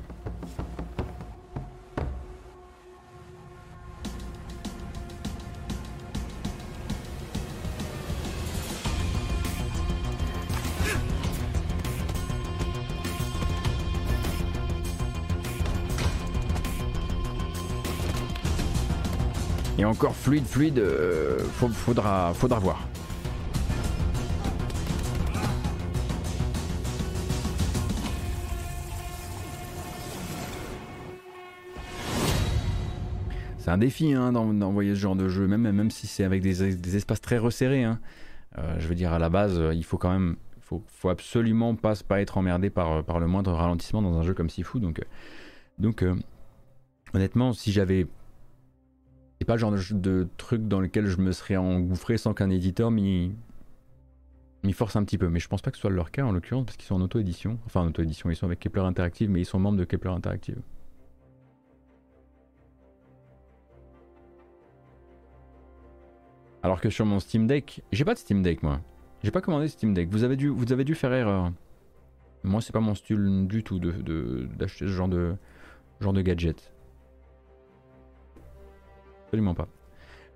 [19.87, 21.39] Encore fluide, fluide, euh,
[21.73, 22.89] faudra, faudra voir.
[33.59, 36.97] C'est un défi hein, d'envoyer ce genre de jeu, même, même si c'est avec des,
[36.97, 37.83] espaces très resserrés.
[37.83, 37.99] Hein.
[38.59, 41.95] Euh, je veux dire, à la base, il faut quand même, faut, faut absolument pas,
[42.07, 44.79] pas être emmerdé par, le moindre ralentissement dans un jeu comme Sifu.
[44.79, 45.01] Donc,
[45.79, 46.15] donc euh,
[47.13, 48.07] honnêtement, si j'avais
[49.39, 52.91] c'est pas le genre de, truc dans lequel je me serais engouffré sans qu'un éditeur
[52.91, 53.35] m'y
[54.73, 55.29] force un petit peu.
[55.29, 57.03] Mais je pense pas que ce soit leur cas en l'occurrence parce qu'ils sont en
[57.03, 57.59] auto-édition.
[57.67, 60.61] Enfin en auto-édition, ils sont avec Kepler Interactive, mais ils sont membres de Kepler Interactive.
[66.63, 68.81] Alors que sur mon Steam Deck, j'ai pas de Steam Deck moi.
[69.23, 70.09] J'ai pas commandé Steam Deck.
[70.11, 71.53] Vous avez dû, vous avez dû faire erreur.
[72.43, 75.35] Moi, c'est pas mon style du tout d'acheter de, ce genre de,
[76.01, 76.73] genre de gadget.
[79.27, 79.69] Absolument pas.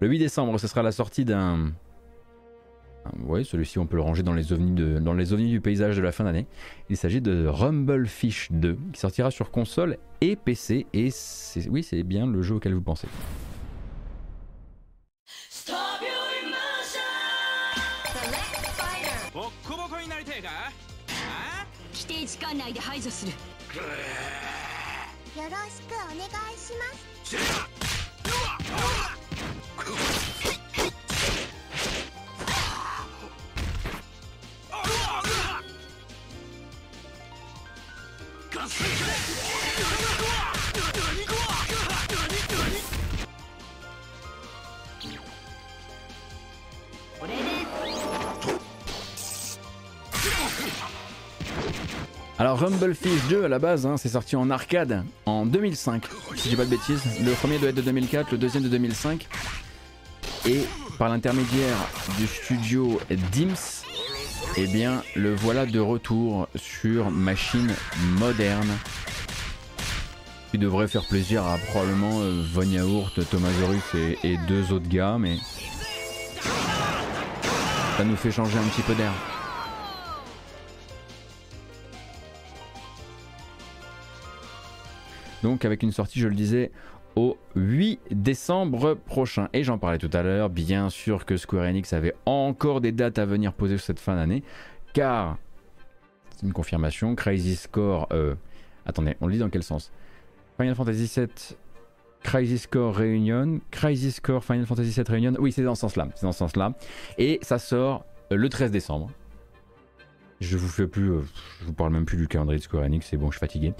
[0.00, 1.72] Le 8 décembre, ce sera la sortie d'un.
[3.24, 4.98] Oui, celui-ci, on peut le ranger dans les, ovnis de...
[4.98, 6.46] dans les ovnis du paysage de la fin d'année.
[6.90, 10.86] Il s'agit de Rumblefish 2, qui sortira sur console et PC.
[10.92, 11.10] Et
[11.68, 13.08] oui, c'est bien le jeu auquel vous pensez.
[38.52, 38.82] ガス
[52.40, 56.04] Alors Rumblefish 2 à la base, hein, c'est sorti en arcade en 2005,
[56.36, 57.02] si je dis pas de bêtises.
[57.22, 59.28] Le premier doit être de 2004, le deuxième de 2005.
[60.48, 60.60] Et
[60.98, 61.76] par l'intermédiaire
[62.18, 62.98] du studio
[63.30, 63.84] Dims,
[64.56, 67.74] eh bien le voilà de retour sur machine
[68.18, 68.70] moderne.
[70.50, 73.50] Qui devrait faire plaisir à probablement euh, Von Yaourt, Thomas
[73.94, 75.36] et, et deux autres gars, mais
[77.98, 79.12] ça nous fait changer un petit peu d'air.
[85.42, 86.70] Donc avec une sortie, je le disais,
[87.16, 89.48] au 8 décembre prochain.
[89.52, 93.18] Et j'en parlais tout à l'heure, bien sûr que Square Enix avait encore des dates
[93.18, 94.42] à venir poser cette fin d'année,
[94.92, 95.38] car,
[96.36, 98.08] c'est une confirmation, Crazy Score...
[98.12, 98.34] Euh,
[98.86, 99.92] attendez, on le lit dans quel sens?
[100.58, 101.56] Final Fantasy VII
[102.22, 106.26] Crazy Score Reunion, Crazy Score Final Fantasy VII Reunion, oui c'est dans ce sens-là, c'est
[106.26, 106.74] dans ce sens-là,
[107.16, 109.10] et ça sort le 13 décembre.
[110.40, 111.20] Je vous fais plus, euh,
[111.60, 113.74] je vous parle même plus du calendrier de Square Enix, c'est bon, je suis fatigué.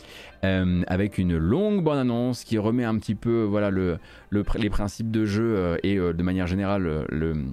[0.45, 3.99] Euh, avec une longue bande annonce qui remet un petit peu, voilà, le,
[4.31, 7.45] les principes de jeu euh, et de manière générale le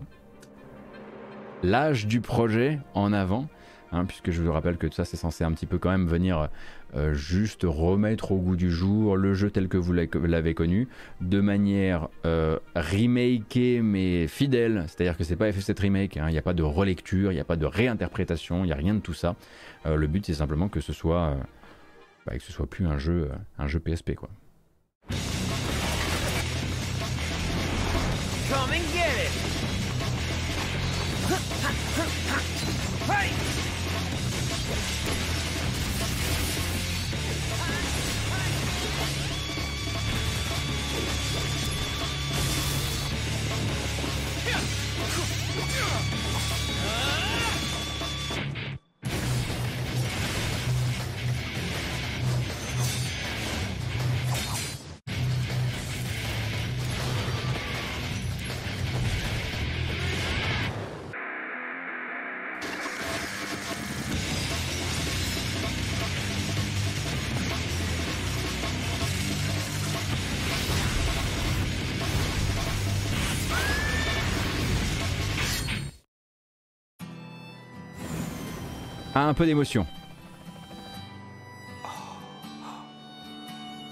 [1.64, 3.48] l'âge du projet en avant.
[3.94, 6.08] Hein, puisque je vous rappelle que tout ça c'est censé un petit peu quand même
[6.08, 6.50] venir
[7.14, 10.88] juste remettre au goût du jour le jeu tel que vous l'avez connu,
[11.22, 12.08] de manière
[12.76, 16.64] remakée mais fidèle, c'est-à-dire que c'est pas FF7 Remake, hein, il n'y a pas de
[16.64, 19.36] relecture, il n'y a pas de réinterprétation, il n'y a rien de tout ça.
[19.86, 21.38] le but c'est simplement que ce soit,
[22.26, 24.30] bah, que ce soit plus un jeu, un jeu PSP quoi.
[79.20, 79.84] Ah, un peu d'émotion.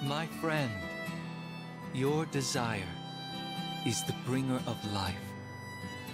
[0.04, 0.70] My friend,
[1.96, 2.92] your desire
[3.88, 5.16] is the bringer of life,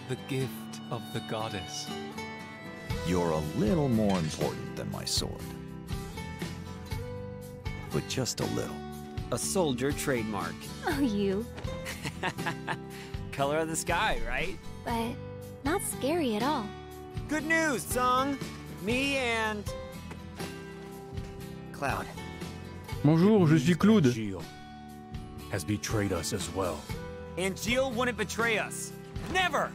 [0.08, 1.88] the gift of the goddess.
[3.06, 5.44] You're a little more important than my sword.
[7.92, 8.80] But just a little.
[9.34, 10.56] A soldier trademark.
[10.88, 11.46] Oh, you.
[13.34, 14.58] Color of the sky, right?
[14.86, 15.16] But
[15.66, 16.66] not scary at all.
[17.28, 18.38] Good news, Song.
[18.82, 19.64] Me and
[21.72, 22.08] Cloud.
[23.04, 24.12] Bonjour, je suis Claude.
[24.12, 24.44] Gilles
[25.52, 26.80] has betrayed us as well.
[27.38, 28.92] And Jill wouldn't betray us.
[29.32, 29.72] Never!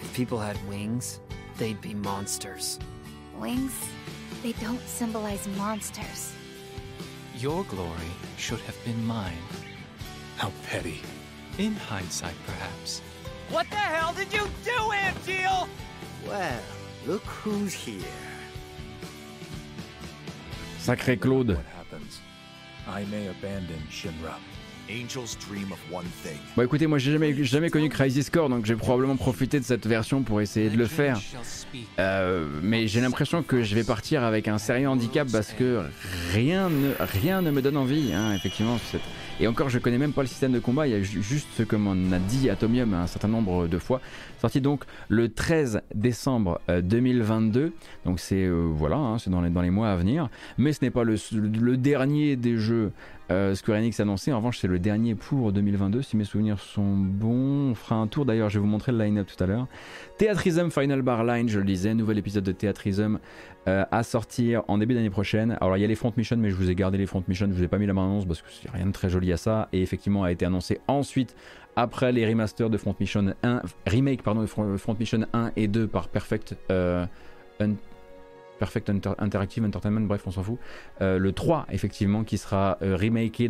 [0.00, 1.18] If people had wings,
[1.58, 2.78] they'd be monsters.
[3.36, 3.74] Wings,
[4.44, 6.32] they don't symbolize monsters.
[7.38, 9.32] Your glory should have been mine.
[10.36, 11.00] How petty.
[11.58, 13.00] In hindsight, perhaps.
[13.50, 15.68] What the hell did you do, Aunt Jill?
[16.26, 16.60] Well,
[17.06, 18.04] look who's here.
[25.90, 26.38] One thing.
[26.56, 29.64] Bon écoutez, moi j'ai jamais, j'ai jamais connu Crisis Core, donc j'ai probablement profité de
[29.64, 31.18] cette version pour essayer de le faire.
[31.98, 35.82] Euh, mais j'ai l'impression que je vais partir avec un sérieux handicap parce que
[36.32, 38.78] rien ne, rien ne me donne envie, hein, effectivement.
[38.92, 39.00] cette-
[39.38, 41.48] Et encore, je connais même pas le système de combat, il y a ju- juste
[41.58, 44.00] ce que m'en a dit Atomium un certain nombre de fois.
[44.40, 47.72] Sorti donc le 13 décembre euh, 2022,
[48.06, 50.30] donc c'est euh, voilà, hein, c'est dans les, mois à venir.
[50.56, 52.92] Mais ce n'est pas le dernier des jeux
[53.30, 54.32] euh, Square Enix annoncé.
[54.32, 57.70] En revanche, c'est le dernier pour 2022, si mes souvenirs sont bons.
[57.70, 59.66] On fera un tour d'ailleurs, je vais vous montrer le line-up tout à l'heure.
[60.18, 63.18] Theatrism Final Bar Line, je le disais, nouvel épisode de Theatrism
[63.68, 65.56] euh, à sortir en début d'année prochaine.
[65.60, 67.48] Alors il y a les front missions, mais je vous ai gardé les front missions,
[67.50, 69.32] je vous ai pas mis la main annonce parce que c'est rien de très joli
[69.32, 69.68] à ça.
[69.72, 71.34] Et effectivement, a été annoncé ensuite
[71.74, 75.86] après les remasters de Front Mission 1, remake pardon de Front Mission 1 et 2
[75.86, 76.56] par Perfect.
[76.70, 77.06] euh,
[78.58, 80.58] Perfect Inter- Interactive Entertainment, bref, on s'en fout.
[81.00, 82.96] Euh, le 3, effectivement, qui sera euh,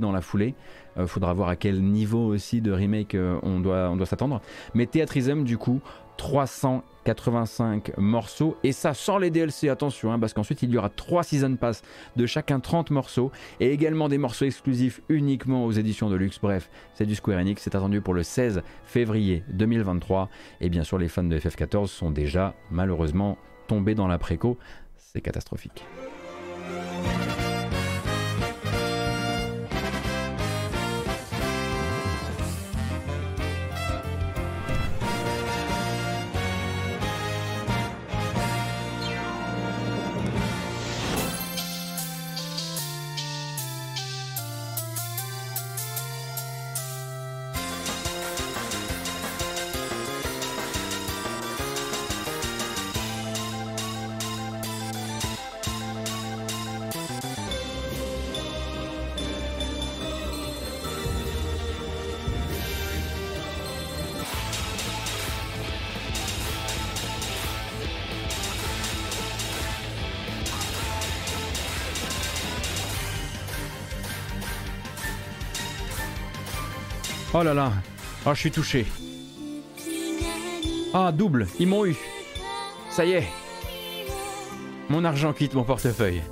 [0.00, 0.54] dans la foulée.
[0.98, 4.40] Euh, faudra voir à quel niveau aussi de remake euh, on doit, on doit s'attendre.
[4.74, 5.80] Mais Theatrism, du coup,
[6.16, 8.56] 385 morceaux.
[8.64, 11.82] Et ça sans les DLC, attention, hein, parce qu'ensuite il y aura 3 Season Pass
[12.16, 13.30] de chacun 30 morceaux.
[13.60, 16.38] Et également des morceaux exclusifs uniquement aux éditions de luxe.
[16.40, 17.62] Bref, c'est du Square Enix.
[17.62, 20.28] C'est attendu pour le 16 février 2023.
[20.60, 24.58] Et bien sûr, les fans de FF14 sont déjà malheureusement tombés dans la préco.
[25.16, 25.82] C'est catastrophique.
[77.38, 77.70] Oh là là,
[78.24, 78.86] oh, je suis touché.
[80.94, 81.94] Ah, double, ils m'ont eu.
[82.88, 83.28] Ça y est.
[84.88, 86.22] Mon argent quitte mon portefeuille.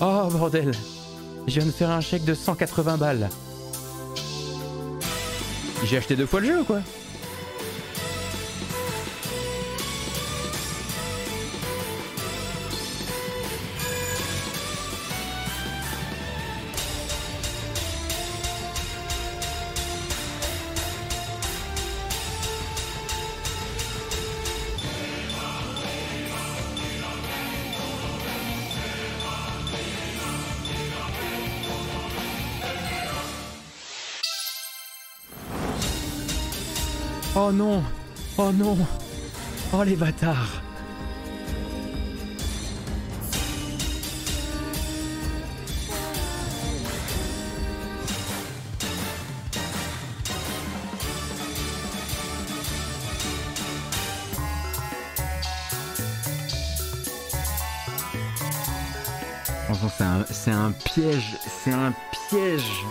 [0.00, 0.70] Oh bordel,
[1.48, 3.28] je viens de faire un chèque de 180 balles.
[5.82, 6.78] J'ai acheté deux fois le jeu ou quoi?
[37.54, 37.82] Non.
[38.36, 38.76] Oh non.
[39.72, 40.60] Oh les bâtards.
[59.96, 61.94] C'est un, c'est un piège, c'est un
[62.28, 62.84] piège.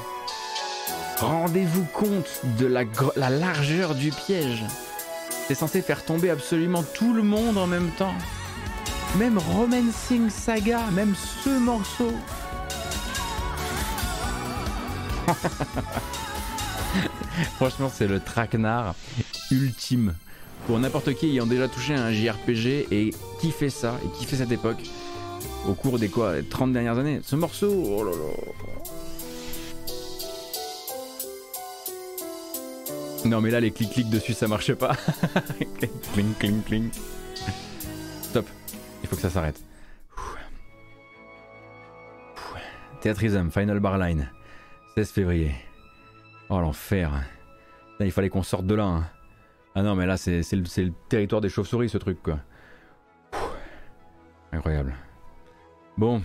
[1.24, 2.84] Rendez-vous compte de la,
[3.30, 4.66] largeur du piège.
[5.48, 8.14] C'est censé faire tomber absolument tout le monde en même temps.
[9.18, 12.12] Même Romancing Saga, même ce morceau.
[17.56, 18.94] Franchement, c'est le traquenard
[19.50, 20.16] ultime.
[20.68, 24.36] pour n'importe qui ayant déjà touché un JRPG et qui fait ça et qui fait
[24.36, 24.84] cette époque
[25.70, 27.22] au cours des quoi 30 dernières années.
[27.24, 28.12] Ce morceau, oh là.
[33.26, 34.96] Non mais là les clics-clics dessus ça marche pas.
[36.14, 36.90] cling cling cling.
[38.22, 38.46] Stop.
[39.02, 39.62] Il faut que ça s'arrête.
[43.02, 44.30] Théâtrisme, Final Bar Line.
[44.96, 45.52] 16 février.
[46.50, 47.12] Oh l'enfer.
[48.00, 48.86] Il fallait qu'on sorte de là.
[48.86, 49.06] Hein.
[49.76, 52.40] Ah non mais là c'est le, territoire des chauves-souris ce truc quoi.
[54.52, 54.94] Incroyable.
[55.98, 56.22] Bon,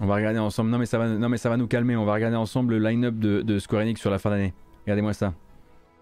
[0.00, 0.70] on va regarder ensemble.
[0.70, 1.96] Non mais ça va, va nous calmer.
[1.96, 4.54] On va regarder ensemble le line-up de, de Square Enix sur la fin d'année.
[4.84, 5.34] Regardez-moi ça.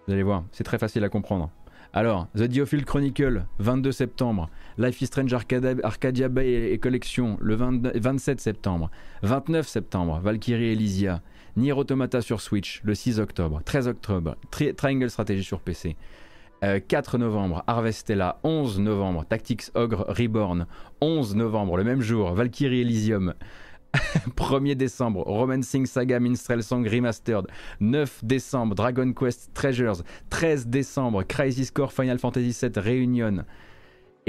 [0.07, 1.51] Vous allez voir, c'est très facile à comprendre.
[1.91, 4.49] Alors, The Diophile Chronicle, 22 septembre.
[4.77, 8.89] Life is Strange Arcadia, Bay et, Collection, le 27 septembre.
[9.23, 11.21] 29 septembre, Valkyrie Elysia.
[11.57, 13.61] Nier Automata sur Switch, le 6 octobre.
[13.65, 14.35] 13 octobre,
[14.77, 15.97] Triangle Strategy sur PC.
[16.61, 18.39] 4 euh, novembre, Harvestella.
[18.43, 20.67] 11 novembre, Tactics Ogre Reborn.
[21.01, 23.33] 11 novembre, le même jour, Valkyrie Elysium.
[24.35, 27.47] 1er décembre, Romancing Saga Minstrel Song Remastered.
[27.79, 30.03] 9 décembre, Dragon Quest Treasures.
[30.29, 33.45] 13 décembre, Crisis Core Final Fantasy VII Reunion.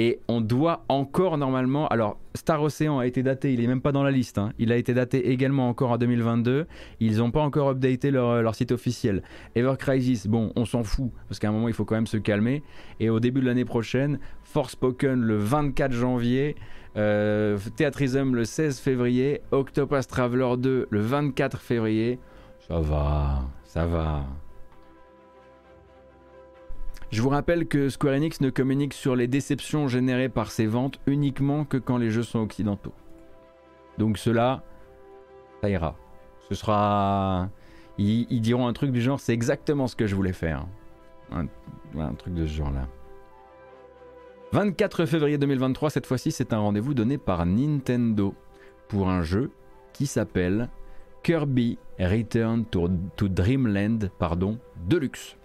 [0.00, 1.88] Et on doit encore normalement.
[1.88, 4.38] Alors, Star Ocean a été daté, il est même pas dans la liste.
[4.38, 4.52] Hein.
[4.56, 6.68] Il a été daté également encore en 2022.
[7.00, 9.24] Ils n'ont pas encore updaté leur, leur, site officiel.
[9.56, 12.16] Ever Crisis, bon, on s'en fout, parce qu'à un moment, il faut quand même se
[12.16, 12.62] calmer.
[13.00, 16.54] Et au début de l'année prochaine, Forspoken le 24 janvier.
[16.98, 17.56] Euh,
[18.34, 22.18] le 16 février, Octopus Traveler 2 le 24 février.
[22.66, 24.24] Ça va, ça va.
[27.10, 31.00] Je vous rappelle que Square Enix ne communique sur les déceptions générées par ses ventes
[31.06, 32.92] uniquement que quand les jeux sont occidentaux.
[33.96, 34.62] Donc cela,
[35.62, 35.96] ça ira.
[36.48, 37.48] Ce sera...
[37.96, 40.66] Ils, diront un truc du genre, c'est exactement ce que je voulais faire.
[41.32, 42.86] un truc de ce genre-là.
[44.52, 48.34] 24 février 2023, cette fois-ci, c'est un rendez-vous donné par Nintendo
[48.88, 49.50] pour un jeu
[49.92, 50.70] qui s'appelle
[51.22, 52.88] Kirby Return to,
[53.28, 54.10] Dreamland
[54.88, 55.36] Deluxe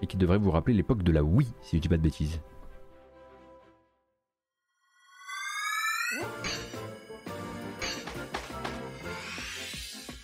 [0.00, 2.40] et qui devrait vous rappeler l'époque de la Wii, si je dis pas de bêtises.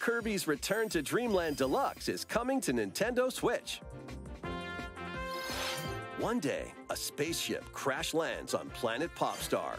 [0.03, 3.83] Kirby's Return to Dreamland Deluxe is coming to Nintendo Switch.
[6.23, 9.75] One day, a spaceship crash lands on planet Popstar.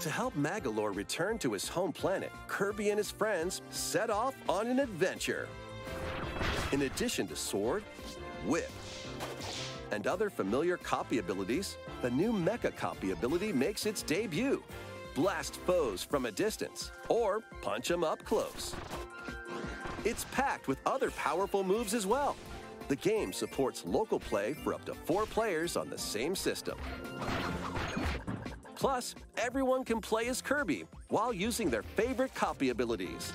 [0.00, 4.66] To help Magalore return to his home planet, Kirby and his friends set off on
[4.66, 5.46] an adventure.
[6.72, 7.84] In addition to sword,
[8.44, 8.72] whip,
[9.92, 14.64] and other familiar copy abilities, the new Mecha copy ability makes its debut.
[15.14, 18.74] Blast foes from a distance, or punch them up close.
[20.04, 22.34] It's packed with other powerful moves as well.
[22.90, 26.76] The game supports local play for up to four players on the same system.
[28.74, 33.32] Plus, everyone can play as Kirby while using their favorite copy abilities.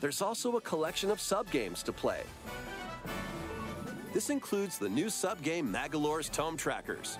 [0.00, 2.22] There's also a collection of sub-games to play.
[4.12, 7.16] This includes the new sub-game Magalore's Tome Trackers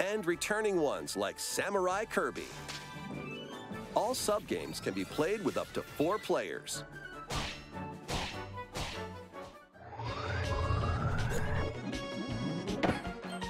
[0.00, 2.44] and returning ones like Samurai Kirby.
[3.94, 6.84] All sub-games can be played with up to four players.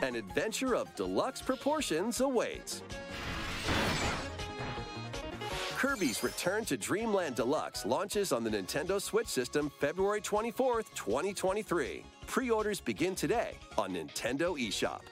[0.09, 2.83] An adventure of deluxe proportions awaits.
[5.77, 12.05] Kirby's Return to Dreamland Deluxe launches on the Nintendo Switch system February 24th, 2023.
[12.27, 15.03] Pre-orders begin today on Nintendo eShop.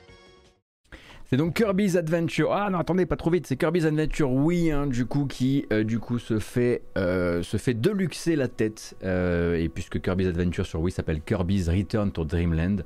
[1.29, 2.53] C'est donc Kirby's Adventure.
[2.53, 3.49] Ah non, attendez, pas trop vite.
[3.49, 7.71] C'est Kirby's Adventure, oui, hein, du coup, qui euh, du coup se fait euh, se
[7.73, 8.97] deluxer la tête.
[9.03, 12.85] Euh, et puisque Kirby's Adventure sur Wii s'appelle Kirby's Return to Dreamland,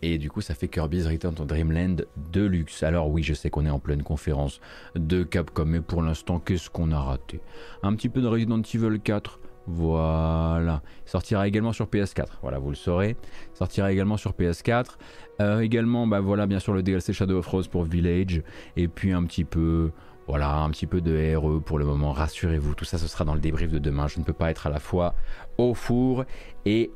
[0.00, 2.84] et du coup, ça fait Kirby's Return to Dreamland Deluxe.
[2.84, 4.60] Alors oui, je sais qu'on est en pleine conférence
[4.94, 7.40] de Capcom, mais pour l'instant, qu'est-ce qu'on a raté?
[7.82, 9.40] Un petit peu de Resident Evil 4.
[9.68, 10.82] Voilà.
[11.06, 12.26] Il sortira également sur PS4.
[12.42, 13.16] Voilà, vous le saurez.
[13.52, 14.96] Sortira également sur PS4.
[15.40, 18.42] Euh, également, bah voilà, bien sûr le DLC Shadow of Rose pour Village.
[18.76, 19.90] Et puis un petit peu
[20.28, 23.32] voilà, un petit peu de RE pour le moment, rassurez-vous, tout ça ce sera dans
[23.32, 24.08] le débrief de demain.
[24.08, 25.14] Je ne peux pas être à la fois
[25.56, 26.26] au four
[26.66, 26.90] et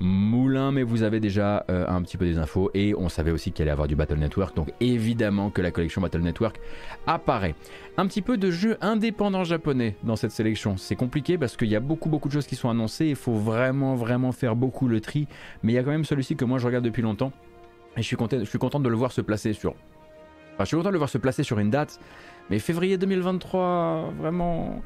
[0.00, 3.52] moulin, mais vous avez déjà euh, un petit peu des infos et on savait aussi
[3.52, 6.60] qu'il allait avoir du Battle Network, donc évidemment que la collection Battle Network
[7.06, 7.54] apparaît.
[7.96, 10.76] Un petit peu de jeux indépendants japonais dans cette sélection.
[10.76, 13.34] C'est compliqué parce qu'il y a beaucoup beaucoup de choses qui sont annoncées, il faut
[13.34, 15.26] vraiment vraiment faire beaucoup le tri,
[15.62, 17.32] mais il y a quand même celui-ci que moi je regarde depuis longtemps
[17.96, 19.74] et je suis content, je suis content de le voir se placer sur...
[20.54, 21.98] Enfin, je suis content de le voir se placer sur une date
[22.50, 24.82] mais février 2023, vraiment.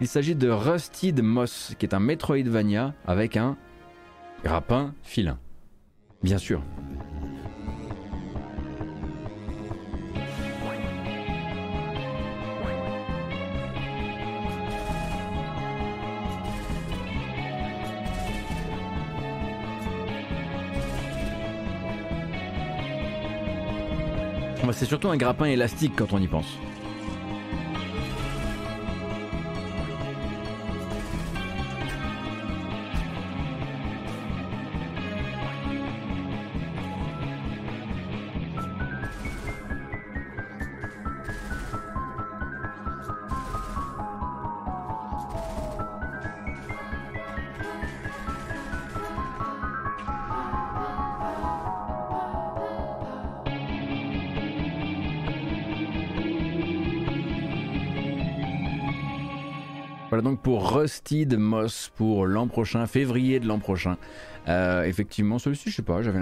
[0.00, 3.56] Il s'agit de Rusted Moss, qui est un Metroidvania avec un
[4.44, 5.38] grappin filin.
[6.22, 6.62] Bien sûr.
[24.80, 26.46] C'est surtout un grappin élastique quand on y pense.
[60.80, 63.98] Rusted Moss pour l'an prochain, février de l'an prochain.
[64.48, 66.18] Euh, effectivement, celui-ci, je sais pas, j'avais,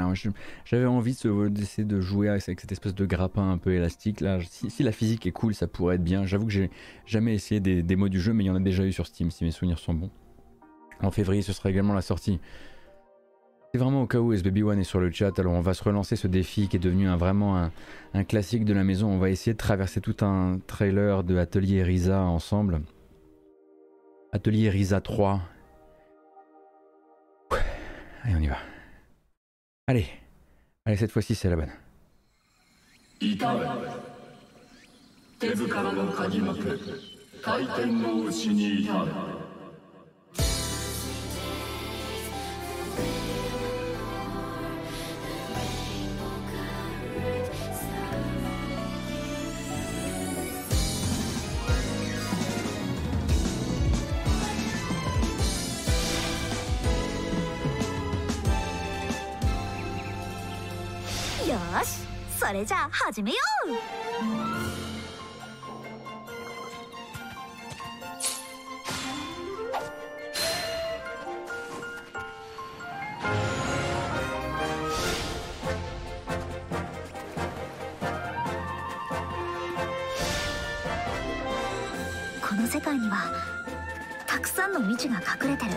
[0.87, 1.17] envie
[1.51, 4.21] d'essayer de jouer avec cette espèce de grappin un peu élastique.
[4.21, 6.27] Là, si, la physique est cool, ça pourrait être bien.
[6.27, 6.71] J'avoue que j'ai
[7.07, 9.31] jamais essayé des démos du jeu, mais il y en a déjà eu sur Steam
[9.31, 10.11] si mes souvenirs sont bons.
[11.01, 12.41] En février, ce sera également la sortie.
[13.73, 16.17] C'est vraiment au cas où SBB1 est sur le chat, alors on va se relancer
[16.17, 17.71] ce défi qui est devenu un, vraiment un,
[18.15, 19.09] un classique de la maison.
[19.09, 22.81] On va essayer de traverser tout un trailer de Atelier Risa ensemble.
[24.33, 25.41] Atelier Risa 3.
[28.23, 28.59] Allez, on y va.
[29.87, 30.07] Allez.
[30.85, 31.73] Allez, cette fois-ci, c'est la bonne.
[62.91, 63.37] 始めよ
[63.67, 63.71] う
[82.47, 83.31] この世界には
[84.27, 85.73] たくさんの未知が隠れてる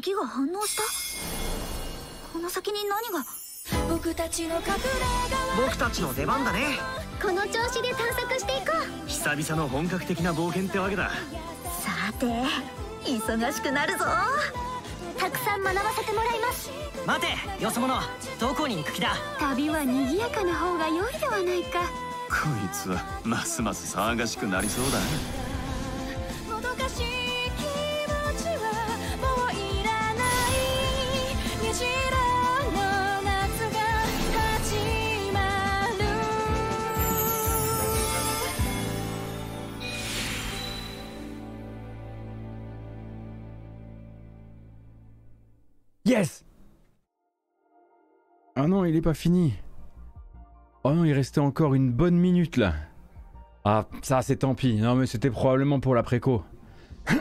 [0.00, 0.82] 鍵が反応した？
[2.32, 3.26] この先に何が？
[3.90, 4.70] 僕たちの隠れ
[5.58, 6.78] 家僕たちの出番だね
[7.20, 8.66] この調子で探索していこ
[9.04, 9.08] う。
[9.08, 11.10] 久々の本格的な冒険ってわけだ。
[11.80, 12.26] さて
[13.10, 14.04] 忙しくなるぞ。
[15.18, 16.70] たくさん学ばせてもらいます。
[17.04, 18.00] 待てよそ者。
[18.38, 19.16] どこに行く気だ。
[19.40, 21.80] 旅は賑やかな方が良いではないか。
[22.28, 24.98] こいつはますます騒がしくなりそうだ
[48.84, 49.54] il est pas fini.
[50.84, 52.74] Oh non, il restait encore une bonne minute là.
[53.64, 54.76] Ah, ça c'est tant pis.
[54.76, 56.42] Non mais c'était probablement pour la préco.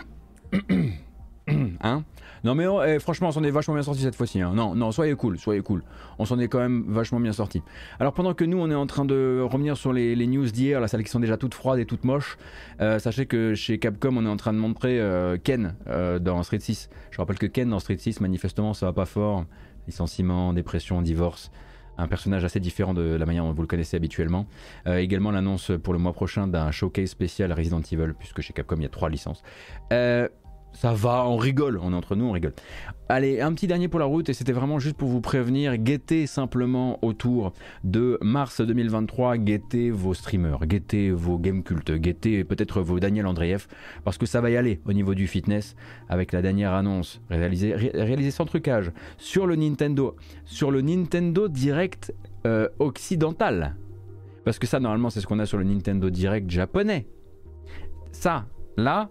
[1.81, 2.03] hein?
[2.43, 4.41] Non mais oh, eh, franchement on s'en est vachement bien sorti cette fois-ci.
[4.41, 4.53] Hein.
[4.53, 5.83] Non, non, soyez cool, soyez cool.
[6.19, 7.61] On s'en est quand même vachement bien sorti.
[7.99, 10.87] Alors pendant que nous on est en train de revenir sur les, news d'hier, là
[10.87, 12.37] celles qui sont déjà toutes froides et toutes moches,
[12.79, 16.43] euh, sachez que chez Capcom on est en train de montrer euh, Ken euh, dans
[16.43, 16.89] Street 6.
[17.11, 19.45] Je rappelle que Ken dans Street 6 manifestement ça va pas fort.
[19.87, 21.51] Licenciement, dépression, divorce
[21.99, 24.45] un personnage assez différent de la manière dont vous le connaissez habituellement.
[24.85, 28.83] également l'annonce pour le mois prochain d'un showcase spécial Resident Evil, puisque chez Capcom il
[28.83, 29.41] y a trois licences.
[29.91, 30.27] Euh,
[30.79, 32.53] ça va, on rigole, on est entre nous, on rigole.
[33.09, 36.27] Allez, un petit dernier pour la route, et c'était vraiment juste pour vous prévenir, guettez
[36.27, 42.99] simplement autour de mars 2023, guettez vos streamers, guettez vos game cultes, guettez peut-être vos
[42.99, 43.65] Daniel Andreev,
[44.03, 45.75] parce que ça va y aller au niveau du fitness,
[46.09, 52.13] avec la dernière annonce réalisée, sans trucage, sur le Nintendo, sur le Nintendo Direct
[52.45, 53.75] euh, occidental.
[54.45, 57.07] Parce que ça, normalement, c'est ce qu'on a sur le Nintendo Direct japonais.
[58.11, 58.45] Ça,
[58.77, 59.09] là,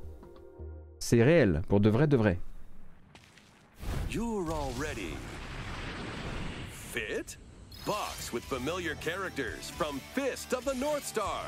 [0.98, 2.38] c'est réel, pour de vrai de vrai.
[4.10, 5.14] You're all ready.
[6.70, 7.36] Fit?
[7.86, 11.42] box with familiar characters from Fist of the North Star.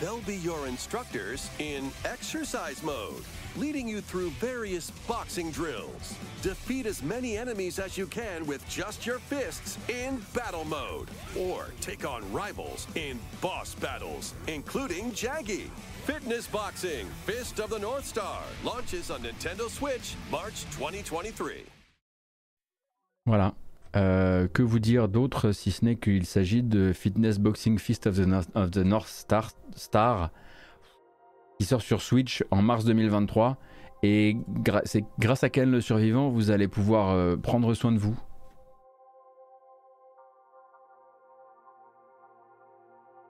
[0.00, 3.22] They'll be your instructors in exercise mode,
[3.56, 6.16] leading you through various boxing drills.
[6.42, 11.08] Defeat as many enemies as you can with just your fists in battle mode,
[11.38, 15.70] or take on rivals in boss battles, including Jaggy.
[16.06, 21.64] Fitness Boxing Fist of the North Star launches on Nintendo Switch March 2023.
[23.24, 23.54] Voilà.
[23.96, 28.16] Euh, que vous dire d'autre si ce n'est qu'il s'agit de Fitness Boxing Fist of
[28.16, 29.26] the, North, of the North
[29.76, 30.30] Star,
[31.58, 33.56] qui sort sur Switch en mars 2023
[34.02, 34.36] et
[34.84, 38.18] c'est grâce à Ken le survivant vous allez pouvoir euh, prendre soin de vous.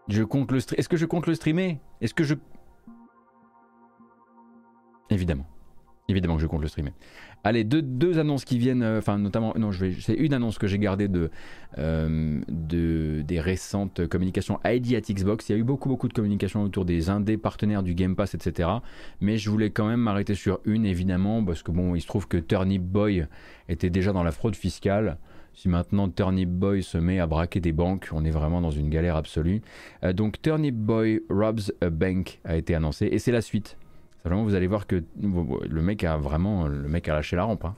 [0.09, 1.79] Je compte le Est-ce que je compte le streamer?
[2.01, 2.35] Est-ce que je
[5.15, 5.47] Évidemment.
[6.09, 6.93] Évidemment que je compte le streamer.
[7.45, 10.59] Allez, deux, deux annonces qui viennent, euh, enfin notamment, non, je vais, c'est une annonce
[10.59, 11.31] que j'ai gardée de,
[11.79, 15.49] euh, de, des récentes communications ID at Xbox.
[15.49, 18.35] Il y a eu beaucoup beaucoup de communications autour des indés partenaires du Game Pass,
[18.35, 18.69] etc.
[19.21, 22.29] Mais je voulais quand même m'arrêter sur une, évidemment, parce que bon, il se trouve
[22.29, 23.27] que Turnip Boy
[23.71, 25.17] était déjà dans la fraude fiscale.
[25.55, 28.91] Si maintenant Turnip Boy se met à braquer des banques, on est vraiment dans une
[28.91, 29.63] galère absolue.
[30.03, 33.79] Euh, donc Turnip Boy Robs a Bank a été annoncé et c'est la suite.
[34.25, 37.67] Simplement, vous allez voir que le mec a vraiment, le mec a lâché la rampe.
[37.67, 37.75] Hein.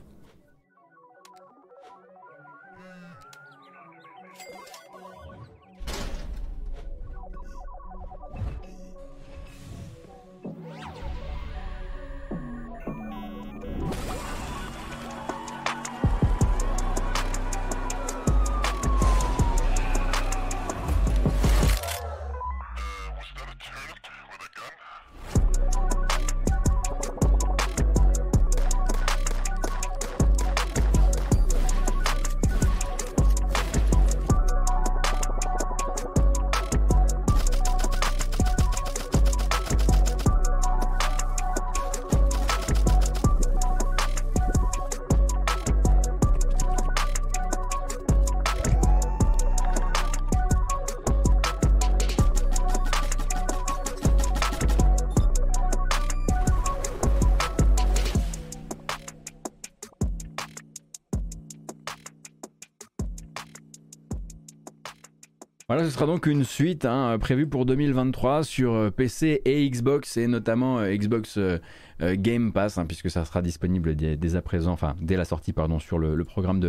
[65.97, 70.79] Sera donc une suite hein, prévue pour 2023 sur euh, PC et Xbox et notamment
[70.79, 71.59] euh, Xbox euh,
[71.99, 75.79] Game Pass, hein, puisque ça sera disponible dès, à présent, enfin dès la sortie pardon,
[75.79, 76.61] sur le, programme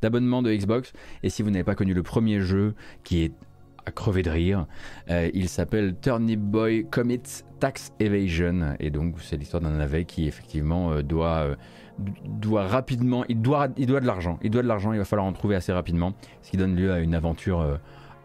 [0.00, 0.92] d'abonnement de, Xbox.
[1.24, 3.32] Et si vous n'avez pas connu le premier jeu, qui est
[3.84, 4.66] à crever de rire,
[5.08, 11.02] il s'appelle Turnip Boy Commits Tax Evasion, et donc c'est l'histoire d'un navet qui effectivement
[11.02, 11.56] doit
[11.98, 15.26] doit rapidement, il doit, il doit de l'argent, il doit de l'argent, il va falloir
[15.26, 17.80] en trouver assez rapidement, ce qui donne lieu à une aventure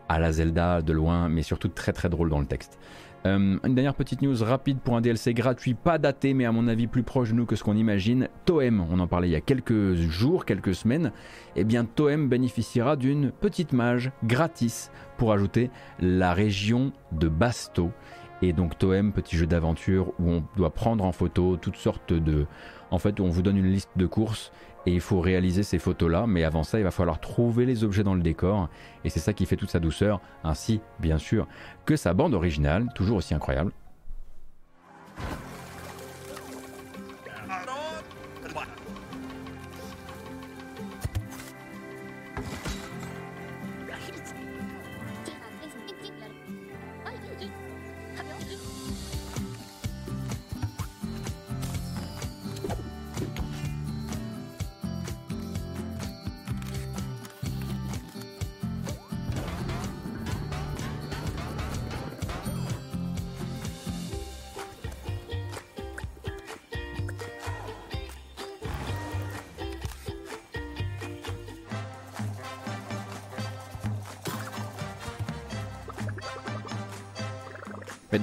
[0.09, 2.77] à la Zelda de loin, mais surtout très très drôle dans le texte.
[3.25, 6.67] Euh, une dernière petite news rapide pour un DLC gratuit, pas daté, mais à mon
[6.67, 8.27] avis plus proche de nous que ce qu'on imagine.
[8.45, 11.11] Toem, on en parlait il y a quelques jours, quelques semaines.
[11.55, 15.69] Eh bien, Toem bénéficiera d'une petite mage gratis pour ajouter
[15.99, 17.91] la région de Basto.
[18.41, 22.45] Et donc Toem, petit jeu d'aventure où on doit prendre en photo toutes sortes de...
[22.91, 24.51] En fait, on vous donne une liste de courses
[24.85, 28.03] et il faut réaliser ces photos-là, mais avant ça, il va falloir trouver les objets
[28.03, 28.69] dans le décor,
[29.03, 31.47] et c'est ça qui fait toute sa douceur, ainsi, bien sûr,
[31.85, 33.72] que sa bande originale, toujours aussi incroyable.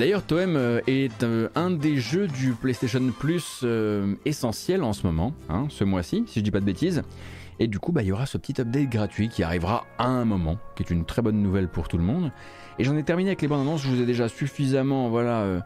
[0.01, 5.07] D'ailleurs, Toem euh, est euh, un des jeux du PlayStation Plus euh, essentiel en ce
[5.07, 7.03] moment, hein, ce mois-ci, si je dis pas de bêtises.
[7.59, 10.25] Et du coup, bah, il y aura ce petit update gratuit qui arrivera à un
[10.25, 12.33] moment, qui est une très bonne nouvelle pour tout le monde.
[12.79, 13.83] Et j'en ai terminé avec les bandes annonces.
[13.83, 15.63] Je vous ai déjà suffisamment, voilà,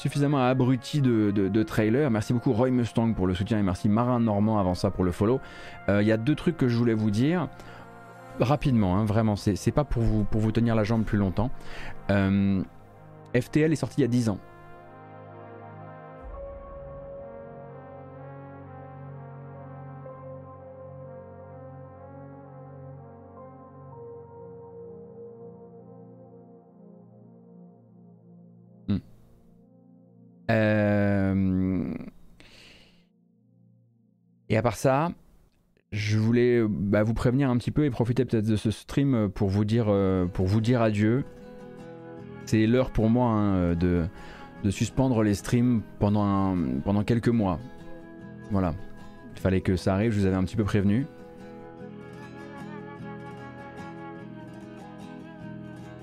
[0.00, 2.08] suffisamment abruti de, trailers.
[2.08, 5.10] Merci beaucoup Roy Mustang pour le soutien et merci Marin Normand avant ça pour le
[5.10, 5.40] follow.
[5.88, 7.48] Il y a deux trucs que je voulais vous dire
[8.38, 9.34] rapidement, hein, vraiment.
[9.34, 11.50] C'est pas pour vous tenir la jambe plus longtemps.
[13.34, 14.38] FTL est sorti il y a 10 ans.
[28.88, 28.98] Hmm.
[30.50, 31.94] Euh,
[34.48, 35.12] et à part ça,
[35.92, 39.48] je voulais bah, vous prévenir un petit peu et profiter peut-être de ce stream pour
[39.48, 41.24] vous dire, euh, pour vous dire adieu.
[42.52, 44.04] C'est l'heure pour moi hein, de,
[44.62, 46.54] de, suspendre les streams pendant,
[47.06, 47.58] quelques mois.
[48.50, 48.74] Voilà.
[49.34, 51.06] Il fallait que ça arrive, je vous avais un petit peu prévenu.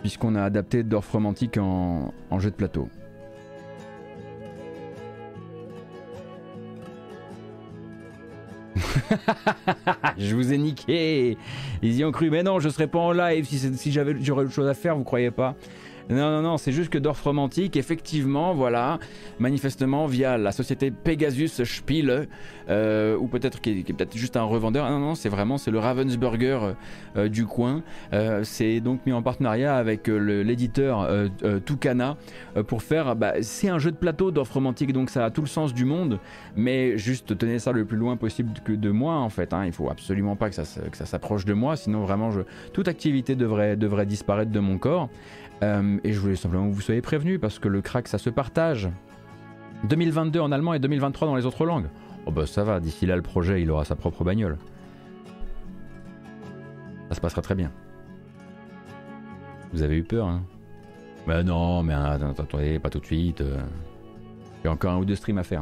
[0.02, 2.90] Puisqu'on a adapté Dorf Romantique en, jeu de plateau.
[10.18, 11.38] je vous ai niqué.
[11.84, 12.32] Ils y ont cru.
[12.32, 14.96] Mais non, je serais pas en live si, si j'avais j'aurais autre chose à faire,
[14.96, 15.56] vous croyez pas
[16.10, 18.98] non, non, non, c'est juste que Dorf Romantique, effectivement, voilà,
[19.38, 22.28] manifestement via la société Pegasus Spiele,
[22.68, 24.90] euh, ou peut-être qui est, peut-être juste un revendeur.
[24.90, 26.76] Non, non, c'est vraiment c'est le Ravensburger
[27.16, 27.84] euh, du coin.
[28.14, 31.08] Euh, c'est donc mis en partenariat avec l'éditeur
[31.66, 32.18] Tucana
[32.68, 33.16] pour faire.
[33.16, 35.86] Bah, c'est un jeu de plateau Dorf Romantique, donc ça a tout le sens du
[35.86, 36.20] monde,
[36.56, 39.54] mais juste tenez ça le plus loin possible que de moi en fait.
[39.54, 39.66] Hein.
[39.68, 42.32] Il faut absolument pas que ça, que ça s'approche de moi, sinon vraiment
[42.74, 45.10] toute activité devrait, devrait disparaître de mon corps.
[45.62, 48.30] Euh, et je voulais simplement que vous soyez prévenus parce que le crack ça se
[48.30, 48.90] partage.
[49.86, 51.88] 2022 en allemand et 2023 dans les autres langues.
[52.26, 54.58] Oh bah ça va, d'ici là le projet il aura sa propre bagnole.
[57.10, 57.72] Ça se passera très bien.
[59.74, 60.44] Vous avez eu peur hein?
[61.28, 63.42] Bah non, mais attendez, pas tout de suite.
[63.42, 63.60] Euh.
[64.64, 65.62] J'ai encore un ou deux streams à faire.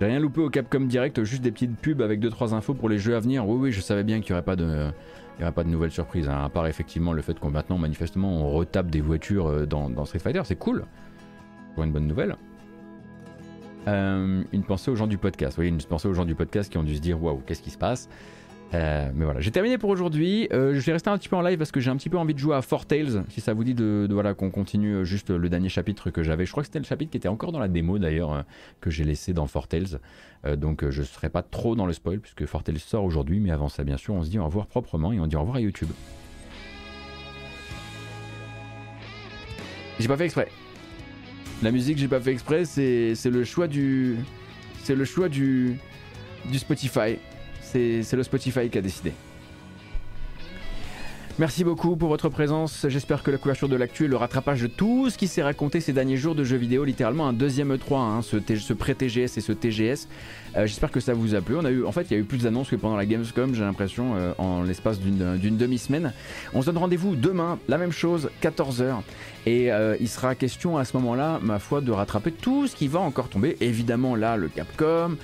[0.00, 2.98] J'ai rien loupé au Capcom Direct, juste des petites pubs avec 2-3 infos pour les
[2.98, 3.46] jeux à venir.
[3.46, 4.92] Oui, oui, je savais bien qu'il n'y aurait pas de, il
[5.40, 8.30] n'y aura pas de nouvelles surprises, hein, à part effectivement le fait qu'on maintenant, manifestement,
[8.30, 10.84] on retape des voitures euh, dans, Street Fighter, c'est cool.
[11.74, 12.36] Pour une bonne nouvelle.
[13.88, 15.56] Euh, une pensée aux gens du podcast.
[15.58, 17.70] Oui, une pensée aux gens du podcast qui ont dû se dire waouh, qu'est-ce qui
[17.70, 18.08] se passe?
[18.72, 20.48] Euh, mais voilà, j'ai terminé pour aujourd'hui.
[20.52, 22.18] Euh, je vais rester un petit peu en live parce que j'ai un petit peu
[22.18, 23.24] envie de jouer à Four Tales.
[23.28, 26.46] Si ça vous dit de, voilà qu'on continue euh, juste le dernier chapitre que j'avais.
[26.46, 28.44] Je crois que c'était le chapitre qui était encore dans la démo d'ailleurs
[28.80, 30.00] que j'ai laissé dans Four Tales.
[30.56, 33.40] donc je serai pas trop dans le spoil puisque Four Tales sort aujourd'hui.
[33.40, 35.40] Mais avant ça, bien sûr, on se dit au revoir proprement et on dit au
[35.40, 35.88] revoir à YouTube.
[39.98, 40.48] J'ai pas fait exprès.
[41.62, 42.64] La musique, j'ai pas fait exprès.
[42.64, 44.16] C'est le choix du,
[44.82, 45.76] c'est le choix du,
[46.50, 47.18] du Spotify
[47.72, 49.12] c'est le Spotify qui a décidé.
[51.38, 52.84] Merci beaucoup pour votre présence.
[52.88, 55.80] J'espère que la couverture de l'actu et le rattrapage de tout ce qui s'est raconté
[55.80, 59.40] ces derniers jours de jeux vidéo, littéralement un deuxième E3, hein, ce, ce pré-TGS et
[59.40, 60.06] ce TGS,
[60.56, 61.56] euh, j'espère que ça vous a plu.
[61.56, 63.54] On a eu, en fait, il y a eu plus d'annonces que pendant la Gamescom,
[63.54, 66.12] j'ai l'impression, euh, en l'espace d'une demi-semaine.
[66.54, 69.02] On se donne rendez-vous demain, la même chose, 14h.
[69.46, 72.88] Et euh, il sera question à ce moment-là, ma foi, de rattraper tout ce qui
[72.88, 73.56] va encore tomber.
[73.60, 75.16] Évidemment, là, le Capcom,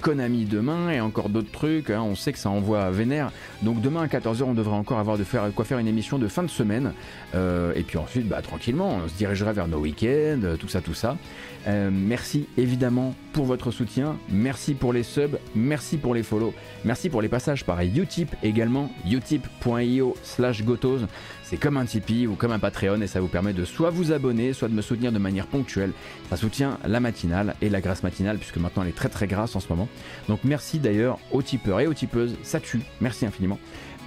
[0.00, 1.90] Konami demain et encore d'autres trucs.
[1.90, 2.02] Hein.
[2.02, 3.32] on sait que ça envoie vénère.
[3.62, 6.28] Donc demain à 14h, on devrait encore avoir de faire, quoi faire une émission de
[6.28, 6.92] fin de semaine.
[7.34, 11.16] et puis ensuite, bah, tranquillement, on se dirigera vers nos week-ends, tout ça, tout ça.
[11.66, 16.52] Euh, merci évidemment pour votre soutien, merci pour les subs, merci pour les follow,
[16.84, 21.00] merci pour les passages par Utip également, utip.io slash gotos.
[21.44, 24.10] C'est comme un Tipeee ou comme un Patreon et ça vous permet de soit vous
[24.10, 25.92] abonner, soit de me soutenir de manière ponctuelle.
[26.30, 29.54] Ça soutient la matinale et la grâce matinale puisque maintenant elle est très très grasse
[29.54, 29.88] en ce moment.
[30.28, 33.58] Donc merci d'ailleurs aux tipeurs et aux tipeuses, ça tue, merci infiniment.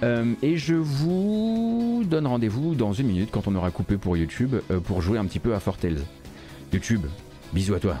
[0.02, 4.56] Euh, et je vous donne rendez-vous dans une minute quand on aura coupé pour YouTube
[4.70, 6.00] euh, pour jouer un petit peu à Fortales.
[6.72, 7.06] YouTube,
[7.52, 7.96] Bisous à toi.